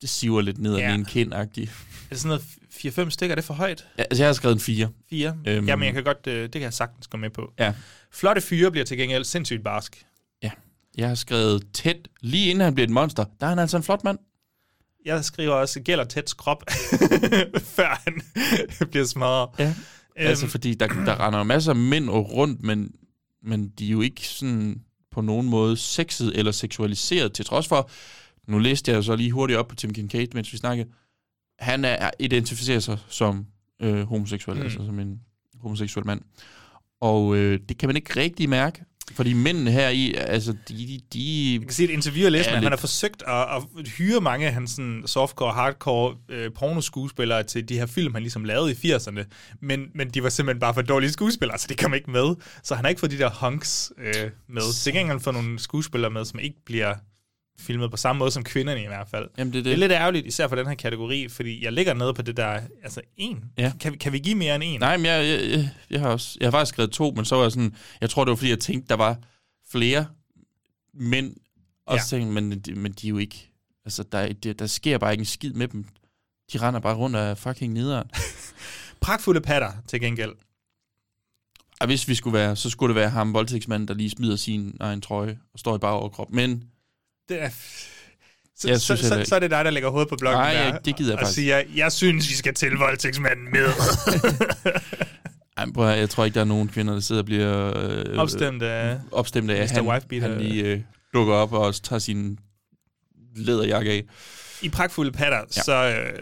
[0.00, 0.96] det siver lidt ned ad Ja.
[0.96, 1.70] min kind-agtigt.
[1.70, 2.42] Er det sådan noget
[3.06, 3.32] 4-5 stykker?
[3.32, 3.86] Er det for højt?
[3.98, 4.88] Ja, altså, jeg har skrevet en 4.
[5.10, 5.36] 4?
[5.46, 5.66] Øhm.
[5.66, 7.52] Jamen, jeg kan godt, øh, det kan jeg sagtens gå med på.
[7.58, 7.72] Ja.
[8.12, 10.06] Flotte fyre bliver til gengæld sindssygt barsk.
[10.98, 13.82] Jeg har skrevet tæt, lige inden han bliver et monster, der er han altså en
[13.82, 14.18] flot mand.
[15.04, 16.62] Jeg skriver også, gælder tæt krop,
[17.76, 18.22] før han
[18.90, 19.48] bliver smadret.
[19.58, 19.64] Ja.
[19.66, 19.74] Øhm,
[20.16, 22.90] Altså, fordi der, der render masser af mænd rundt, men,
[23.42, 24.80] men de er jo ikke sådan
[25.12, 27.90] på nogen måde sexet eller seksualiseret, til trods for,
[28.48, 30.88] nu læste jeg så lige hurtigt op på Tim Kincaid, mens vi snakkede,
[31.58, 33.46] han er, identificerer sig som
[33.82, 34.62] øh, homoseksuel, mm.
[34.62, 35.20] altså som en
[35.60, 36.20] homoseksuel mand.
[37.00, 41.52] Og øh, det kan man ikke rigtig mærke, fordi mændene her i, altså, de, de,
[41.52, 44.46] Jeg kan se et interview, jeg læste med, han har forsøgt at, at hyre mange
[44.46, 48.74] af hans sådan, softcore, hardcore øh, pornoskuespillere til de her film, han ligesom lavede i
[48.74, 49.24] 80'erne,
[49.60, 52.34] men, men de var simpelthen bare for dårlige skuespillere, så det kom ikke med.
[52.62, 54.84] Så han har ikke fået de der hunks øh, med.
[54.84, 56.94] Gengæld har han fået nogle skuespillere med, som ikke bliver
[57.58, 59.28] filmet på samme måde som kvinderne i hvert fald.
[59.38, 59.78] Jamen, det er Det er det.
[59.78, 63.00] lidt ærgerligt, især for den her kategori, fordi jeg ligger nede på det der, altså
[63.16, 63.44] en.
[63.58, 63.72] Ja.
[63.80, 64.80] Kan, vi- kan vi give mere end en?
[64.80, 67.34] Nej, men jeg, jeg, jeg, jeg, har også, jeg har faktisk skrevet to, men så
[67.36, 69.16] var jeg sådan, jeg tror, det var fordi, jeg tænkte, der var
[69.70, 70.06] flere
[70.94, 71.34] mænd,
[71.86, 72.02] og Ja.
[72.08, 73.50] tænkte, men, men de er jo ikke,
[73.84, 75.84] altså, der, der, der sker bare ikke en skid med dem.
[76.52, 78.10] De render bare rundt af fucking nederen.
[79.00, 80.32] Pragtfulde patter til gengæld.
[81.80, 84.76] Og hvis vi skulle være, så skulle det være ham, voldtægtsmanden, der lige smider sin
[84.80, 86.30] egen trøje og står i bare overkrop.
[86.30, 86.64] Men
[87.28, 87.48] Det er...
[88.58, 90.52] Så, Jeg synes så, så, så er det dig, der lægger hovedet på blokken Nej,
[90.54, 91.34] der, jeg- det gider jeg og faktisk.
[91.34, 93.66] siger, jeg synes, vi skal til voldtægtsmanden med.
[95.56, 98.18] ej, prøv, at jeg tror ikke, der er nogen kvinder, der sidder og bliver øh,
[98.18, 98.98] Opstemt af...
[99.12, 100.80] opstemt af, han, han lige øh,
[101.14, 102.38] dukker op og tager sin
[103.36, 104.04] læderjakke af.
[104.62, 105.62] I pragtfulde patter, ja.
[105.62, 106.18] så, øh,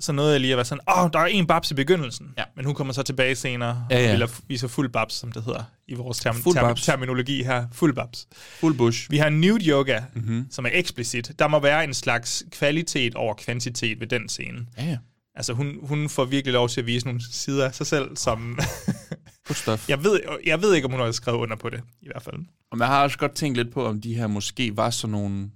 [0.00, 2.26] så nåede jeg lige at være sådan, åh, oh, der er en babs i begyndelsen.
[2.38, 2.44] Ja.
[2.56, 4.12] Men hun kommer så tilbage senere, Ja, ja.
[4.12, 7.66] eller viser fuld babs, som det hedder i vores term- Fuld term- terminologi her.
[7.72, 8.28] Fuld babs.
[8.32, 9.10] Full bush.
[9.10, 10.24] Vi har nude yoga, Mhm.
[10.24, 10.46] mm-hmm.
[10.50, 11.32] som er eksplicit.
[11.38, 14.66] Der må være en slags kvalitet over kvantitet ved den scene.
[14.78, 14.98] Ja, ja.
[15.34, 18.58] Altså, hun, hun får virkelig lov til at vise nogle sider af sig selv, som...
[19.88, 22.36] Jeg, ved, jeg ved ikke, om hun har skrevet under på det, i hvert fald.
[22.70, 25.50] Og jeg har også godt tænkt lidt på, om de her måske var sådan nogle,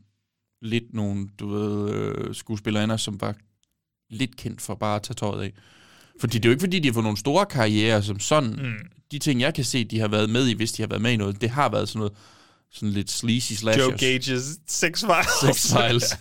[0.63, 3.35] lidt nogle, du ved, øh, skuespillerinder, som var
[4.11, 5.53] lidt kendt for bare at tage tøjet af.
[6.21, 8.51] Fordi det er jo ikke, fordi de har fået nogle store karrierer som sådan.
[8.51, 8.73] Mm.
[9.13, 11.13] De ting, jeg kan se, de har været med i, hvis de har været med
[11.13, 12.13] i noget, det har været sådan noget,
[12.73, 13.85] sådan lidt sleazy slashers.
[13.87, 15.57] Joe Gages Sex Files.
[15.57, 16.17] Sex Files.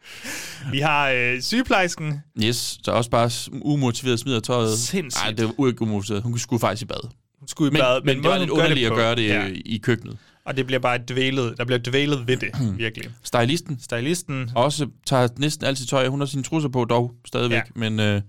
[0.72, 2.22] Vi har øh, sygeplejersken.
[2.42, 3.30] yes, så også bare
[3.62, 4.78] umotiveret smider tøjet.
[4.78, 5.24] Sindssygt.
[5.24, 6.22] Nej, det var ikke umotiveret.
[6.22, 7.08] Hun skulle faktisk i bad.
[7.38, 9.46] Hun skulle i Men, bad, men, det var lidt underligt at gøre det Ja.
[9.46, 9.52] ja.
[9.64, 10.16] i køkkenet.
[10.46, 13.10] Og det bliver bare dvælet, der bliver dvælet ved det, virkelig.
[13.22, 16.08] Stylisten Stylisten, også tager næsten altid tøj.
[16.08, 17.56] Hun har sine trusser på dog stadigvæk.
[17.58, 17.62] Ja.
[17.74, 18.22] Men, øh,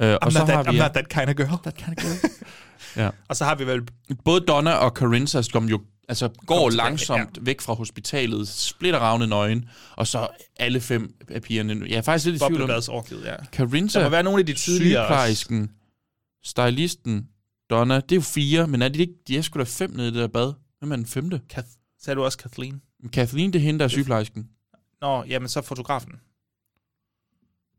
[0.00, 1.58] øh, I'm, og så not har that, vi I'm not that kind of girl.
[1.66, 2.30] That kind of girl.
[2.96, 3.10] ja.
[3.28, 3.82] Og så har vi vel
[4.24, 7.42] Både Donna og Carinza, som jo altså, går tilbage, langsomt ja.
[7.42, 11.86] væk fra hospitalet, splitter ravne nøgen, og så alle fem af pigerne.
[11.88, 13.34] Jeg er faktisk lidt i tvivl om, boblebadsorkiet, ja.
[13.52, 15.70] Carinza, Der må være nogle af de sygeplejersken,
[16.44, 17.28] stylisten,
[17.70, 20.08] Donna, det er jo fire, men er de ikke, de er sgu da fem nede
[20.08, 20.52] i det der bad.
[20.78, 21.40] Hvem er den femte?
[21.50, 21.68] Kath,
[22.00, 22.80] sagde du også Kathleen?
[23.12, 24.48] Kathleen, det er hende, der er sygeplejersken.
[25.00, 26.12] Nå, jamen så fotografen.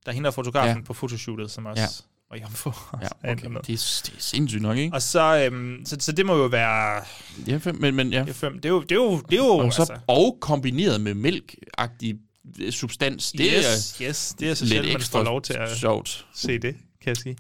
[0.07, 0.75] Der er hende, der er fotografen Ja.
[0.77, 0.83] ja.
[0.83, 1.87] på fotoshootet, som også Ja.
[2.35, 2.71] var jomfru.
[3.01, 3.47] Ja, Er okay.
[3.47, 3.67] noget.
[3.67, 4.93] det, er, det er sindssygt nok, ikke?
[4.93, 7.03] Og så, øhm, så, så det må jo være
[7.47, 8.19] Ja, fem, men, men ja.
[8.27, 8.53] er fem.
[8.53, 11.13] Det er jo, det er jo, det er jo Og, så, altså, og kombineret med
[11.13, 12.15] mælk-agtig
[12.59, 13.31] øh, substans.
[13.31, 16.25] Det yes, yes, det er så lidt sjældent, man får lov til at sjovt.
[16.35, 17.37] se det, kan jeg sige.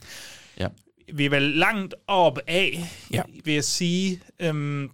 [0.59, 0.67] Ja.
[1.13, 3.21] Vi er vel langt op af, Ja.
[3.45, 4.21] vil jeg sige.
[4.39, 4.89] Øhm,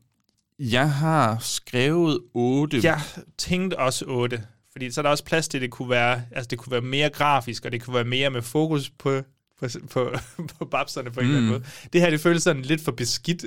[0.60, 2.80] Jeg har skrevet 8.
[2.84, 3.02] jeg
[3.38, 4.44] tænkte også 8,
[4.74, 6.82] fordi så er der også plads til, at det kunne være, altså det kunne være
[6.82, 9.22] mere grafisk, og det kunne være mere med fokus på,
[9.60, 10.14] på, på,
[10.60, 11.60] på babserne på en eller anden Mm.
[11.60, 11.66] måde.
[11.94, 13.46] Det her, det føles sådan lidt for beskidt,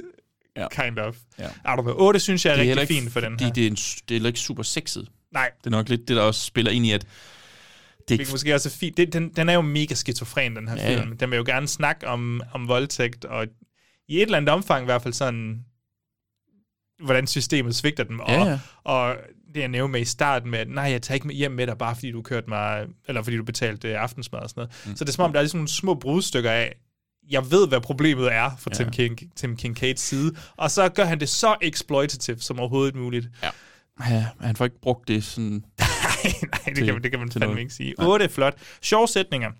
[0.56, 0.68] Ja.
[0.68, 1.16] kind of.
[1.38, 1.46] Ja.
[1.48, 1.94] I don't know.
[1.98, 3.52] 8 synes jeg er, er heller rigtig fint for den her.
[3.52, 5.08] Det er, en, det er heller ikke super sexet.
[5.32, 7.06] Nej, Det er nok lidt det, der også spiller ind i, at
[8.08, 8.96] det hvilket måske også er fint.
[8.96, 11.00] Det, den, den er jo mega skizofren, den her Ja, ja, ja.
[11.00, 11.16] film.
[11.16, 13.46] Den vil jo gerne snakke om, om voldtægt, og
[14.08, 15.64] i et eller andet omfang i hvert fald sådan,
[17.04, 18.20] hvordan systemet svigter dem.
[18.20, 18.58] Og, Ja, ja.
[18.84, 19.16] og
[19.56, 21.66] det jeg nævnte med i starten med, at nej, jeg tager ikke med hjem med
[21.66, 24.72] dig, bare fordi du kørte mig, eller fordi du betalte øh, aftensmad og sådan noget.
[24.86, 24.96] Mm.
[24.96, 26.74] Så det er som om, der er ligesom nogle små brudstykker af,
[27.30, 28.76] jeg ved, hvad problemet er fra Ja.
[28.84, 33.28] Tim, King, Tim Kincaids side, og så gør han det så exploitative som overhovedet muligt.
[34.10, 35.44] ja, han får ikke brugt det sådan...
[35.52, 35.62] nej,
[36.42, 37.60] nej, det, Til- kan, man- det kan man fandme noget.
[37.60, 37.94] ikke sige.
[37.98, 38.54] 8 er flot.
[38.82, 39.50] Sjove sætninger.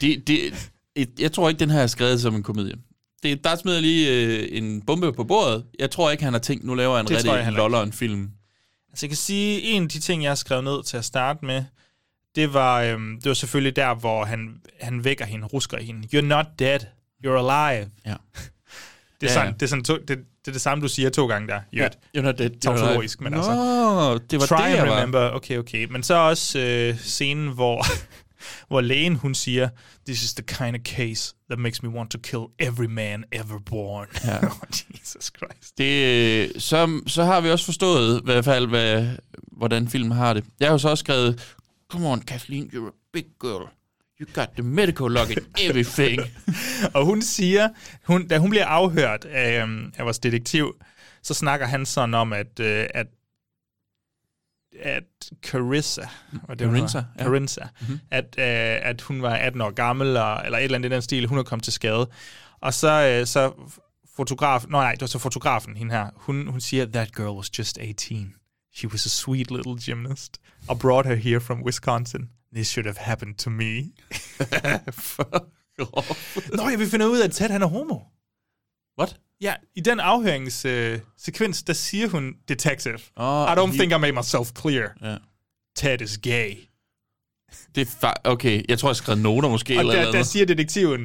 [0.00, 2.74] Det, det, et, jeg tror ikke, den her er skrevet som en komedie.
[3.22, 5.64] Det, der smider lige øh, en bombe på bordet.
[5.78, 8.30] Jeg tror ikke, han har tænkt, nu laver jeg en Det rigtig loller en film.
[8.92, 11.44] Altså jeg kan sige, en af de ting, jeg har skrevet ned til at starte
[11.44, 11.64] med,
[12.34, 16.08] det var, øhm, det var selvfølgelig der, hvor han, han vækker hende, rusker hende.
[16.18, 16.80] You're not dead,
[17.26, 17.90] you're alive.
[18.06, 18.14] Ja.
[19.20, 19.52] Det er, Ja, sådan, ja.
[19.54, 21.60] det, er sådan to, det, det er det samme, du siger to gange der.
[21.72, 21.88] Ja.
[22.16, 22.50] You're not dead.
[22.60, 24.18] Tautologisk, men Nå, altså.
[24.30, 24.96] det var Try det, and jeg var.
[24.96, 25.30] remember.
[25.30, 25.84] Okay, okay.
[25.90, 27.84] Men så også øh, scenen, hvor,
[28.68, 29.68] hvor lægen, hun siger,
[30.06, 33.58] this is the kind of case that makes me want to kill every man ever
[33.58, 34.06] born.
[34.24, 34.38] Ja.
[35.00, 35.78] Jesus Christ.
[35.78, 39.06] Det, øh, så, så har vi også forstået, i hvert fald, hvad,
[39.52, 40.44] hvordan filmen har det.
[40.60, 41.56] Jeg har jo så også skrevet,
[41.90, 43.68] come on, Kathleen, you're a big girl.
[44.20, 46.20] You got the medical log and everything.
[46.94, 47.68] Og hun siger,
[48.06, 50.74] hun, da hun bliver afhørt af, øhm, af vores detektiv,
[51.22, 53.06] så snakker han sådan om, at, øh, at,
[54.80, 55.04] at
[55.42, 56.02] Carissa,
[56.48, 57.04] og det Carinza, ja.
[57.18, 57.24] ja.
[57.24, 58.00] Carinza mm-hmm.
[58.10, 61.02] at, øh, at hun var 18 år gammel, og, eller et eller andet i den
[61.02, 62.10] stil, hun er kommet til skade.
[62.60, 63.52] Og så, øh, så
[64.16, 67.58] fotograf, nej, nej, det var så fotografen, hende her, hun, hun siger, that girl was
[67.58, 68.34] just 18.
[68.74, 70.40] She was a sweet little gymnast.
[70.70, 72.30] I brought her here from Wisconsin.
[72.54, 73.92] This should have happened to me.
[76.56, 77.98] Nå, jeg vil finde ud af, at Ted han er homo.
[78.98, 79.20] What?
[79.42, 82.98] Ja, i den afhøringssekvens, øh, der siger hun detective.
[83.16, 84.88] Oh, I don't think I made myself clear.
[85.02, 85.16] Ja.
[85.76, 86.54] Ted is gay.
[87.74, 89.74] Det er fa- okay, jeg tror, jeg skrev noter måske.
[89.74, 90.14] Og eller der, noget.
[90.14, 91.00] der siger detektiven,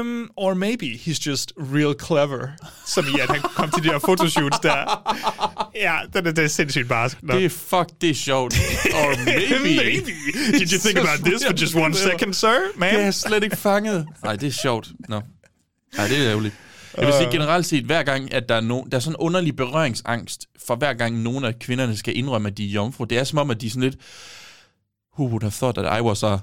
[0.00, 2.48] um, or maybe he's just real clever.
[2.86, 4.84] Som i, at han kom til de her fotoshoots der.
[5.74, 7.22] Ja, det, er- det er sindssygt barsk.
[7.22, 7.34] Nå.
[7.34, 8.54] Det er fuck, det er sjovt.
[8.94, 9.58] Or maybe.
[9.62, 10.10] maybe.
[10.58, 12.56] Did you think about this for just one second, sir?
[12.76, 12.94] Man?
[12.94, 14.06] Det jeg slet ikke fanget.
[14.24, 14.88] Nej, det er sjovt.
[15.08, 15.20] Nå.
[15.96, 16.54] Nej, det er ærgerligt.
[16.98, 19.16] Jeg vil sige generelt set, hver gang, at der er, no, der er sådan en
[19.16, 23.04] underlig berøringsangst, for hver gang nogen af kvinderne skal indrømme, at de er jomfru.
[23.04, 23.96] Det er som om, at de er sådan lidt,
[25.18, 26.38] who would have thought that I was a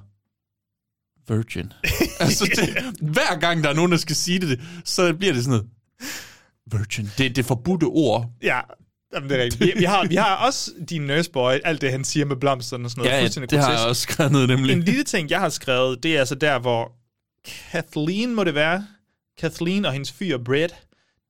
[1.27, 1.73] virgin?
[2.19, 5.57] altså, det, hver gang der er nogen, der skal sige det, så bliver det sådan
[5.57, 5.69] noget,
[6.71, 7.11] virgin.
[7.17, 8.29] Det, det er forbudte ord.
[8.43, 8.59] Ja,
[9.13, 9.61] Jamen, det er rigtigt.
[9.61, 12.85] Vi, vi, har, vi har også din nurse boy, alt det, han siger med blomsterne
[12.85, 13.17] og sådan noget.
[13.17, 13.79] Ja, ja det har grotesk.
[13.81, 14.73] jeg også skrevet ned nemlig.
[14.73, 16.91] En lille ting, jeg har skrevet, det er altså der, hvor
[17.71, 18.87] Kathleen må det være.
[19.39, 20.73] Kathleen og hendes fyr, Brett,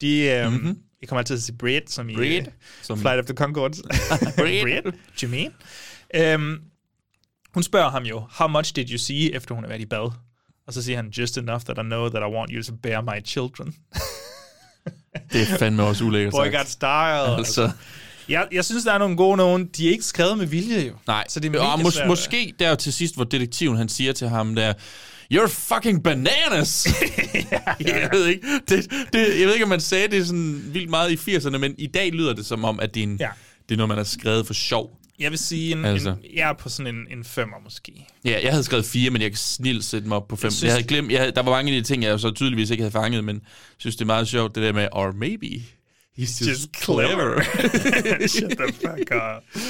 [0.01, 0.21] de...
[0.21, 0.77] Øhm, mm-hmm.
[1.01, 2.21] Jeg kommer altid til at sige Brett, som i Mhm.
[2.21, 3.81] Brett, uh, som- Flight of the Conchords.
[4.37, 4.95] Brett.
[5.23, 5.51] Jermaine.
[6.15, 6.61] Øhm,
[7.53, 10.11] hun spørger ham jo, how much did you see, efter hun har været i bad?
[10.67, 13.01] Og så siger han, just enough that I know that I want you to bear
[13.01, 13.75] my children.
[15.33, 16.53] Det er fandme også ulækkert sagt.
[16.55, 17.37] got style.
[17.37, 17.71] Altså,
[18.29, 19.65] Jeg, jeg synes, der er nogle gode nogen.
[19.67, 20.93] De er ikke skrevet med vilje, jo.
[21.07, 21.23] nej.
[21.29, 24.55] Så det er og mås- måske der til sidst, hvor detektiven han siger til ham
[24.55, 24.73] der,
[25.33, 26.87] You're fucking bananas!
[27.79, 31.27] jeg, ved ikke, det, det, jeg ved ikke, om man sagde det sådan vildt meget
[31.27, 33.29] i 80'erne, men i dag lyder det som om, at det er, en, Ja.
[33.69, 34.99] det er noget, man har skrevet for sjov.
[35.19, 36.09] Jeg vil sige, en, Altså.
[36.09, 38.07] en, jeg er på sådan en, en femmer måske.
[38.25, 40.43] Ja, jeg havde skrevet fire, men jeg kan snilt sætte mig op på fem.
[40.45, 42.31] Jeg, synes- jeg havde glemt, jeg havde, der var mange af de ting, jeg så
[42.31, 43.41] tydeligvis ikke havde fanget, men
[43.77, 45.45] synes, det er meget sjovt, det der med, or maybe
[46.19, 47.41] he's just, Just clever.
[48.27, 49.61] Shut the fuck up.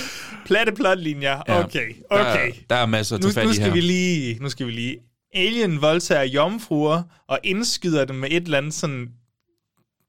[0.45, 1.41] Platte plotlinjer.
[1.47, 1.63] Ja.
[1.63, 2.47] Okay, okay.
[2.47, 3.73] Der, der er masser at Nu, tage fat nu i skal her.
[3.73, 4.97] vi lige, nu skal vi lige.
[5.35, 9.09] Alien voldtager jomfruer og indskyder dem med et eller andet sådan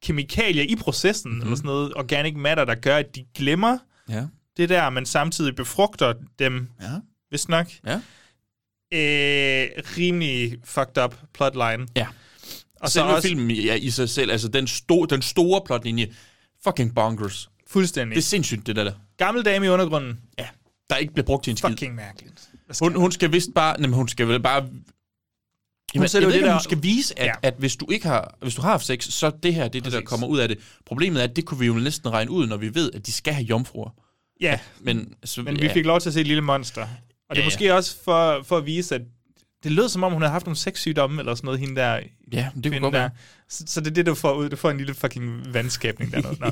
[0.03, 1.35] kemikalier i processen, Mhm.
[1.36, 1.47] mm-hmm.
[1.47, 3.78] eller sådan noget organic matter, der gør, at de glemmer
[4.09, 4.27] Ja,
[4.57, 6.86] det der, men samtidig befrugter dem, ja,
[7.28, 7.66] hvis nok.
[7.86, 8.01] ja.
[8.93, 11.86] Øh, rimelig fucked up plotline.
[11.97, 12.07] Ja.
[12.81, 16.12] Og så også filmen ja, i sig selv, altså den, sto, den store plotlinje,
[16.65, 17.51] fucking bonkers.
[17.66, 18.15] fuldstændig.
[18.16, 18.85] Det er sindssygt, det der.
[18.85, 18.93] der.
[19.16, 20.20] Gammel dame i undergrunden.
[20.39, 20.47] Ja.
[20.90, 21.70] Der ikke bliver brugt til en skid.
[21.70, 22.48] Fucking mærkeligt.
[22.70, 23.77] Skal Hun, hun skal vist bare...
[23.78, 24.69] Jamen, hun skal vel bare...
[25.95, 27.33] Jamen, jeg ved det ikke, om der- hun skal vise, at, Ja.
[27.43, 29.83] at hvis, du ikke har, hvis du har haft sex, så det her, det er
[29.83, 30.59] det, der kommer ud af det.
[30.87, 33.13] Problemet er, at det kunne vi jo næsten regne ud, når vi ved, at de
[33.13, 33.91] skal have jomfruer.
[34.41, 35.73] Ja, Men, så, men vi ja.
[35.73, 36.83] fik lov til at se et lille monster.
[36.83, 36.97] Og det
[37.31, 37.47] er Ja, ja.
[37.47, 39.01] måske også for, for at vise, at
[39.65, 42.01] det lød som om, hun havde haft nogle sexsygdomme eller sådan noget, hende der
[42.33, 43.11] Ja, det kunne godt være.
[43.49, 44.49] Så, så det er det, du får ud.
[44.49, 46.23] Du får en lille fucking vandskabning der.
[46.41, 46.51] Nå.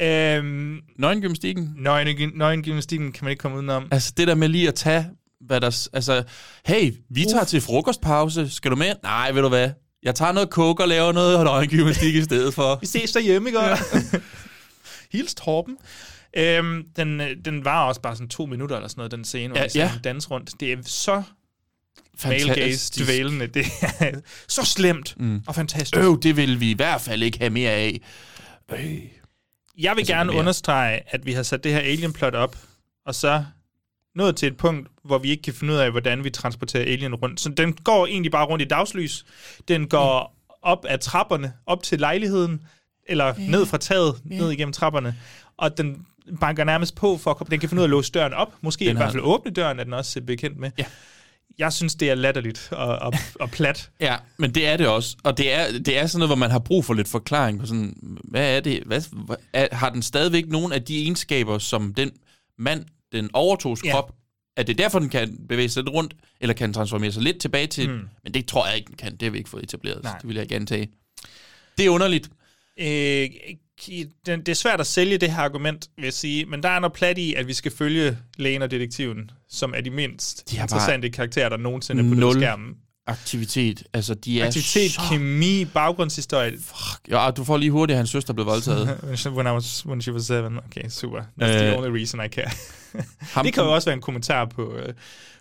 [0.06, 1.72] øhm, Nøgengymnastikken.
[1.76, 3.88] nøgen- Nøgengymnastikken kan man ikke komme udenom.
[3.90, 5.06] Altså det der med lige at tage,
[5.40, 5.88] hvad der...
[5.92, 6.22] Altså,
[6.66, 8.50] hey, vi tager til frokostpause.
[8.50, 8.94] Skal du med?
[9.02, 9.70] Nej, ved du hvad?
[10.02, 12.76] Jeg tager noget coke og laver noget nøgengymnastik i stedet for.
[12.80, 13.60] Vi ses derhjemme, ikke?
[13.60, 13.76] Ja.
[15.12, 15.76] Hils Torben.
[16.36, 19.48] Øhm, den, øh, den var også bare sådan to minutter eller sådan noget, den scene,
[19.54, 20.60] hvor Ja, ja, dans rundt.
[20.60, 21.22] Det er så
[22.18, 23.06] Fantastisk.
[23.06, 23.46] dvælende.
[23.46, 23.66] Det
[24.00, 25.42] er så slemt mm.
[25.46, 25.96] og fantastisk.
[25.96, 28.00] Øv, det vil vi i hvert fald ikke have mere af.
[28.72, 28.78] Øh.
[29.78, 30.38] Jeg vil Altså, gerne mere.
[30.40, 32.56] understrege, at vi har sat det her alien-plot op,
[33.06, 33.44] og så
[34.16, 37.14] nået til et punkt, hvor vi ikke kan finde ud af, hvordan vi transporterer alien
[37.14, 37.40] rundt.
[37.40, 39.24] Så den går egentlig bare rundt i dagslys.
[39.68, 42.60] Den går op ad trapperne, op til lejligheden,
[43.08, 45.16] eller ned fra taget, ned igennem trapperne.
[45.56, 46.06] Og den
[46.40, 48.54] banker nærmest på, for at den kan finde ud af at låse døren op.
[48.60, 50.70] Måske Den i hvert har- fald åbne døren, er den også bekendt med.
[50.78, 50.84] Ja.
[51.58, 53.90] Jeg synes, det er latterligt og, og, og plat.
[54.00, 55.16] Ja, men det er det også.
[55.24, 57.66] Og det er, det er sådan noget, hvor man har brug for lidt forklaring på
[57.66, 58.82] sådan, hvad er det?
[58.86, 62.10] Hvad, hvad, er, har den stadigvæk nogle af de egenskaber, som den
[62.58, 63.90] mand, den overtogs Ja.
[63.92, 64.12] krop,
[64.56, 67.66] er det derfor, den kan bevæge sig lidt rundt, eller kan transformere sig lidt tilbage
[67.66, 67.90] til?
[67.90, 68.00] Mm.
[68.24, 69.12] Men det tror jeg ikke, den kan.
[69.12, 70.02] Det har vi ikke fået etableret.
[70.02, 70.18] Nej.
[70.18, 70.88] Det vil jeg gerne tage.
[71.78, 72.30] Det er underligt.
[72.80, 73.28] Øh,
[74.26, 76.78] den, det er svært at sælge det her argument, vil jeg sige, men der er
[76.78, 80.56] noget plat i, at vi skal følge lægen og detektiven, som er de mindst De
[80.56, 82.74] interessante karakterer, der nogensinde er på den skærmen.
[83.06, 83.82] Aktivitet.
[83.92, 85.00] Altså, de er Aktivitet, så...
[85.10, 86.58] kemi, baggrundshistorie.
[87.10, 88.88] Ja, du får lige hurtigt, at hans søster blev voldtaget.
[89.26, 90.58] when, I was, when she was seven.
[90.58, 91.20] Okay, super.
[91.20, 92.50] That's the Øh, only reason I care.
[93.20, 94.94] Ham, det kan jo også være en kommentar på uh,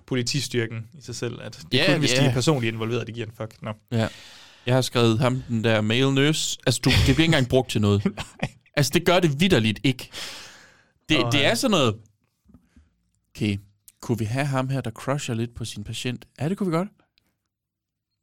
[0.08, 2.30] politistyrken i sig selv, at det yeah, kun, hvis de ja.
[2.30, 3.62] er personligt involveret, det giver en fuck.
[3.62, 3.74] No.
[3.92, 4.08] Ja.
[4.66, 6.58] Jeg har skrevet ham, den der male nurse.
[6.66, 8.04] Altså, du, det bliver ikke engang brugt til noget.
[8.78, 10.10] altså, det gør det vidderligt ikke.
[11.10, 11.96] Det, Åh, det er sådan noget...
[13.36, 13.58] Okay,
[14.02, 16.26] kunne vi have ham her, der crusher lidt på sin patient?
[16.40, 16.88] Ja, det kunne vi godt.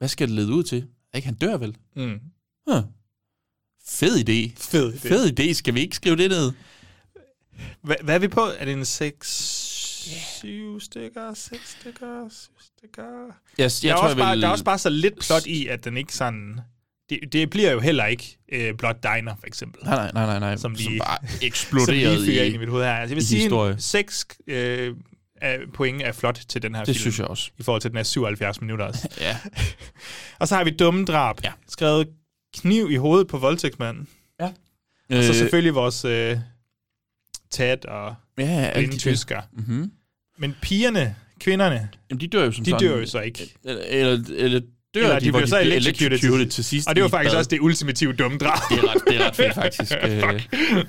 [0.03, 0.87] Hvad skal det lede ud til?
[1.15, 1.77] Ikke, han dør vel?
[1.97, 2.21] Mm.
[2.71, 2.83] Huh.
[3.87, 4.55] Fed idé.
[4.57, 5.09] Fed idé.
[5.09, 5.53] Fed idé.
[5.53, 6.53] Skal vi ikke skrive det ned?
[7.83, 8.41] Hvad, hvad er vi på?
[8.59, 9.29] Er det en 6,
[10.41, 13.03] 7 stykker, 6 stykker, 7 stykker?
[13.59, 14.43] Jeg, Jeg der, er tror, også bare, jeg vil...
[14.43, 16.61] der er også bare så lidt plot i, at den ikke sådan...
[17.11, 19.85] Det, det bliver jo heller ikke øh, Blood Diner, for eksempel.
[19.85, 20.57] Nej, nej, nej, nej.
[20.57, 22.47] Som Som, lige- bare Som eksploderet lige i...
[22.47, 22.93] ind i mit hoved her.
[22.93, 23.73] Altså, jeg vil sige, historie.
[23.73, 24.97] en 6 øh,
[25.43, 27.01] af point er flot til den her Det film.
[27.01, 27.51] synes jeg også.
[27.59, 29.09] I forhold til, den er 77 minutter også.
[29.21, 29.37] Ja.
[30.41, 31.37] og så har vi dumme drab.
[31.45, 31.53] Ja.
[31.69, 32.09] Skrevet
[32.57, 34.09] kniv i hovedet på voldtægtsmanden.
[34.39, 34.53] Og
[35.11, 36.37] så Øh, selvfølgelig vores øh,
[37.51, 39.41] Tad og Ja, blinde de tysker.
[39.53, 39.91] Mm-hmm.
[40.39, 42.89] Men pigerne, kvinderne, Jamen, de dør jo som de sådan.
[42.89, 43.55] dør jo så ikke.
[43.65, 44.61] Eller, eller, eller
[44.95, 46.89] dør Eller de, de hvor bliver de så bliver electrocuted electrocuted til- sidst.
[46.89, 47.39] Og det var faktisk bad.
[47.39, 48.59] også det ultimative dumme drab.
[48.71, 49.93] Det er ret, det er ret fedt, faktisk.
[50.05, 50.41] Øh,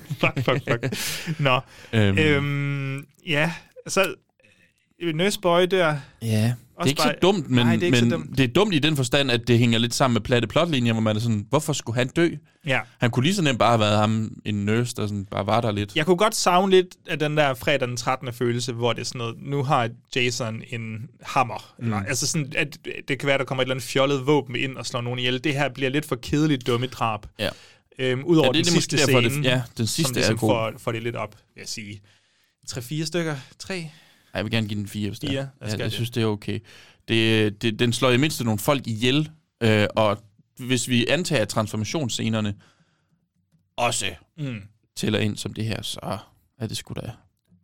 [0.08, 1.38] fuck, fuck, fuck.
[1.46, 1.60] Nå,
[1.92, 3.52] øhm, øhm, ja,
[3.88, 4.14] så
[5.14, 6.54] Nurse Boy der, ja.
[6.78, 8.38] Det er ikke så dumt, men, nej, det er men så dumt.
[8.38, 11.00] det er dumt i den forstand, at det hænger lidt sammen med platte plotlinjer, hvor
[11.00, 12.28] man er sådan, hvorfor skulle han dø?
[12.66, 12.80] Ja.
[12.98, 15.60] Han kunne lige så nemt bare have været ham, en nurse, der sådan bare var
[15.60, 15.96] der lidt.
[15.96, 18.32] Jeg kunne godt savne lidt af den der fredag den 13.
[18.32, 21.74] følelse, hvor det er sådan noget, nu har Jason en hammer.
[21.78, 21.84] Mm.
[21.84, 24.76] Eller, altså sådan, at det kan være, der kommer et eller andet fjollet våben ind
[24.76, 25.44] og slår nogen ihjel.
[25.44, 27.20] Det her bliver lidt for kedeligt dumme drab.
[27.38, 27.48] Ja.
[27.98, 30.02] Øhm, Udover Ja, det er den det sidste måske derfor, det- scene, ja, den sidste
[30.02, 30.48] som er ligesom god.
[30.50, 32.00] får, får det lidt op, vil jeg sige.
[32.70, 33.36] 3-4 stykker?
[33.58, 33.90] 3?
[34.34, 35.14] Jeg vil gerne give den fire.
[35.14, 35.30] Fire?
[35.32, 36.60] Jeg Ja, jeg synes, det er okay.
[37.08, 39.30] Det, det, den slår i mindste nogle folk ihjel,
[39.60, 40.22] øh, og
[40.58, 42.54] hvis vi antager at transformationsscenerne
[43.76, 44.06] også
[44.38, 44.62] Mm.
[44.96, 46.18] tæller ind som det her, så
[46.58, 47.12] er det sgu da...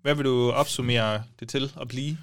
[0.03, 2.19] Hvad vil du opsummere det til at blive?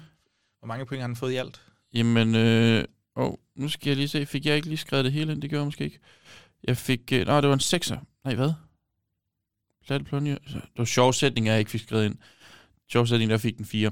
[0.58, 1.62] Hvor mange point har han fået i alt?
[1.94, 2.84] Jamen, øh,
[3.16, 4.26] åh, nu skal jeg lige se.
[4.26, 5.42] Fik jeg ikke lige skrevet det hele ind?
[5.42, 5.98] Det gjorde jeg måske ikke.
[6.64, 7.12] Jeg fik...
[7.12, 7.98] Øh, nej, det var en 6'er.
[8.24, 8.52] Nej, hvad?
[9.86, 10.38] Platte plonje.
[10.52, 12.16] Det var sjove sætninger, jeg ikke fik skrevet ind.
[12.92, 13.90] Sjove sætninger, der fik den 4.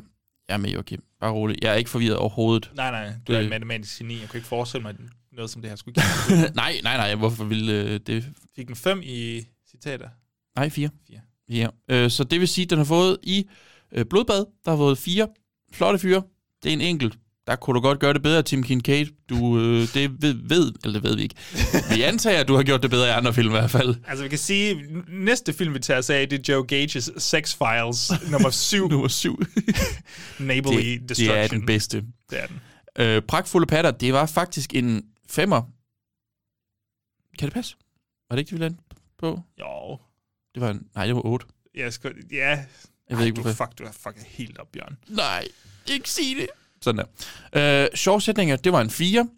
[0.49, 1.03] Jeg er med, Joachim.
[1.21, 1.57] Bare rolig.
[1.63, 2.71] Jeg er ikke forvirret overhovedet.
[2.75, 4.21] Nej, nej, du er Det- et matematisk geni.
[4.21, 4.95] Jeg kunne ikke forestille mig
[5.33, 6.41] noget som det her skulle give.
[6.55, 7.15] nej, nej, nej.
[7.15, 8.25] Hvorfor ville øh, det...
[8.57, 10.09] Fik den 5 i citater.
[10.57, 10.89] Nej, 4.
[11.09, 11.21] Fire.
[11.49, 11.67] Ja.
[11.89, 13.49] Øh, så det vil sige, at den har fået i
[13.93, 15.29] øh, blodbad, der har fået 4
[15.73, 16.23] flotte fyre.
[16.63, 17.19] Det er en enkelt.
[17.47, 19.07] Der kunne du godt gøre det bedre, Tim Kincaid.
[19.29, 21.35] Du, øh, det ved, ved, eller det ved vi ikke.
[21.95, 23.95] Vi antager, at du har gjort det bedre i andre film i hvert fald.
[24.07, 27.57] Altså, vi kan sige, næste film, vi tager os af, det er Joe Gages Sex
[27.57, 29.43] Files nummer 7, Nummer 7.
[30.39, 31.37] Neighborly det, Destruction.
[31.37, 32.05] det er den bedste.
[32.31, 32.61] Det er den.
[32.99, 35.63] Øh, pragtfulde patter, det var faktisk en femmer.
[37.39, 37.77] Kan det passe?
[38.31, 38.83] Var det ikke det, vi landede
[39.19, 39.41] på?
[39.61, 39.99] Jo.
[40.55, 41.47] Det var en, nej, det var 8.
[41.75, 42.65] Jeg skal, ja.
[43.11, 43.65] Jeg ved ikke, du, hvorfor.
[43.65, 44.97] fuck, du er fucking helt op, Bjørn.
[45.09, 45.49] Nej,
[45.87, 46.49] ikke sige det.
[46.87, 47.05] Sådan
[47.55, 47.83] der.
[47.85, 49.29] Øh, sjove sætninger, det var en 4.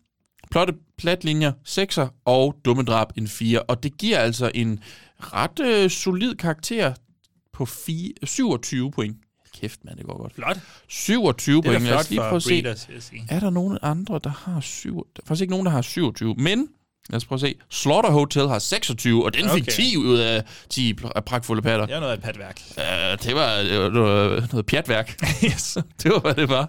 [0.50, 3.62] Plotte platlinjer, 6'er og dumme drab en 4.
[3.62, 4.80] Og det giver altså en
[5.20, 6.92] ret øh, solid karakter
[7.52, 9.16] på 4, 27 point.
[9.60, 10.34] Kæft, mand, det går godt.
[10.34, 10.56] Flot.
[10.88, 11.84] 27 Det er point.
[11.84, 12.62] Lad os lige prøve for at se.
[12.62, 12.88] Breeders.
[13.28, 14.94] Er der nogen andre, der har 7?
[15.16, 16.34] Der er faktisk ikke nogen, der har 27.
[16.38, 16.68] Men,
[17.10, 17.54] lad os prøve at se.
[17.70, 19.72] Slaughter Hotel har 26, og den fik Okay.
[19.72, 21.86] 10 ud af 10 pl- af pragtfulde patter.
[21.86, 22.60] Det er noget af et patværk.
[22.76, 22.82] Uh,
[23.26, 23.56] det var
[23.86, 25.20] øh, noget, noget pjatværk.
[25.44, 25.78] yes.
[26.02, 26.68] det var, hvad det var.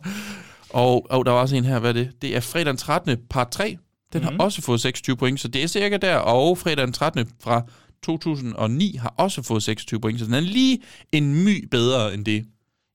[0.70, 2.22] Og, og der var også en her, hvad er det?
[2.22, 3.18] Det er fredag den 13.
[3.30, 3.78] part 3.
[4.14, 4.40] Den mm-hmm.
[4.40, 6.16] har også fået 26 point, så det er cirka der.
[6.16, 7.32] Og fredag den 13.
[7.40, 7.64] fra
[8.04, 10.82] 2009 har også fået 26 point, så den er lige
[11.12, 12.46] en my bedre end det.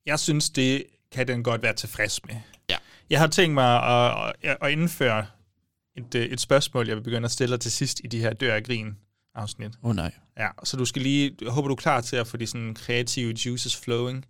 [0.06, 2.34] Jeg synes, det kan den godt være tilfreds med.
[2.70, 2.76] Ja.
[3.10, 5.26] Jeg har tænkt mig at, at, at indføre
[5.96, 8.54] et, øh, et spørgsmål, jeg vil begynde at stille til sidst i de her dør
[8.54, 8.96] af grin
[9.34, 9.72] afsnit.
[9.82, 10.12] Åh oh, nej.
[10.38, 12.74] Ja, så du skal lige, jeg håber du er klar til at få de sådan
[12.74, 14.24] kreative juices flowing.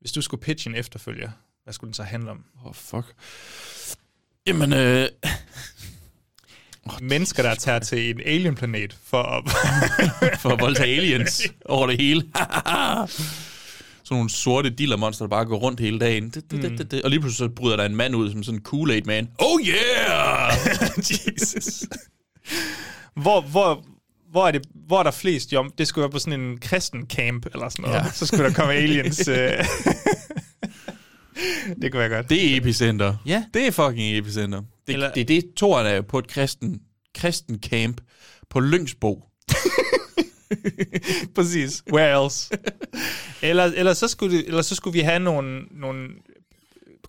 [0.00, 1.30] Hvis du skulle pitche en efterfølger,
[1.64, 2.44] hvad skulle den så handle om?
[2.60, 3.14] Åh, oh, fuck.
[4.46, 5.08] Jamen, øh,
[7.00, 9.44] Mennesker, der tager til en alien-planet for at...
[10.40, 12.20] for at voldtage aliens over det hele.
[14.04, 16.30] sådan nogle sorte dillermonster, der bare går rundt hele dagen.
[16.30, 17.02] Det, det, det, det, det.
[17.02, 19.28] Og lige pludselig så bryder der en mand ud som sådan en Kool-Aid man.
[19.38, 20.52] Oh yeah!
[21.10, 21.84] Jesus.
[23.14, 23.84] Hvor, hvor,
[24.30, 25.72] hvor, er det, hvor er der flest jom?
[25.78, 27.96] Det skulle være på sådan en kristen camp eller sådan noget.
[27.96, 28.04] Ja.
[28.04, 28.10] Ja.
[28.10, 29.28] Så skulle der komme aliens.
[29.28, 29.64] Øh.
[31.82, 32.30] det kunne være godt.
[32.30, 33.16] Det er epicenter.
[33.26, 33.44] Ja.
[33.54, 34.62] Det er fucking epicenter.
[34.86, 36.80] Det, Eller- det er det, toren er på et kristen,
[37.14, 38.00] kristen camp
[38.50, 39.24] på Lyngsbo.
[41.34, 41.82] Præcis.
[41.92, 42.50] Where else?
[43.42, 46.08] eller, eller, så skulle det, eller så skulle vi have nogle, nogle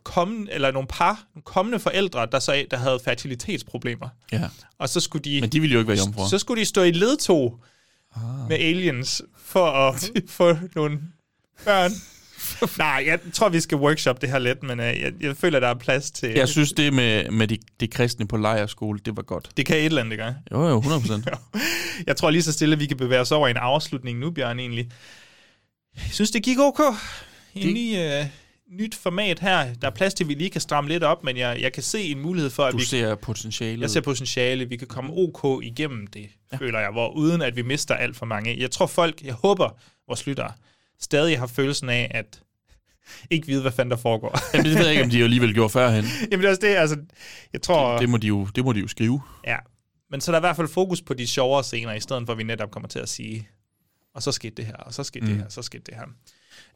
[0.03, 4.09] kommende, eller nogle par, nogle kommende forældre, der, så, der havde fertilitetsproblemer.
[4.31, 4.49] Ja.
[4.77, 6.27] Og så skulle de, Men de ville jo ikke være jomfruer.
[6.27, 7.59] så skulle de stå i ledtog
[8.15, 8.21] ah.
[8.49, 10.99] med aliens for at få nogle
[11.65, 11.91] børn.
[12.77, 15.67] Nej, jeg tror, vi skal workshop det her lidt, men uh, jeg, jeg føler, der
[15.67, 16.29] er plads til...
[16.29, 19.49] Jeg synes, det med, med de, de kristne på lejerskole, det var godt.
[19.57, 20.35] Det kan et eller andet, ikke?
[20.51, 21.27] Jo, jo, 100 procent.
[22.07, 24.31] Jeg tror lige så stille, at vi kan bevæge os over i en afslutning nu,
[24.31, 24.89] Bjørn, egentlig.
[25.95, 26.79] Jeg synes, det gik ok.
[27.55, 28.25] En Det- ny, uh,
[28.79, 29.73] nyt format her.
[29.73, 31.83] Der er plads til, at vi lige kan stramme lidt op, men jeg, jeg kan
[31.83, 33.81] se en mulighed for, at Du vi ser potentialet.
[33.81, 34.65] Jeg ser potentiale.
[34.69, 36.57] Vi kan komme ok igennem det, ja.
[36.57, 38.59] føler jeg, hvor uden at vi mister alt for mange.
[38.59, 39.69] Jeg tror folk, jeg håber,
[40.07, 40.51] vores lyttere
[41.01, 42.39] stadig har følelsen af, at
[43.29, 44.39] ikke vide, hvad fanden der foregår.
[44.53, 46.05] Jamen, det ved jeg ikke, om de alligevel gjorde førhen.
[46.31, 46.97] Jamen det er også det, altså,
[47.53, 47.97] jeg tror...
[47.99, 49.21] Det må de jo, det må de jo skrive.
[49.47, 49.57] Ja,
[50.11, 52.31] men så er der i hvert fald fokus på de sjovere scener, i stedet for
[52.33, 53.47] at vi netop kommer til at sige,
[54.15, 55.27] og så skete det her, og så skete mm.
[55.27, 56.05] det her, og så skete det her.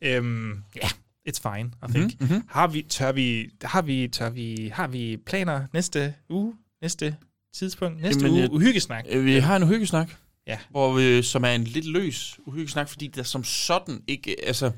[0.01, 0.91] Øhm, ja, yeah,
[1.29, 2.21] it's fine, I think.
[2.21, 2.43] Mm-hmm.
[2.49, 7.15] Har vi, tør vi, har vi, tør vi, har vi planer næste uge, næste
[7.55, 9.05] tidspunkt, næste Jamen, uge, jeg- uhyggesnak?
[9.09, 10.09] Øh, Vi har en uhyggesnak,
[10.47, 10.57] Ja.
[10.69, 14.35] hvor vi, som er en lidt løs uhyggesnak, fordi der som sådan ikke...
[14.47, 14.71] Altså,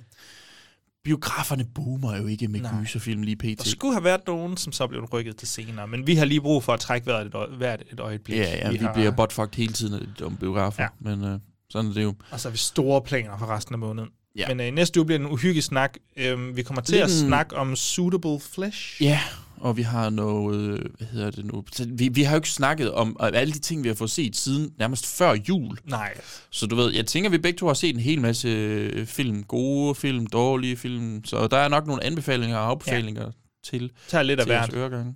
[1.03, 3.63] biograferne boomer jo ikke med gyserfilm lige pt.
[3.63, 6.41] Der skulle have været nogen, som så blev rykket til senere, men vi har lige
[6.41, 8.37] brug for at trække vejret et, øje, hvert et øjeblik.
[8.37, 10.87] Ja, ja, vi, vi har, bliver buttfucked hele tiden dumme biografer, Ja.
[10.99, 11.39] men øh,
[11.69, 12.13] sådan er det jo.
[12.31, 14.09] Og så har vi store planer for resten af måneden.
[14.35, 14.47] Ja.
[14.47, 15.93] Men øh, næste uge bliver en uhyggelig snak.
[16.17, 19.01] Øhm, vi kommer til Lidt at en- snakke om suitable flesh.
[19.03, 19.19] Ja,
[19.61, 21.63] og vi har noget, hvad hedder det nu?
[21.73, 24.35] Så Vi, vi har jo ikke snakket om alle de ting, vi har fået set
[24.35, 25.77] siden nærmest før jul.
[25.83, 26.13] Nej.
[26.49, 29.43] Så du ved, jeg tænker, vi begge to har set en hel masse øh, film.
[29.43, 31.25] Gode film, dårlige film.
[31.25, 33.29] Så der er nok nogle anbefalinger og afbefalinger ja.
[33.63, 34.79] til, Tag lidt af til jeres hvert.
[34.79, 35.15] øregange.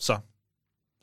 [0.00, 0.18] Så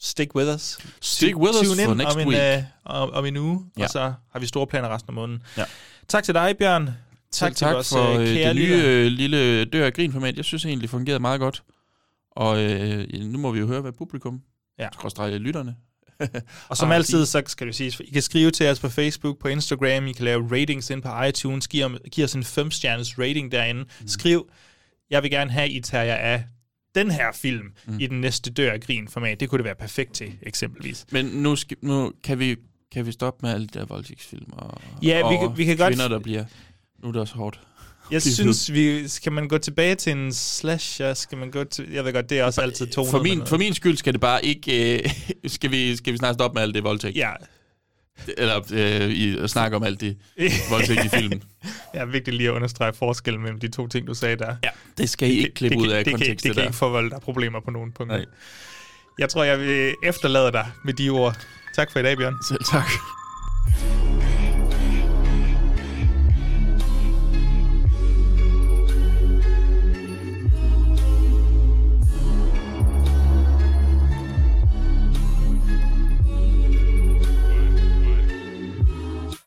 [0.01, 0.77] stick with us.
[1.01, 2.57] Stick with us Tune for in next om en, week.
[2.57, 3.83] øh, om, om en uge, ja.
[3.83, 5.43] Og så har vi store planer resten af måneden.
[5.57, 5.63] Ja.
[6.07, 6.85] Tak til dig, Bjørn.
[6.85, 6.93] Tak,
[7.31, 10.37] Tak, til tak vores for øh, øh, kære det nye øh, lille dør af grin-format.
[10.37, 11.63] Jeg synes egentlig, det fungerede meget godt.
[12.35, 14.41] Og øh, nu må vi jo høre, hvad publikum,
[14.79, 14.87] Ja.
[14.93, 15.75] skråstreg lytterne,
[16.69, 19.47] Og som altid, så skal det sige, I kan skrive til os på Facebook, på
[19.47, 23.81] Instagram, I kan lave ratings ind på iTunes, giv, giv os en 5-stjernes rating derinde.
[24.01, 24.07] Mm.
[24.07, 24.49] Skriv,
[25.09, 26.43] jeg vil gerne have, I tager jer af
[26.95, 27.99] den her film mm.
[27.99, 29.39] i den næste dør grin format.
[29.39, 31.05] Det kunne det være perfekt til, eksempelvis.
[31.11, 32.55] Men nu, skal, nu kan, vi,
[32.91, 35.77] kan vi stoppe med alle de der voldtægtsfilm og, Ja, vi og kan- vi kan
[35.77, 36.45] godt- kvinder, der bliver...
[37.01, 37.59] Nu er det også hårdt.
[38.13, 41.13] Jeg synes, vi, skal man gå tilbage til en slasher?
[41.13, 43.11] Skal man gå til, jeg ved godt, det er også altid 200.
[43.11, 44.99] For min, for min skyld skal det bare ikke...
[45.03, 45.09] Øh,
[45.55, 47.17] skal, vi, skal vi snart stoppe med alt det voldtægt?
[47.17, 47.31] Ja,
[48.37, 50.17] Eller øh, i, at snakke om alt det
[50.71, 51.43] voldtægt i filmen.
[51.93, 54.55] er vigtigt lige at understrege forskellen mellem de to ting, du sagde der.
[54.63, 56.61] Ja, det skal I ikke klippe det, ud af det, det, kontekst, kan, det kan
[56.61, 56.67] der.
[56.67, 58.17] ikke forvolde dig problemer på nogen punkter.
[58.17, 58.25] Nej.
[59.19, 61.37] Jeg tror, jeg vil efterlade dig med de ord.
[61.75, 62.35] Tak for i dag, Bjørn.
[62.49, 62.89] Selv tak.